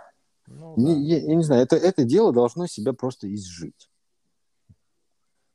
Ну, 0.48 0.74
да. 0.76 0.82
не, 0.82 1.00
я, 1.00 1.18
я 1.18 1.36
не 1.36 1.44
знаю, 1.44 1.62
это, 1.62 1.76
это 1.76 2.02
дело 2.02 2.32
должно 2.32 2.66
себя 2.66 2.92
просто 2.92 3.32
изжить. 3.32 3.88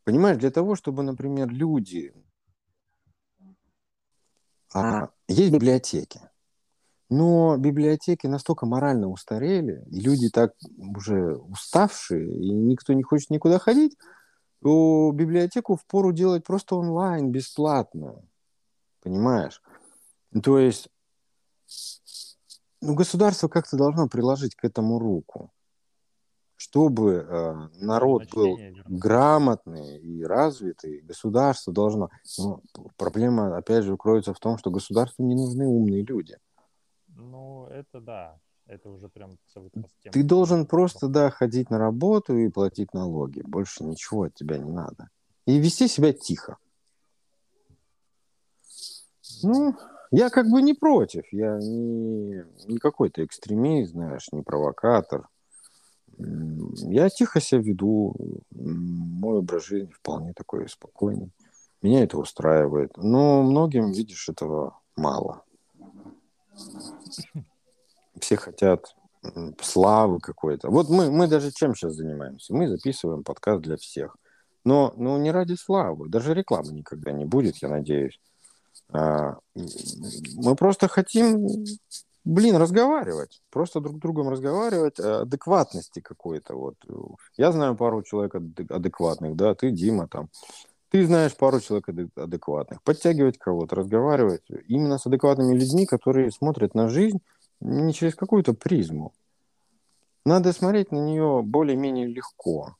Понимаешь, 0.05 0.37
для 0.37 0.51
того, 0.51 0.75
чтобы, 0.75 1.03
например, 1.03 1.49
люди 1.49 2.13
а, 4.73 5.09
есть 5.27 5.51
библиотеки. 5.51 6.21
Но 7.09 7.57
библиотеки 7.57 8.27
настолько 8.27 8.65
морально 8.65 9.09
устарели, 9.09 9.83
и 9.91 9.99
люди 9.99 10.29
так 10.29 10.53
уже 10.77 11.35
уставшие, 11.35 12.25
и 12.25 12.51
никто 12.51 12.93
не 12.93 13.03
хочет 13.03 13.31
никуда 13.31 13.59
ходить, 13.59 13.97
то 14.61 15.11
библиотеку 15.13 15.75
впору 15.75 16.13
делать 16.13 16.45
просто 16.45 16.77
онлайн, 16.77 17.33
бесплатно. 17.33 18.23
Понимаешь? 19.01 19.61
То 20.41 20.57
есть 20.57 20.87
ну, 22.81 22.95
государство 22.95 23.47
как-то 23.47 23.77
должно 23.77 24.07
приложить 24.07 24.55
к 24.55 24.63
этому 24.63 24.99
руку 24.99 25.51
чтобы 26.61 27.25
э, 27.27 27.69
народ 27.79 28.29
был 28.35 28.55
грамотный 28.85 29.97
и 29.97 30.23
развитый, 30.23 31.01
государство 31.01 31.73
должно... 31.73 32.11
Но 32.37 32.61
проблема, 32.97 33.57
опять 33.57 33.83
же, 33.83 33.97
кроется 33.97 34.35
в 34.35 34.39
том, 34.39 34.59
что 34.59 34.69
государству 34.69 35.25
не 35.25 35.33
нужны 35.33 35.65
умные 35.65 36.03
люди. 36.03 36.37
Ну, 37.07 37.65
это 37.65 37.99
да. 37.99 38.39
Это 38.67 38.89
уже 38.91 39.09
прям 39.09 39.39
целый 39.51 39.71
Ты 40.11 40.23
должен 40.23 40.67
просто, 40.67 41.07
да, 41.07 41.31
ходить 41.31 41.71
на 41.71 41.79
работу 41.79 42.37
и 42.37 42.47
платить 42.47 42.93
налоги. 42.93 43.41
Больше 43.41 43.83
ничего 43.83 44.23
от 44.23 44.35
тебя 44.35 44.59
не 44.59 44.71
надо. 44.71 45.09
И 45.47 45.57
вести 45.57 45.87
себя 45.87 46.13
тихо. 46.13 46.57
Ну, 49.41 49.75
я 50.11 50.29
как 50.29 50.49
бы 50.49 50.61
не 50.61 50.73
против. 50.73 51.23
Я 51.31 51.57
не, 51.57 52.43
не 52.67 52.77
какой-то 52.77 53.23
экстремист, 53.23 53.91
знаешь, 53.91 54.27
не 54.31 54.41
провокатор. 54.41 55.27
Я 56.17 57.09
тихо 57.09 57.39
себя 57.39 57.61
веду, 57.61 58.15
мой 58.51 59.39
образ 59.39 59.65
жизни 59.65 59.91
вполне 59.91 60.33
такой 60.33 60.67
спокойный. 60.69 61.31
Меня 61.81 62.03
это 62.03 62.17
устраивает. 62.17 62.91
Но 62.97 63.41
многим, 63.41 63.91
видишь, 63.91 64.29
этого 64.29 64.77
мало. 64.95 65.43
Все 68.19 68.35
хотят 68.35 68.95
славы 69.61 70.19
какой-то. 70.19 70.69
Вот 70.69 70.89
мы, 70.89 71.09
мы 71.09 71.27
даже 71.27 71.51
чем 71.51 71.73
сейчас 71.73 71.93
занимаемся? 71.93 72.53
Мы 72.53 72.67
записываем 72.67 73.23
подкаст 73.23 73.61
для 73.61 73.77
всех. 73.77 74.17
Но 74.63 74.93
ну, 74.97 75.17
не 75.17 75.31
ради 75.31 75.53
славы. 75.53 76.09
Даже 76.09 76.33
рекламы 76.33 76.71
никогда 76.71 77.11
не 77.11 77.25
будет, 77.25 77.57
я 77.57 77.69
надеюсь. 77.69 78.19
А, 78.93 79.37
мы 80.35 80.55
просто 80.55 80.87
хотим 80.87 81.47
блин, 82.23 82.55
разговаривать. 82.55 83.41
Просто 83.49 83.79
друг 83.79 83.97
с 83.97 83.99
другом 83.99 84.29
разговаривать, 84.29 84.99
э, 84.99 85.21
адекватности 85.21 85.99
какой-то. 85.99 86.55
Вот. 86.55 86.75
Я 87.37 87.51
знаю 87.51 87.75
пару 87.75 88.03
человек 88.03 88.35
адекватных, 88.35 89.35
да, 89.35 89.55
ты, 89.55 89.71
Дима, 89.71 90.07
там. 90.07 90.29
Ты 90.89 91.05
знаешь 91.05 91.35
пару 91.35 91.61
человек 91.61 91.87
адекватных. 92.15 92.81
Подтягивать 92.83 93.37
кого-то, 93.37 93.77
разговаривать 93.77 94.43
именно 94.67 94.97
с 94.97 95.05
адекватными 95.05 95.55
людьми, 95.55 95.85
которые 95.85 96.31
смотрят 96.31 96.75
на 96.75 96.89
жизнь 96.89 97.21
не 97.61 97.93
через 97.93 98.15
какую-то 98.15 98.53
призму. 98.53 99.13
Надо 100.25 100.51
смотреть 100.51 100.91
на 100.91 100.99
нее 100.99 101.41
более-менее 101.43 102.07
легко. 102.07 102.75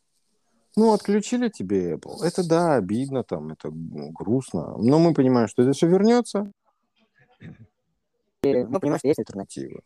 Ну, 0.78 0.93
отключили 0.93 1.49
тебе 1.49 1.93
Apple. 1.93 2.24
Это 2.24 2.47
да, 2.47 2.76
обидно, 2.76 3.24
там, 3.24 3.51
это 3.51 3.69
грустно. 3.72 4.78
Но 4.78 4.99
мы 4.99 5.13
понимаем, 5.13 5.47
что 5.47 5.63
это 5.63 5.74
все 5.74 5.88
вернется. 5.88 6.51
Ну, 8.43 8.80
понимаешь, 8.80 9.01
есть 9.03 9.19
альтернативы. 9.19 9.82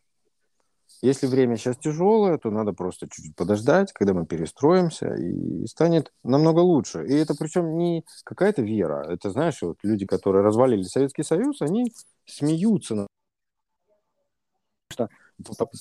Если 1.02 1.26
время 1.26 1.56
сейчас 1.56 1.76
тяжелое, 1.76 2.38
то 2.38 2.50
надо 2.50 2.72
просто 2.72 3.06
чуть-чуть 3.08 3.36
подождать, 3.36 3.92
когда 3.92 4.14
мы 4.14 4.24
перестроимся, 4.24 5.14
и 5.14 5.66
станет 5.66 6.10
намного 6.22 6.60
лучше. 6.60 7.06
И 7.06 7.14
это 7.14 7.34
причем 7.38 7.76
не 7.76 8.04
какая-то 8.24 8.62
вера. 8.62 9.06
Это, 9.06 9.30
знаешь, 9.30 9.60
вот 9.60 9.78
люди, 9.82 10.06
которые 10.06 10.42
развалили 10.42 10.82
Советский 10.82 11.22
Союз, 11.22 11.60
они 11.60 11.92
смеются 12.24 12.94
что 12.94 13.05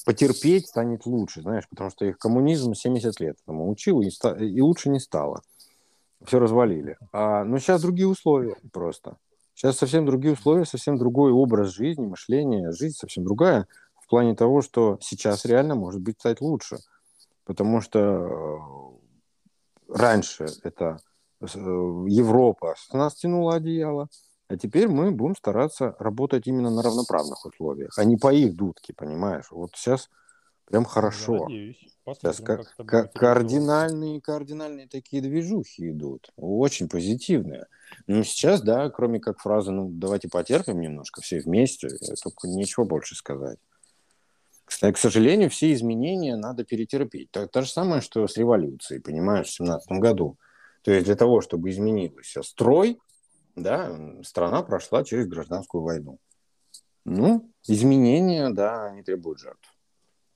потерпеть 0.06 0.68
станет 0.68 1.06
лучше, 1.06 1.42
знаешь, 1.42 1.68
потому 1.70 1.90
что 1.90 2.06
их 2.06 2.18
коммунизм 2.18 2.74
70 2.74 3.20
лет 3.20 3.38
тому 3.46 3.70
учил, 3.70 4.02
и, 4.02 4.10
ста- 4.10 4.36
и 4.36 4.62
лучше 4.62 4.90
не 4.90 5.00
стало. 5.00 5.42
Все 6.26 6.40
развалили. 6.40 6.98
А, 7.12 7.44
но 7.44 7.60
сейчас 7.60 7.82
другие 7.82 8.08
условия 8.08 8.56
просто. 8.72 9.18
Сейчас 9.54 9.78
совсем 9.78 10.06
другие 10.06 10.34
условия, 10.34 10.66
совсем 10.66 10.98
другой 10.98 11.32
образ 11.32 11.70
жизни, 11.70 12.06
мышления, 12.06 12.72
жизнь 12.72 12.98
совсем 12.98 13.24
другая 13.24 13.68
в 14.02 14.08
плане 14.08 14.36
того, 14.36 14.62
что 14.62 14.98
сейчас 15.02 15.46
реально 15.46 15.76
может 15.76 16.02
быть 16.02 16.20
стать 16.20 16.42
лучше. 16.42 16.78
Потому 17.46 17.80
что 17.80 18.00
э, 18.00 19.94
раньше 19.94 20.48
это 20.64 21.00
э, 21.40 21.46
Европа 21.46 22.76
нас 22.92 23.16
тянула 23.16 23.56
одеяло, 23.56 24.10
а 24.48 24.58
теперь 24.58 24.88
мы 24.88 25.12
будем 25.12 25.36
стараться 25.36 25.96
работать 26.00 26.48
именно 26.48 26.70
на 26.70 26.84
равноправных 26.84 27.46
условиях, 27.46 27.98
а 27.98 28.04
не 28.06 28.18
по 28.18 28.34
их 28.34 28.56
дудке, 28.56 28.94
понимаешь? 28.94 29.48
Вот 29.50 29.72
сейчас 29.76 30.10
прям 30.66 30.86
хорошо. 30.86 31.48
сейчас 32.18 32.40
ко- 32.40 33.08
кардинальные, 33.08 34.22
кардинальные 34.22 34.88
такие 34.88 35.22
движухи 35.22 35.90
идут, 35.90 36.30
очень 36.38 36.88
позитивные. 36.88 37.66
Ну, 38.06 38.24
сейчас, 38.24 38.62
да, 38.62 38.90
кроме 38.90 39.20
как 39.20 39.40
фразы, 39.40 39.72
ну, 39.72 39.90
давайте 39.90 40.30
потерпим 40.30 40.80
немножко 40.80 41.22
все 41.22 41.40
вместе, 41.40 41.90
только 42.24 42.48
ничего 42.48 42.86
больше 42.86 43.16
сказать. 43.16 43.58
Кстати, 44.66 44.96
к 44.96 44.98
сожалению, 44.98 45.50
все 45.50 45.74
изменения 45.74 46.36
надо 46.36 46.64
перетерпеть. 46.64 47.32
То, 47.32 47.48
то 47.48 47.62
же 47.62 47.70
самое, 47.70 48.02
что 48.02 48.28
с 48.28 48.36
революцией, 48.36 49.00
понимаешь, 49.00 49.48
в 49.48 49.54
17 49.54 49.92
году. 50.00 50.38
То 50.84 50.92
есть 50.92 51.06
для 51.06 51.16
того, 51.16 51.42
чтобы 51.42 51.70
изменился 51.70 52.42
строй, 52.42 53.00
да, 53.56 54.22
страна 54.24 54.64
прошла 54.64 55.04
через 55.04 55.28
гражданскую 55.28 55.84
войну. 55.84 56.20
Ну, 57.06 57.52
изменения, 57.68 58.50
да, 58.50 58.86
они 58.86 59.04
требуют 59.04 59.40
жертв. 59.40 59.74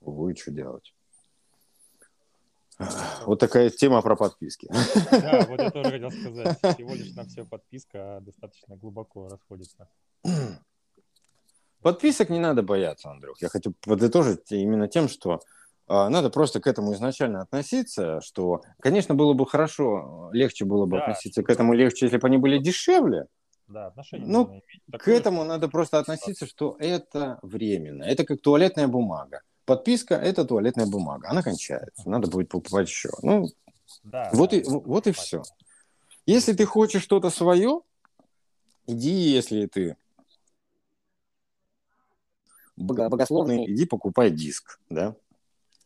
Увы, 0.00 0.34
что 0.36 0.50
делать. 0.50 0.94
Вот 3.26 3.38
такая 3.38 3.68
тема 3.68 4.00
про 4.00 4.16
подписки. 4.16 4.68
Да, 5.10 5.46
вот 5.48 5.60
я 5.60 5.70
тоже 5.70 5.90
хотел 5.90 6.10
сказать. 6.10 6.58
Всего 6.58 6.94
лишь 6.94 7.14
на 7.14 7.24
все 7.24 7.44
подписка 7.44 8.16
а 8.16 8.20
достаточно 8.20 8.76
глубоко 8.76 9.28
расходится. 9.28 9.88
Подписок 11.82 12.30
не 12.30 12.38
надо 12.38 12.62
бояться, 12.62 13.10
Андрюх. 13.10 13.40
Я 13.42 13.48
хочу 13.48 13.74
подытожить 13.80 14.50
именно 14.52 14.88
тем, 14.88 15.08
что 15.08 15.40
надо 15.90 16.30
просто 16.30 16.60
к 16.60 16.66
этому 16.68 16.94
изначально 16.94 17.42
относиться, 17.42 18.20
что, 18.20 18.62
конечно, 18.78 19.14
было 19.14 19.32
бы 19.32 19.44
хорошо, 19.44 20.30
легче 20.32 20.64
было 20.64 20.86
бы 20.86 20.98
да, 20.98 21.02
относиться 21.02 21.42
к 21.42 21.50
этому 21.50 21.74
легче, 21.74 22.06
если 22.06 22.18
бы 22.18 22.26
они 22.28 22.38
были 22.38 22.58
дешевле. 22.58 23.26
Да, 23.66 23.86
отношения. 23.86 24.24
Ну, 24.26 24.62
к 24.92 25.08
этому 25.08 25.44
надо 25.44 25.68
просто 25.68 25.98
относиться, 25.98 26.46
что 26.46 26.76
это 26.78 27.38
временно. 27.42 28.04
Это 28.04 28.24
как 28.24 28.40
туалетная 28.40 28.88
бумага. 28.88 29.42
Подписка– 29.64 30.14
это 30.16 30.44
туалетная 30.44 30.86
бумага. 30.86 31.28
Она 31.28 31.42
кончается. 31.42 32.08
Надо 32.08 32.28
будет 32.28 32.48
покупать 32.48 32.88
еще. 32.88 33.10
Ну, 33.22 33.48
да, 34.02 34.30
вот, 34.32 34.50
да, 34.50 34.56
и, 34.56 34.64
вот 34.64 35.06
и 35.06 35.12
все. 35.12 35.42
Если 36.26 36.52
ты 36.52 36.64
хочешь 36.64 37.02
что-то 37.02 37.30
свое, 37.30 37.80
иди, 38.86 39.10
если 39.10 39.66
ты 39.66 39.96
богословный, 42.76 43.72
иди 43.72 43.86
покупай 43.86 44.30
диск, 44.30 44.80
да. 44.88 45.14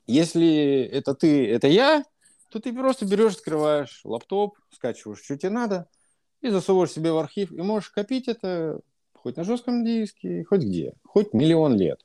Если 0.06 0.82
это 0.92 1.14
ты, 1.14 1.48
это 1.50 1.66
я, 1.66 2.04
то 2.50 2.60
ты 2.60 2.72
просто 2.72 3.06
берешь, 3.06 3.34
открываешь 3.34 4.00
лаптоп, 4.04 4.58
скачиваешь, 4.70 5.22
что 5.22 5.36
тебе 5.36 5.50
надо, 5.50 5.88
и 6.40 6.50
засовываешь 6.50 6.92
себе 6.92 7.12
в 7.12 7.18
архив, 7.18 7.50
и 7.52 7.62
можешь 7.62 7.90
копить 7.90 8.28
это 8.28 8.80
хоть 9.14 9.36
на 9.36 9.44
жестком 9.44 9.84
диске, 9.84 10.44
хоть 10.44 10.62
где, 10.62 10.92
хоть 11.04 11.32
миллион 11.32 11.76
лет. 11.76 12.04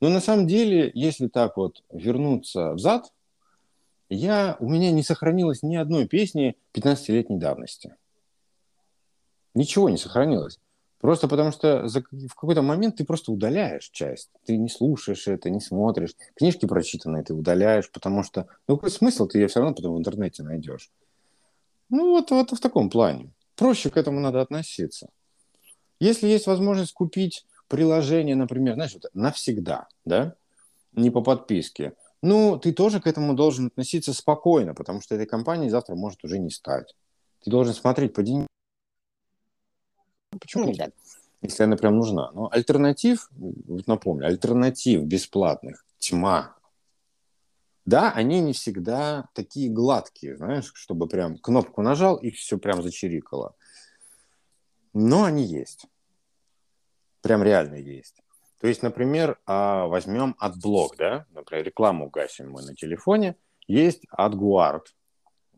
Но 0.00 0.08
на 0.08 0.20
самом 0.20 0.46
деле, 0.46 0.90
если 0.94 1.28
так 1.28 1.56
вот 1.56 1.82
вернуться 1.90 2.72
взад, 2.72 3.12
я, 4.08 4.56
у 4.58 4.68
меня 4.68 4.90
не 4.90 5.02
сохранилось 5.02 5.62
ни 5.62 5.76
одной 5.76 6.08
песни 6.08 6.56
15-летней 6.74 7.38
давности. 7.38 7.94
Ничего 9.54 9.88
не 9.88 9.98
сохранилось. 9.98 10.58
Просто 11.00 11.28
потому 11.28 11.52
что 11.52 11.86
за, 11.86 12.00
в 12.00 12.34
какой-то 12.34 12.62
момент 12.62 12.96
ты 12.96 13.04
просто 13.04 13.30
удаляешь 13.30 13.88
часть. 13.90 14.30
Ты 14.44 14.56
не 14.56 14.68
слушаешь 14.68 15.28
это, 15.28 15.48
не 15.48 15.60
смотришь. 15.60 16.14
Книжки 16.34 16.66
прочитанные 16.66 17.22
ты 17.22 17.34
удаляешь, 17.34 17.90
потому 17.90 18.24
что... 18.24 18.48
Ну, 18.66 18.76
какой 18.76 18.90
смысл 18.90 19.26
ты 19.26 19.38
ее 19.38 19.46
все 19.46 19.60
равно 19.60 19.74
потом 19.74 19.94
в 19.94 19.98
интернете 19.98 20.42
найдешь? 20.42 20.90
Ну, 21.88 22.10
вот, 22.10 22.30
вот 22.30 22.50
в 22.50 22.60
таком 22.60 22.90
плане. 22.90 23.30
Проще 23.54 23.90
к 23.90 23.96
этому 23.96 24.18
надо 24.18 24.40
относиться. 24.40 25.08
Если 26.00 26.26
есть 26.26 26.46
возможность 26.46 26.92
купить 26.92 27.46
приложение, 27.68 28.34
например, 28.34 28.74
знаешь, 28.74 28.94
вот 28.94 29.06
навсегда, 29.14 29.88
да, 30.04 30.34
не 30.92 31.10
по 31.10 31.22
подписке, 31.22 31.94
ну, 32.22 32.58
ты 32.58 32.72
тоже 32.72 33.00
к 33.00 33.06
этому 33.06 33.34
должен 33.34 33.66
относиться 33.66 34.12
спокойно, 34.12 34.74
потому 34.74 35.00
что 35.00 35.14
этой 35.14 35.26
компании 35.26 35.68
завтра 35.68 35.94
может 35.94 36.24
уже 36.24 36.38
не 36.38 36.50
стать. 36.50 36.94
Ты 37.44 37.50
должен 37.50 37.74
смотреть 37.74 38.14
по 38.14 38.22
деньгам 38.22 38.48
Почему 40.40 40.64
нельзя? 40.64 40.90
Если 41.42 41.62
она 41.62 41.76
прям 41.76 41.96
нужна. 41.96 42.30
Но 42.32 42.48
альтернатив, 42.50 43.28
вот 43.32 43.86
напомню, 43.86 44.26
альтернатив 44.26 45.04
бесплатных 45.04 45.84
тьма. 45.98 46.56
Да, 47.84 48.12
они 48.12 48.40
не 48.40 48.52
всегда 48.52 49.28
такие 49.32 49.70
гладкие, 49.70 50.36
знаешь, 50.36 50.72
чтобы 50.74 51.08
прям 51.08 51.38
кнопку 51.38 51.80
нажал 51.80 52.16
и 52.16 52.30
все 52.30 52.58
прям 52.58 52.82
зачирикало. 52.82 53.54
Но 54.92 55.24
они 55.24 55.44
есть. 55.44 55.86
Прям 57.22 57.42
реально 57.42 57.76
есть. 57.76 58.16
То 58.60 58.66
есть, 58.66 58.82
например, 58.82 59.38
а, 59.46 59.86
возьмем 59.86 60.34
AdBlock, 60.38 60.96
да, 60.96 61.26
например, 61.30 61.64
рекламу 61.64 62.10
гасим 62.10 62.50
мы 62.50 62.62
на 62.62 62.74
телефоне, 62.74 63.36
есть 63.66 64.04
AdGuard. 64.16 64.82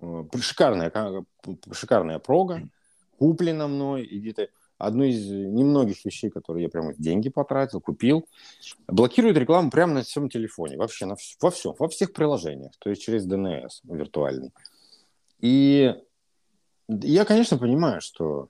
Э, 0.03 0.25
шикарная, 0.41 0.93
шикарная 1.73 2.19
прога, 2.19 2.69
куплена 3.19 3.69
мной, 3.69 4.07
где-то 4.07 4.49
одну 4.81 5.05
из 5.05 5.29
немногих 5.29 6.05
вещей, 6.05 6.31
которые 6.31 6.65
я 6.65 6.69
прямо 6.69 6.95
деньги 6.95 7.29
потратил, 7.29 7.81
купил, 7.81 8.27
блокирует 8.89 9.37
рекламу 9.37 9.71
прямо 9.71 9.95
на 9.95 10.03
всем 10.03 10.29
телефоне, 10.29 10.77
вообще 10.77 11.07
на, 11.07 11.17
во 11.41 11.51
всем, 11.51 11.75
во 11.79 11.89
всех 11.89 12.13
приложениях, 12.13 12.73
то 12.79 12.91
есть 12.91 13.03
через 13.03 13.27
DNS 13.27 13.69
виртуальный. 13.85 14.53
И 15.41 15.95
я, 16.89 17.25
конечно, 17.25 17.59
понимаю, 17.59 18.01
что 18.01 18.49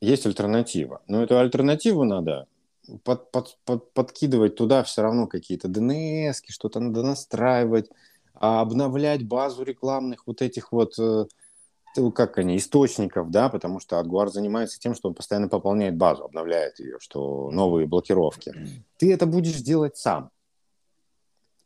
есть 0.00 0.26
альтернатива, 0.26 1.02
но 1.06 1.22
эту 1.22 1.38
альтернативу 1.38 2.04
надо 2.04 2.46
под, 3.04 3.30
под, 3.30 3.56
под, 3.64 3.92
подкидывать 3.92 4.56
туда 4.56 4.82
все 4.82 5.02
равно 5.02 5.26
какие-то 5.26 5.68
DNS, 5.68 6.34
что-то 6.48 6.80
надо 6.80 7.02
настраивать, 7.02 7.90
а 8.34 8.60
обновлять 8.60 9.26
базу 9.26 9.62
рекламных 9.62 10.26
вот 10.26 10.42
этих 10.42 10.72
вот 10.72 10.98
э, 10.98 11.26
как 12.14 12.38
они, 12.38 12.56
источников, 12.56 13.30
да, 13.30 13.48
потому 13.48 13.80
что 13.80 13.98
Адгуар 13.98 14.30
занимается 14.30 14.78
тем, 14.78 14.94
что 14.94 15.08
он 15.08 15.14
постоянно 15.14 15.48
пополняет 15.48 15.96
базу, 15.96 16.24
обновляет 16.24 16.78
ее, 16.78 16.98
что 17.00 17.50
новые 17.50 17.86
блокировки. 17.86 18.54
Ты 18.96 19.12
это 19.12 19.26
будешь 19.26 19.60
делать 19.60 19.96
сам. 19.96 20.30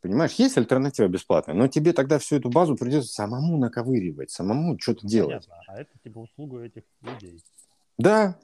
Понимаешь, 0.01 0.33
есть 0.33 0.59
альтернатива 0.59 1.09
бесплатная, 1.09 1.55
но 1.55 1.67
тебе 1.67 1.95
тогда 1.95 2.19
всю 2.19 2.37
эту 2.37 2.51
базу 2.51 2.77
придется 2.77 3.11
самому 3.13 3.57
наковыривать, 3.57 4.31
самому 4.31 4.79
что-то 4.79 5.07
делать. 5.07 5.49
Понятно. 5.49 5.75
А 5.75 5.81
это 5.81 5.91
типа 6.03 6.19
услуга 6.19 6.63
этих 6.63 6.83
людей. 7.01 7.43
Да, 7.97 8.39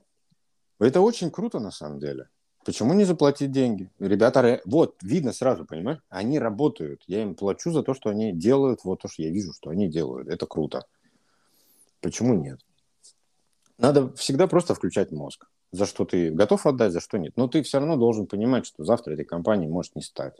это 0.78 1.03
очень 1.03 1.31
круто 1.31 1.61
на 1.61 1.70
самом 1.70 1.99
деле. 1.99 2.28
Почему 2.64 2.95
не 2.95 3.05
заплатить 3.05 3.53
деньги? 3.53 3.91
Ребята, 3.99 4.61
вот, 4.64 4.97
видно 5.03 5.33
сразу, 5.33 5.64
понимаешь? 5.64 6.01
Они 6.09 6.39
работают. 6.39 7.03
Я 7.07 7.22
им 7.22 7.35
плачу 7.35 7.72
за 7.72 7.83
то, 7.83 7.95
что 7.95 8.11
они 8.11 8.33
делают, 8.33 8.85
вот 8.85 9.03
то, 9.03 9.09
что 9.09 9.22
я 9.22 9.31
вижу, 9.31 9.53
что 9.53 9.70
они 9.70 9.89
делают. 9.89 10.28
Это 10.28 10.47
круто. 10.47 10.87
Почему 12.01 12.34
нет? 12.34 12.61
Надо 13.78 14.12
всегда 14.14 14.46
просто 14.46 14.74
включать 14.74 15.11
мозг. 15.11 15.46
За 15.72 15.86
что 15.86 16.05
ты 16.05 16.30
готов 16.30 16.66
отдать, 16.66 16.92
за 16.92 17.01
что 17.01 17.18
нет. 17.18 17.32
Но 17.36 17.48
ты 17.48 17.62
все 17.62 17.78
равно 17.78 17.96
должен 17.96 18.26
понимать, 18.26 18.66
что 18.66 18.84
завтра 18.84 19.12
этой 19.12 19.24
компании 19.24 19.68
может 19.68 19.94
не 19.96 20.03
стать. 20.03 20.36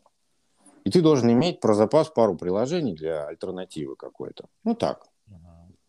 И 0.85 0.91
ты 0.91 1.03
должен 1.03 1.31
иметь 1.33 1.61
про 1.61 1.75
запас 1.75 2.09
пару 2.09 2.37
приложений 2.37 2.95
для 2.95 3.27
альтернативы 3.27 3.97
какой-то. 3.97 4.47
Ну 4.65 4.75
так, 4.75 5.07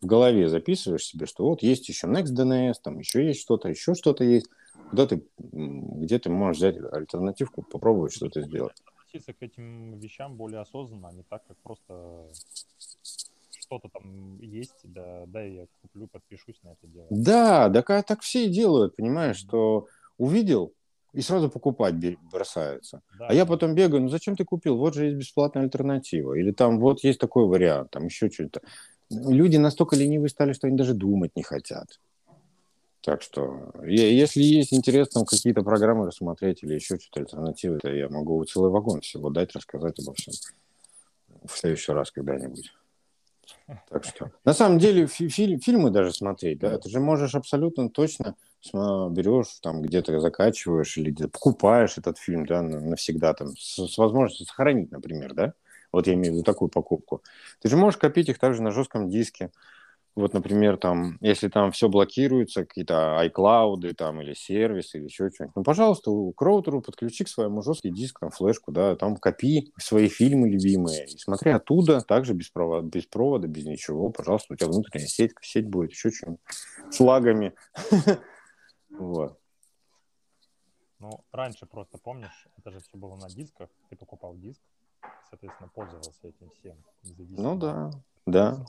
в 0.02 0.06
голове 0.06 0.50
записываешь 0.50 1.06
себе, 1.06 1.26
что 1.26 1.46
вот 1.46 1.62
есть 1.62 1.88
еще 1.90 2.08
NextDNS, 2.08 2.76
там 2.84 3.00
еще 3.00 3.26
есть 3.26 3.42
что-то, 3.42 3.70
еще 3.70 3.94
что-то 3.94 4.24
есть. 4.24 4.48
Куда 4.90 5.08
ты, 5.08 5.24
где 5.38 6.20
ты 6.20 6.30
можешь 6.30 6.58
взять 6.58 6.78
альтернативку, 6.92 7.62
попробовать 7.62 8.14
что-то 8.14 8.42
сделать. 8.42 8.76
Относиться 8.98 9.34
к 9.34 9.42
этим 9.42 9.98
вещам 10.00 10.36
более 10.36 10.60
осознанно, 10.60 11.10
а 11.10 11.14
не 11.14 11.24
так, 11.24 11.46
как 11.48 11.58
просто 11.58 12.28
что-то 13.72 13.90
там 13.90 14.38
есть, 14.40 14.80
да, 14.84 15.24
да, 15.28 15.42
я 15.42 15.66
куплю, 15.82 16.08
подпишусь 16.08 16.60
на 16.64 16.70
это 16.70 16.88
дело. 16.88 17.08
Да, 17.10 17.70
да, 17.70 17.82
так 17.82 18.22
все 18.22 18.46
и 18.46 18.50
делают, 18.50 18.98
понимаешь, 18.98 19.38
что 19.38 19.88
увидел 20.18 20.74
и 21.14 21.22
сразу 21.22 21.50
покупать 21.50 21.96
бросаются. 22.32 23.02
Да, 23.18 23.28
А 23.28 23.34
я 23.34 23.46
потом 23.46 23.74
бегаю, 23.74 24.04
ну 24.04 24.10
зачем 24.10 24.36
ты 24.36 24.44
купил? 24.44 24.78
Вот 24.78 24.94
же 24.94 25.06
есть 25.06 25.18
бесплатная 25.18 25.64
альтернатива. 25.64 26.34
Или 26.34 26.52
там 26.52 26.80
вот 26.80 27.04
есть 27.04 27.20
такой 27.20 27.46
вариант, 27.46 27.92
там 27.92 28.06
еще 28.06 28.30
что-то. 28.30 28.62
Люди 29.10 29.58
настолько 29.58 29.96
ленивые 29.96 30.30
стали, 30.30 30.54
что 30.54 30.68
они 30.68 30.78
даже 30.78 30.94
думать 30.94 31.32
не 31.36 31.44
хотят. 31.44 32.00
Так 33.02 33.22
что, 33.22 33.72
если 33.84 34.42
есть 34.42 34.74
интерес 34.74 35.10
там 35.10 35.26
какие-то 35.26 35.64
программы 35.64 36.06
рассмотреть 36.06 36.64
или 36.64 36.76
еще 36.76 36.98
что-то 37.00 37.22
альтернативы, 37.22 37.80
то 37.80 37.90
я 37.90 38.10
могу 38.10 38.44
целый 38.46 38.70
вагон 38.70 39.02
всего 39.02 39.30
дать, 39.30 39.54
рассказать 39.56 39.98
обо 40.00 40.14
всем 40.14 40.34
в 41.46 41.58
следующий 41.58 41.92
раз 41.92 42.12
когда-нибудь. 42.12 42.72
Так 43.90 44.06
что, 44.06 44.32
на 44.46 44.54
самом 44.54 44.80
деле, 44.80 45.06
фи- 45.08 45.30
фильм, 45.30 45.60
фильмы 45.60 45.92
даже 45.92 46.14
смотреть, 46.14 46.60
да, 46.60 46.78
ты 46.78 46.90
же 46.90 47.00
можешь 47.00 47.36
абсолютно 47.36 47.90
точно 47.90 48.36
берешь, 48.74 49.60
там 49.62 49.82
где-то 49.82 50.20
закачиваешь 50.20 50.98
или 50.98 51.12
где 51.12 51.28
покупаешь 51.28 51.98
этот 51.98 52.18
фильм, 52.18 52.46
да, 52.46 52.62
на- 52.62 52.80
навсегда 52.80 53.34
там, 53.34 53.50
с, 53.58 53.88
с 53.88 53.98
возможностью 53.98 54.46
сохранить, 54.46 54.92
например, 54.92 55.34
да, 55.34 55.54
вот 55.92 56.08
я 56.08 56.14
имею 56.14 56.34
в 56.34 56.36
виду 56.38 56.44
такую 56.44 56.70
покупку. 56.70 57.22
Ты 57.62 57.70
же 57.70 57.76
можешь 57.76 58.00
копить 58.00 58.30
их 58.30 58.40
также 58.40 58.62
на 58.62 58.72
жестком 58.72 59.10
диске. 59.10 59.52
Вот, 60.14 60.34
например, 60.34 60.78
там, 60.78 61.18
если 61.22 61.48
там 61.48 61.72
все 61.72 61.88
блокируется, 61.88 62.66
какие-то 62.66 63.18
iCloud 63.26 63.94
там, 63.94 64.22
или 64.22 64.34
сервисы, 64.34 64.98
или 64.98 65.06
еще 65.06 65.30
что-нибудь, 65.30 65.56
ну, 65.56 65.64
пожалуйста, 65.64 66.12
к 66.36 66.42
роутеру 66.42 66.82
подключи 66.82 67.24
к 67.24 67.30
своему 67.30 67.62
жесткий 67.62 67.92
диск, 67.92 68.20
там, 68.20 68.30
флешку, 68.30 68.74
да, 68.74 68.98
там 68.98 69.16
копи 69.16 69.72
свои 69.78 70.10
фильмы 70.10 70.50
любимые, 70.50 71.06
и 71.06 71.18
смотри 71.18 71.52
оттуда, 71.52 72.02
также 72.02 72.34
без 72.34 72.50
провода, 72.50 72.86
без, 72.86 73.06
провода, 73.06 73.48
без 73.48 73.66
ничего, 73.66 74.10
пожалуйста, 74.10 74.54
у 74.54 74.58
тебя 74.58 74.68
внутренняя 74.68 75.08
сеть, 75.08 75.32
сеть 75.42 75.68
будет, 75.68 75.92
еще 75.92 76.12
что-нибудь, 76.12 76.42
с 76.90 77.00
лагами. 77.00 77.54
Вот. 79.00 79.40
Ну, 81.00 81.24
раньше 81.32 81.66
просто, 81.66 81.98
помнишь, 81.98 82.46
это 82.58 82.72
же 82.72 82.82
все 82.82 82.98
было 82.98 83.16
на 83.16 83.30
дисках, 83.30 83.70
ты 83.90 83.96
покупал 83.96 84.36
диск, 84.36 84.60
соответственно, 85.30 85.70
пользовался 85.74 86.28
этим 86.28 86.50
всем. 86.60 86.76
Ну 87.38 87.56
да, 87.56 87.90
да. 88.26 88.66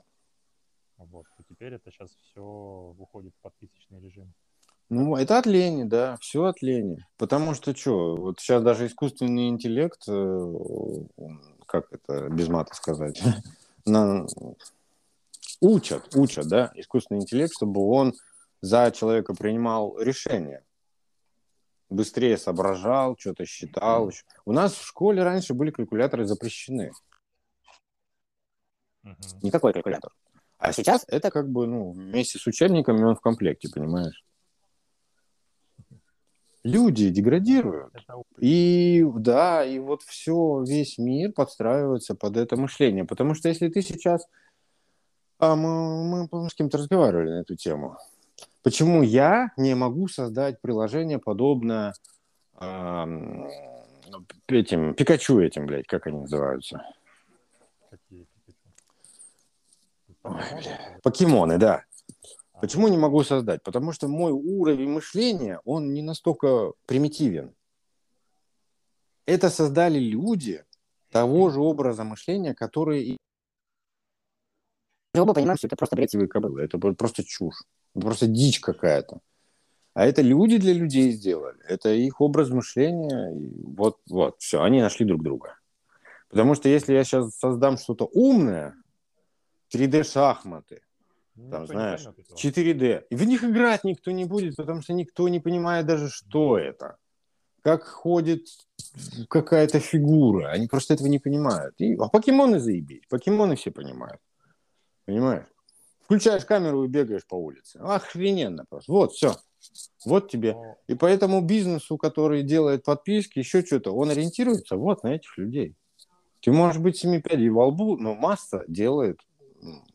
Вот. 1.11 1.27
И 1.39 1.43
теперь 1.45 1.75
это 1.75 1.91
сейчас 1.91 2.11
все 2.31 2.95
уходит 2.99 3.35
в 3.35 3.43
подписочный 3.43 4.01
режим. 4.01 4.33
Ну, 4.89 5.17
это 5.17 5.39
от 5.39 5.47
лени, 5.47 5.85
да, 5.85 6.17
все 6.21 6.45
от 6.45 6.61
лени. 6.61 6.99
Потому 7.17 7.55
что 7.55 7.75
что, 7.75 8.17
вот 8.17 8.41
сейчас 8.41 8.63
даже 8.63 8.87
искусственный 8.87 9.49
интеллект, 9.49 10.03
э, 10.07 10.55
как 11.67 11.91
это 11.93 12.29
без 12.29 12.49
мата 12.49 12.75
сказать, 12.75 13.23
на- 13.87 14.27
учат, 15.61 16.15
учат, 16.15 16.47
да, 16.47 16.71
искусственный 16.75 17.21
интеллект, 17.23 17.55
чтобы 17.57 17.81
он 17.89 18.13
за 18.61 18.91
человека 18.91 19.35
принимал 19.35 19.99
решения. 19.99 20.63
Быстрее 21.89 22.37
соображал, 22.37 23.17
что-то 23.19 23.45
считал. 23.45 24.11
У 24.45 24.53
нас 24.53 24.75
в 24.75 24.85
школе 24.85 25.23
раньше 25.23 25.55
были 25.55 25.71
калькуляторы 25.71 26.27
запрещены. 26.27 26.93
Мгм. 29.03 29.17
Никакой 29.43 29.73
калькулятор. 29.73 30.13
А 30.63 30.73
сейчас 30.73 31.05
это 31.09 31.33
как 31.33 31.49
бы, 31.49 31.67
ну, 31.67 31.91
вместе 31.91 32.39
с 32.39 32.47
учебниками 32.47 33.03
он 33.03 33.17
в 33.17 33.21
комплекте, 33.21 33.69
понимаешь? 33.69 34.25
Люди 36.63 37.11
деградируют. 37.11 37.93
И 38.39 39.05
да, 39.17 39.65
и 39.65 39.81
вот 39.81 40.03
все, 40.03 40.63
весь 40.63 40.99
мир 40.99 41.33
подстраивается 41.33 42.15
под 42.15 42.37
это 42.37 42.57
мышление. 42.57 43.05
Потому 43.05 43.35
что 43.35 43.49
если 43.49 43.71
ты 43.71 43.83
сейчас... 43.83 44.25
А 45.41 45.57
мы, 45.57 46.29
мы 46.31 46.49
с 46.49 46.55
кем-то 46.55 46.79
разговаривали 46.79 47.31
на 47.31 47.41
эту 47.41 47.57
тему. 47.57 47.99
Почему 48.63 49.03
я 49.03 49.51
не 49.57 49.75
могу 49.75 50.07
создать 50.07 50.61
приложение 50.61 51.19
подобное 51.19 51.93
ам, 52.55 53.49
этим, 54.47 54.95
Пикачу 54.95 55.41
этим, 55.41 55.67
блядь, 55.67 55.89
как 55.89 56.07
они 56.07 56.21
называются? 56.21 56.85
какие 57.91 58.27
Пикачу? 58.47 58.73
Ой, 60.25 60.43
Покемоны, 61.03 61.59
бля. 61.59 61.59
да. 61.59 61.85
Почему 62.61 62.87
не 62.89 62.97
могу 62.97 63.25
создать? 63.25 63.63
Потому 63.63 63.93
что 63.93 64.07
мой 64.09 64.31
уровень 64.31 64.91
мышления, 64.91 65.61
он 65.65 65.93
не 65.93 66.03
настолько 66.03 66.73
примитивен. 66.87 67.55
Это 69.27 69.51
создали 69.51 69.99
люди 69.99 70.65
того 71.11 71.51
же 71.51 71.61
образа 71.61 72.05
мышления, 72.05 72.55
которые... 72.55 73.03
и- 73.05 73.17
Оба 75.15 75.35
понимаем, 75.35 75.59
что 75.59 75.67
это 75.67 75.77
просто 75.77 75.97
бред 75.97 76.11
кобылы, 76.31 76.63
это 76.63 76.79
просто 76.79 77.23
чушь, 77.25 77.65
это 77.95 78.07
просто 78.07 78.27
дичь 78.27 78.61
какая-то. 78.61 79.21
А 79.95 80.07
это 80.07 80.23
люди 80.23 80.57
для 80.57 80.73
людей 80.73 81.13
сделали, 81.13 81.59
это 81.67 81.91
их 81.93 82.21
образ 82.21 82.49
мышления, 82.49 83.31
вот, 83.63 83.99
вот, 84.09 84.41
все, 84.41 84.63
они 84.63 84.81
нашли 84.81 85.05
друг 85.05 85.23
друга. 85.23 85.59
Потому 86.31 86.55
что 86.55 86.69
если 86.71 86.95
я 86.95 87.05
сейчас 87.05 87.37
создам 87.37 87.77
что-то 87.77 88.09
умное, 88.13 88.75
3D-шахматы, 89.75 90.81
там, 91.35 91.45
никто 91.45 91.61
не 91.61 91.67
знаешь, 91.67 92.05
поймет 92.05 92.19
этого. 92.19 92.39
4D. 92.39 93.05
И 93.11 93.17
в 93.17 93.25
них 93.25 93.45
играть 93.45 93.85
никто 93.85 94.11
не 94.11 94.25
будет, 94.25 94.57
потому 94.57 94.83
что 94.83 94.93
никто 94.93 95.29
не 95.29 95.41
понимает 95.41 95.87
даже, 95.87 96.11
что 96.11 96.59
это. 96.59 96.97
Как 97.63 97.85
ходит 97.85 98.47
какая-то 99.29 99.79
фигура. 99.81 100.49
Они 100.49 100.67
просто 100.67 100.95
этого 100.95 101.07
не 101.07 101.19
понимают. 101.19 101.75
И, 101.79 101.95
а 101.95 102.09
покемоны 102.09 102.59
заебись. 102.59 103.07
Покемоны 103.09 103.57
все 103.57 103.71
понимают. 103.71 104.21
Понимаешь? 105.05 105.47
Включаешь 106.05 106.45
камеру 106.45 106.85
и 106.85 106.89
бегаешь 106.89 107.27
по 107.27 107.37
улице. 107.37 107.79
Охрененно 107.79 108.65
просто. 108.69 108.93
Вот, 108.93 109.13
все. 109.13 109.37
Вот 110.05 110.31
тебе. 110.31 110.55
Но 110.55 110.77
И 110.89 110.95
поэтому 110.95 111.41
бизнесу, 111.41 111.97
который 111.97 112.43
делает 112.43 112.85
подписки, 112.85 113.39
еще 113.39 113.65
что-то, 113.65 113.93
он 113.95 114.11
ориентируется 114.11 114.77
вот 114.77 115.05
на 115.05 115.15
этих 115.15 115.39
людей. 115.39 115.77
Ты 116.41 116.51
можешь 116.51 116.83
быть 116.83 116.97
семи 116.97 117.23
пядей 117.23 117.49
во 117.49 117.67
лбу, 117.69 117.97
но 117.97 118.15
масса 118.15 118.65
делает, 118.67 119.21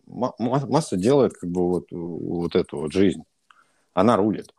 масса 0.05 0.97
делает 0.97 1.33
как 1.33 1.49
бы 1.49 1.67
вот, 1.67 1.91
вот 1.91 2.55
эту 2.55 2.79
вот 2.79 2.93
жизнь. 2.93 3.23
Она 3.93 4.15
рулит. 4.15 4.53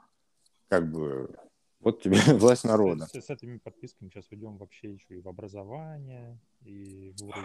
Как 0.68 0.90
бы 0.90 1.34
вот 1.80 2.02
тебе 2.02 2.18
власть 2.38 2.64
народа. 2.64 3.06
С, 3.06 3.20
с 3.20 3.30
этими 3.30 3.58
подписками 3.58 4.08
сейчас 4.08 4.26
уйдем 4.30 4.56
вообще 4.56 4.92
еще 4.92 5.14
и 5.14 5.20
в 5.20 5.28
образование, 5.28 6.38
и 6.64 7.14
в 7.16 7.22
уровень 7.24 7.44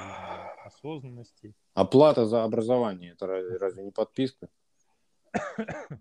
осознанности. 0.66 1.54
Оплата 1.74 2.26
за 2.26 2.44
образование, 2.44 3.12
это 3.12 3.28
разве, 3.28 3.58
разве 3.58 3.84
не 3.84 3.92
подписка? 3.92 4.50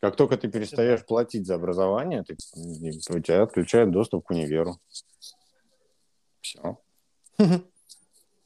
Как 0.00 0.16
только 0.16 0.38
ты 0.38 0.48
перестаешь 0.48 1.04
платить 1.04 1.46
за 1.46 1.56
образование, 1.56 2.22
ты, 2.22 2.36
у 2.54 3.20
тебя 3.20 3.42
отключают 3.42 3.90
доступ 3.90 4.26
к 4.26 4.30
универу. 4.30 4.80
Все. 6.40 6.78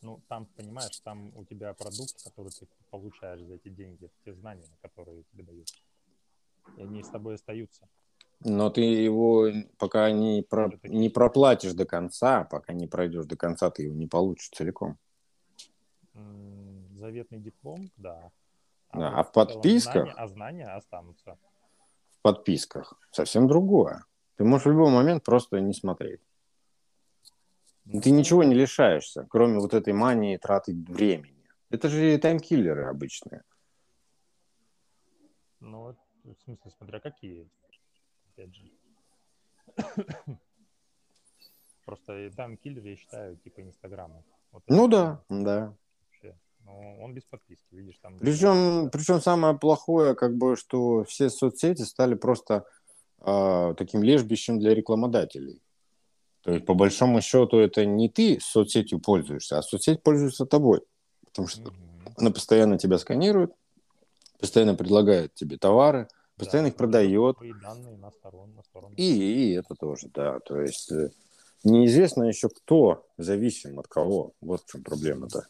Ну, 0.05 0.21
там, 0.29 0.45
понимаешь, 0.57 1.01
там 1.01 1.33
у 1.35 1.47
тебя 1.47 1.73
продукт, 1.73 2.23
который 2.23 2.51
ты 2.51 2.67
получаешь 2.91 3.41
за 3.41 3.55
эти 3.55 3.71
деньги, 3.71 4.11
те 4.23 4.35
знания, 4.35 4.69
которые 4.83 5.25
тебе 5.33 5.45
дают. 5.45 5.67
И 6.77 6.83
они 6.83 7.03
с 7.03 7.09
тобой 7.09 7.37
остаются. 7.37 7.89
Но 8.41 8.69
ты 8.69 8.83
его 8.83 9.49
пока 9.79 10.11
не, 10.11 10.43
про- 10.43 10.79
не 10.83 11.09
проплатишь 11.09 11.73
до 11.73 11.87
конца, 11.87 12.45
пока 12.45 12.75
не 12.75 12.87
пройдешь 12.87 13.25
до 13.25 13.37
конца, 13.37 13.71
ты 13.71 13.85
его 13.85 13.95
не 13.95 14.07
получишь 14.07 14.51
целиком. 14.51 14.99
Заветный 16.13 17.39
диплом, 17.39 17.91
да. 17.97 18.31
Да, 18.93 19.11
вот 19.11 19.19
а 19.19 19.23
в 19.25 19.33
подписках? 19.33 19.95
Знания, 19.95 20.13
а 20.17 20.29
знания 20.29 20.77
останутся. 20.77 21.39
В 22.11 22.21
подписках 22.21 23.01
совсем 23.11 23.49
другое. 23.49 24.05
Ты 24.37 24.45
можешь 24.45 24.67
в 24.67 24.71
любой 24.71 24.91
момент 24.91 25.25
просто 25.25 25.61
не 25.61 25.73
смотреть. 25.73 26.21
Ты 27.85 28.11
ничего 28.11 28.45
не 28.45 28.55
лишаешься, 28.55 29.27
кроме 29.29 29.59
вот 29.59 29.75
этой 29.75 29.93
мании 29.93 30.37
траты 30.39 30.75
времени. 30.75 31.45
Это 31.71 31.89
же 31.89 32.19
таймкиллеры 32.19 32.85
обычные. 32.85 33.43
Ну, 35.61 35.81
вот, 35.81 35.97
в 36.25 36.35
смысле, 36.45 36.71
смотря 36.79 37.01
какие. 37.01 37.49
Опять 38.33 38.55
же. 38.55 38.71
Просто 41.85 42.27
и 42.27 42.31
там 42.31 42.57
киллер, 42.57 42.85
я 42.87 42.97
считаю, 42.97 43.37
типа 43.37 43.61
Инстаграма. 43.61 44.25
Вот 44.53 44.63
Ну 44.69 44.89
да, 44.89 45.23
да. 45.29 45.75
Вообще. 46.01 46.39
Ну, 46.61 47.03
он 47.03 47.13
без 47.13 47.25
подписки, 47.25 47.75
видишь, 47.75 47.99
там... 47.99 48.19
Причем, 48.19 48.89
причем 48.91 49.21
самое 49.21 49.59
плохое, 49.59 50.15
как 50.15 50.37
бы, 50.37 50.57
что 50.57 51.05
все 51.05 51.29
соцсети 51.29 51.83
стали 51.83 52.15
просто 52.15 52.65
а, 53.19 53.75
таким 53.75 54.03
лежбищем 54.03 54.59
для 54.59 54.75
рекламодателей. 54.75 55.64
То 56.45 56.53
есть, 56.53 56.67
по 56.67 56.75
большому 56.75 57.23
счету, 57.23 57.59
это 57.59 57.87
не 57.87 58.11
ты 58.11 58.39
соцсетью 58.41 59.01
пользуешься, 59.01 59.59
а 59.59 59.63
соцсеть 59.63 60.03
пользуется 60.03 60.45
тобой. 60.45 60.83
Потому 61.25 61.49
что 61.49 61.63
Мгм. 61.63 62.15
она 62.19 62.31
постоянно 62.31 62.79
тебя 62.79 62.99
сканирует, 62.99 63.53
постоянно 64.39 64.75
предлагает 64.75 65.35
тебе 65.35 65.57
товары, 65.57 66.07
постоянно 66.37 66.69
Да, 66.69 66.73
их 66.73 66.77
продает. 66.77 67.37
Твои 67.39 67.55
данные 67.55 67.97
на 67.97 68.11
сторон, 68.11 68.55
на 68.55 68.63
сторону. 68.63 68.95
И, 68.97 69.05
и 69.05 69.53
это 69.53 69.75
тоже, 69.75 70.11
да. 70.13 70.39
То 70.41 70.61
есть 70.61 70.93
э, 70.93 71.09
неизвестно 71.65 72.25
еще, 72.25 72.51
кто 72.51 73.07
зависим 73.17 73.79
от 73.81 73.89
кого. 73.89 74.33
Вот 74.43 74.61
в 74.61 74.71
чем 74.71 74.83
проблема-то. 74.83 75.47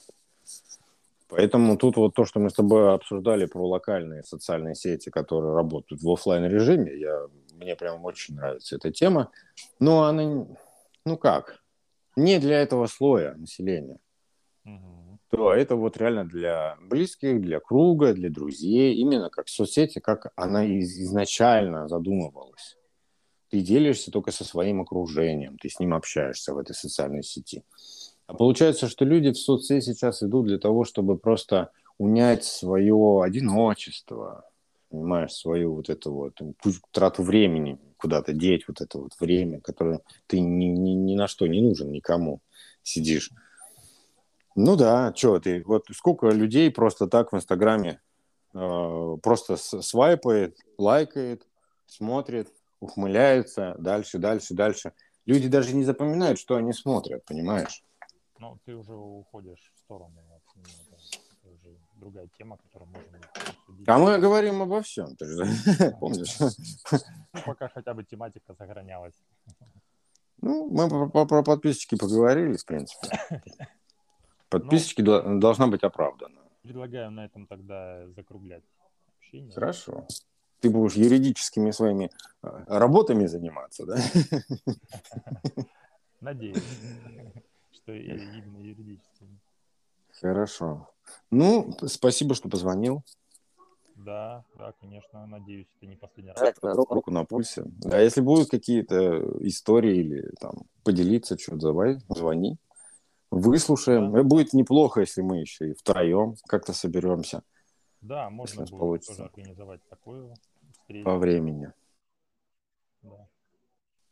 Поэтому 1.27 1.77
тут 1.77 1.97
вот 1.97 2.15
то, 2.15 2.25
что 2.25 2.39
мы 2.39 2.51
с 2.51 2.55
тобой 2.55 2.95
обсуждали 2.95 3.47
про 3.47 3.67
локальные 3.67 4.23
социальные 4.23 4.77
сети, 4.77 5.11
которые 5.11 5.55
работают 5.55 6.01
в 6.01 6.09
оффлайн 6.09 6.45
режиме, 6.45 6.97
я 6.97 7.27
мне 7.55 7.77
прям 7.77 8.05
очень 8.05 8.35
нравится 8.37 8.77
эта 8.77 8.93
тема. 8.93 9.31
Но 9.81 10.05
она, 10.05 10.47
ну 11.05 11.17
как, 11.17 11.63
не 12.17 12.39
для 12.39 12.61
этого 12.61 12.87
слоя 12.87 13.35
населения. 13.35 13.99
Мгм. 14.65 15.19
То 15.29 15.53
это 15.53 15.77
вот 15.77 15.97
реально 15.97 16.25
для 16.25 16.77
близких, 16.81 17.41
для 17.41 17.61
круга, 17.61 18.15
для 18.15 18.31
друзей. 18.31 18.95
Именно 18.95 19.31
как 19.31 19.49
соцсети, 19.49 19.99
как 19.99 20.33
она 20.37 20.65
из- 20.65 20.99
изначально 20.99 21.89
задумывалась. 21.89 22.77
Ты 23.51 23.61
делишься 23.61 24.11
только 24.11 24.31
со 24.33 24.45
своим 24.45 24.81
окружением, 24.81 25.59
ты 25.59 25.69
с 25.69 25.79
ним 25.79 25.95
общаешься 25.95 26.55
в 26.55 26.59
этой 26.59 26.75
социальной 26.75 27.23
сети. 27.23 27.63
А 28.27 28.35
получается, 28.35 28.89
что 28.89 29.05
люди 29.05 29.31
в 29.31 29.39
соцсети 29.39 29.85
сейчас 29.85 30.23
идут 30.23 30.47
для 30.47 30.59
того, 30.59 30.85
чтобы 30.85 31.19
просто 31.19 31.71
унять 31.99 32.45
свое 32.45 33.23
одиночество, 33.23 34.49
понимаешь, 34.89 35.33
свою 35.33 35.75
вот 35.75 35.91
эту 35.91 36.13
вот 36.13 36.41
трату 36.91 37.23
времени, 37.23 37.79
куда-то 38.05 38.35
деть 38.35 38.69
вот 38.69 38.83
это 38.83 38.99
вот 38.99 39.13
время, 39.19 39.63
которое 39.63 40.03
ты 40.27 40.39
ни, 40.39 40.67
ни, 40.67 40.91
ни 40.91 41.15
на 41.17 41.27
что 41.27 41.47
не 41.47 41.63
нужен 41.63 41.91
никому, 41.91 42.43
сидишь. 42.83 43.31
Ну 44.55 44.77
да, 44.77 45.15
что 45.17 45.41
ты, 45.41 45.63
вот 45.65 45.87
сколько 45.95 46.29
людей 46.29 46.71
просто 46.71 47.07
так 47.07 47.33
в 47.33 47.37
Инстаграме 47.37 48.03
э, 48.53 49.17
просто 49.23 49.57
свайпает, 49.57 50.59
лайкает, 50.77 51.49
смотрит, 51.87 52.53
ухмыляется, 52.79 53.75
дальше, 53.79 54.19
дальше, 54.19 54.53
дальше. 54.53 54.93
Люди 55.25 55.49
даже 55.49 55.75
не 55.75 55.85
запоминают, 55.85 56.39
что 56.39 56.57
они 56.57 56.75
смотрят, 56.75 57.25
понимаешь? 57.25 57.83
Ну, 58.39 58.59
ты 58.67 58.77
уже 58.77 58.93
уходишь 58.93 59.73
в 59.75 59.79
сторону. 59.79 60.21
от 60.29 60.57
меня, 60.57 60.77
это, 60.93 60.97
это 61.41 61.55
уже 61.55 61.79
другая 61.97 62.29
тема, 62.39 62.57
которую 62.57 62.91
можем 62.91 63.09
обсудить. 63.35 63.89
А 63.89 63.99
мы 63.99 64.19
говорим 64.19 64.63
обо 64.63 64.81
всем, 64.83 65.17
ты 65.17 65.27
же 65.27 65.45
помнишь? 66.01 66.39
Ну, 66.41 67.41
пока 67.47 67.69
хотя 67.69 67.95
бы 67.95 68.05
тематика 68.05 68.55
сохранялась. 68.55 69.15
Ну, 70.41 70.69
мы 70.69 70.89
про, 71.11 71.27
про- 71.27 71.43
подписчики 71.43 71.97
поговорили, 71.97 72.57
в 72.57 72.65
принципе. 72.65 73.09
Подписчики 74.51 75.03
дол- 75.03 75.39
должна 75.41 75.67
быть 75.67 75.83
оправдана. 75.83 76.41
Предлагаю 76.63 77.11
на 77.11 77.25
этом 77.25 77.47
тогда 77.47 78.07
закруглять 78.11 78.65
общение. 79.19 79.53
Хорошо. 79.53 80.07
Ты 80.61 80.71
будешь 80.71 80.95
юридическими 80.97 81.73
своими 81.73 82.11
э, 82.43 82.65
работами 82.69 83.27
заниматься, 83.27 83.85
да? 83.87 83.97
Надеюсь, 86.21 86.63
что 87.73 87.93
именно 87.93 88.59
юридически. 88.59 89.27
Хорошо. 90.21 90.89
Ну, 91.31 91.73
спасибо, 91.87 92.35
что 92.35 92.49
позвонил. 92.49 93.03
Да, 93.97 94.45
да, 94.57 94.73
конечно, 94.81 95.27
надеюсь, 95.27 95.69
это 95.77 95.87
не 95.87 95.97
последний 95.97 96.33
раз. 96.33 96.41
Так, 96.41 96.59
руку, 96.77 96.95
руку 96.95 97.11
на 97.11 97.25
пульсе. 97.25 97.63
Да, 97.65 97.99
если 98.01 98.21
будут 98.21 98.51
какие-то 98.51 99.19
истории 99.47 99.97
или 99.97 100.31
там 100.41 100.65
поделиться, 100.83 101.39
что 101.39 101.57
давай, 101.57 101.99
звони. 102.09 102.59
Выслушаем. 103.31 104.13
Да. 104.13 104.23
Будет 104.23 104.53
неплохо, 104.53 105.01
если 105.01 105.23
мы 105.23 105.39
еще 105.39 105.71
и 105.71 105.75
втроем 105.75 106.37
как-то 106.47 106.73
соберемся 106.73 107.43
Да, 108.01 108.31
можно 108.31 108.63
будет 108.65 108.79
получится. 108.79 109.13
тоже 109.17 109.25
организовать 109.29 109.81
такую 109.89 110.35
встречу. 110.73 111.05
по 111.05 111.17
времени. 111.17 111.73
Да, 113.03 113.29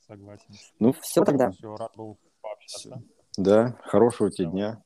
согласен. 0.07 0.55
Ну, 0.79 0.93
все 0.93 1.25
тогда. 1.25 1.51
Все, 1.51 1.75
рад 1.77 1.93
был 1.97 2.19
пообщаться. 2.41 3.03
Да, 3.37 3.79
хорошего 3.85 4.31
тебе 4.31 4.49
дня. 4.49 4.83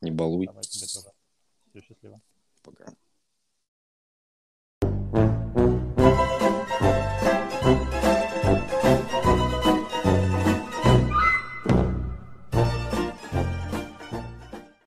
Не 0.00 0.10
балуй. 0.10 0.46
Давай 0.46 0.62
тебе 0.62 0.86
тоже. 0.86 1.12
Все 1.70 1.80
счастливо. 1.80 2.20
Пока. 2.62 2.94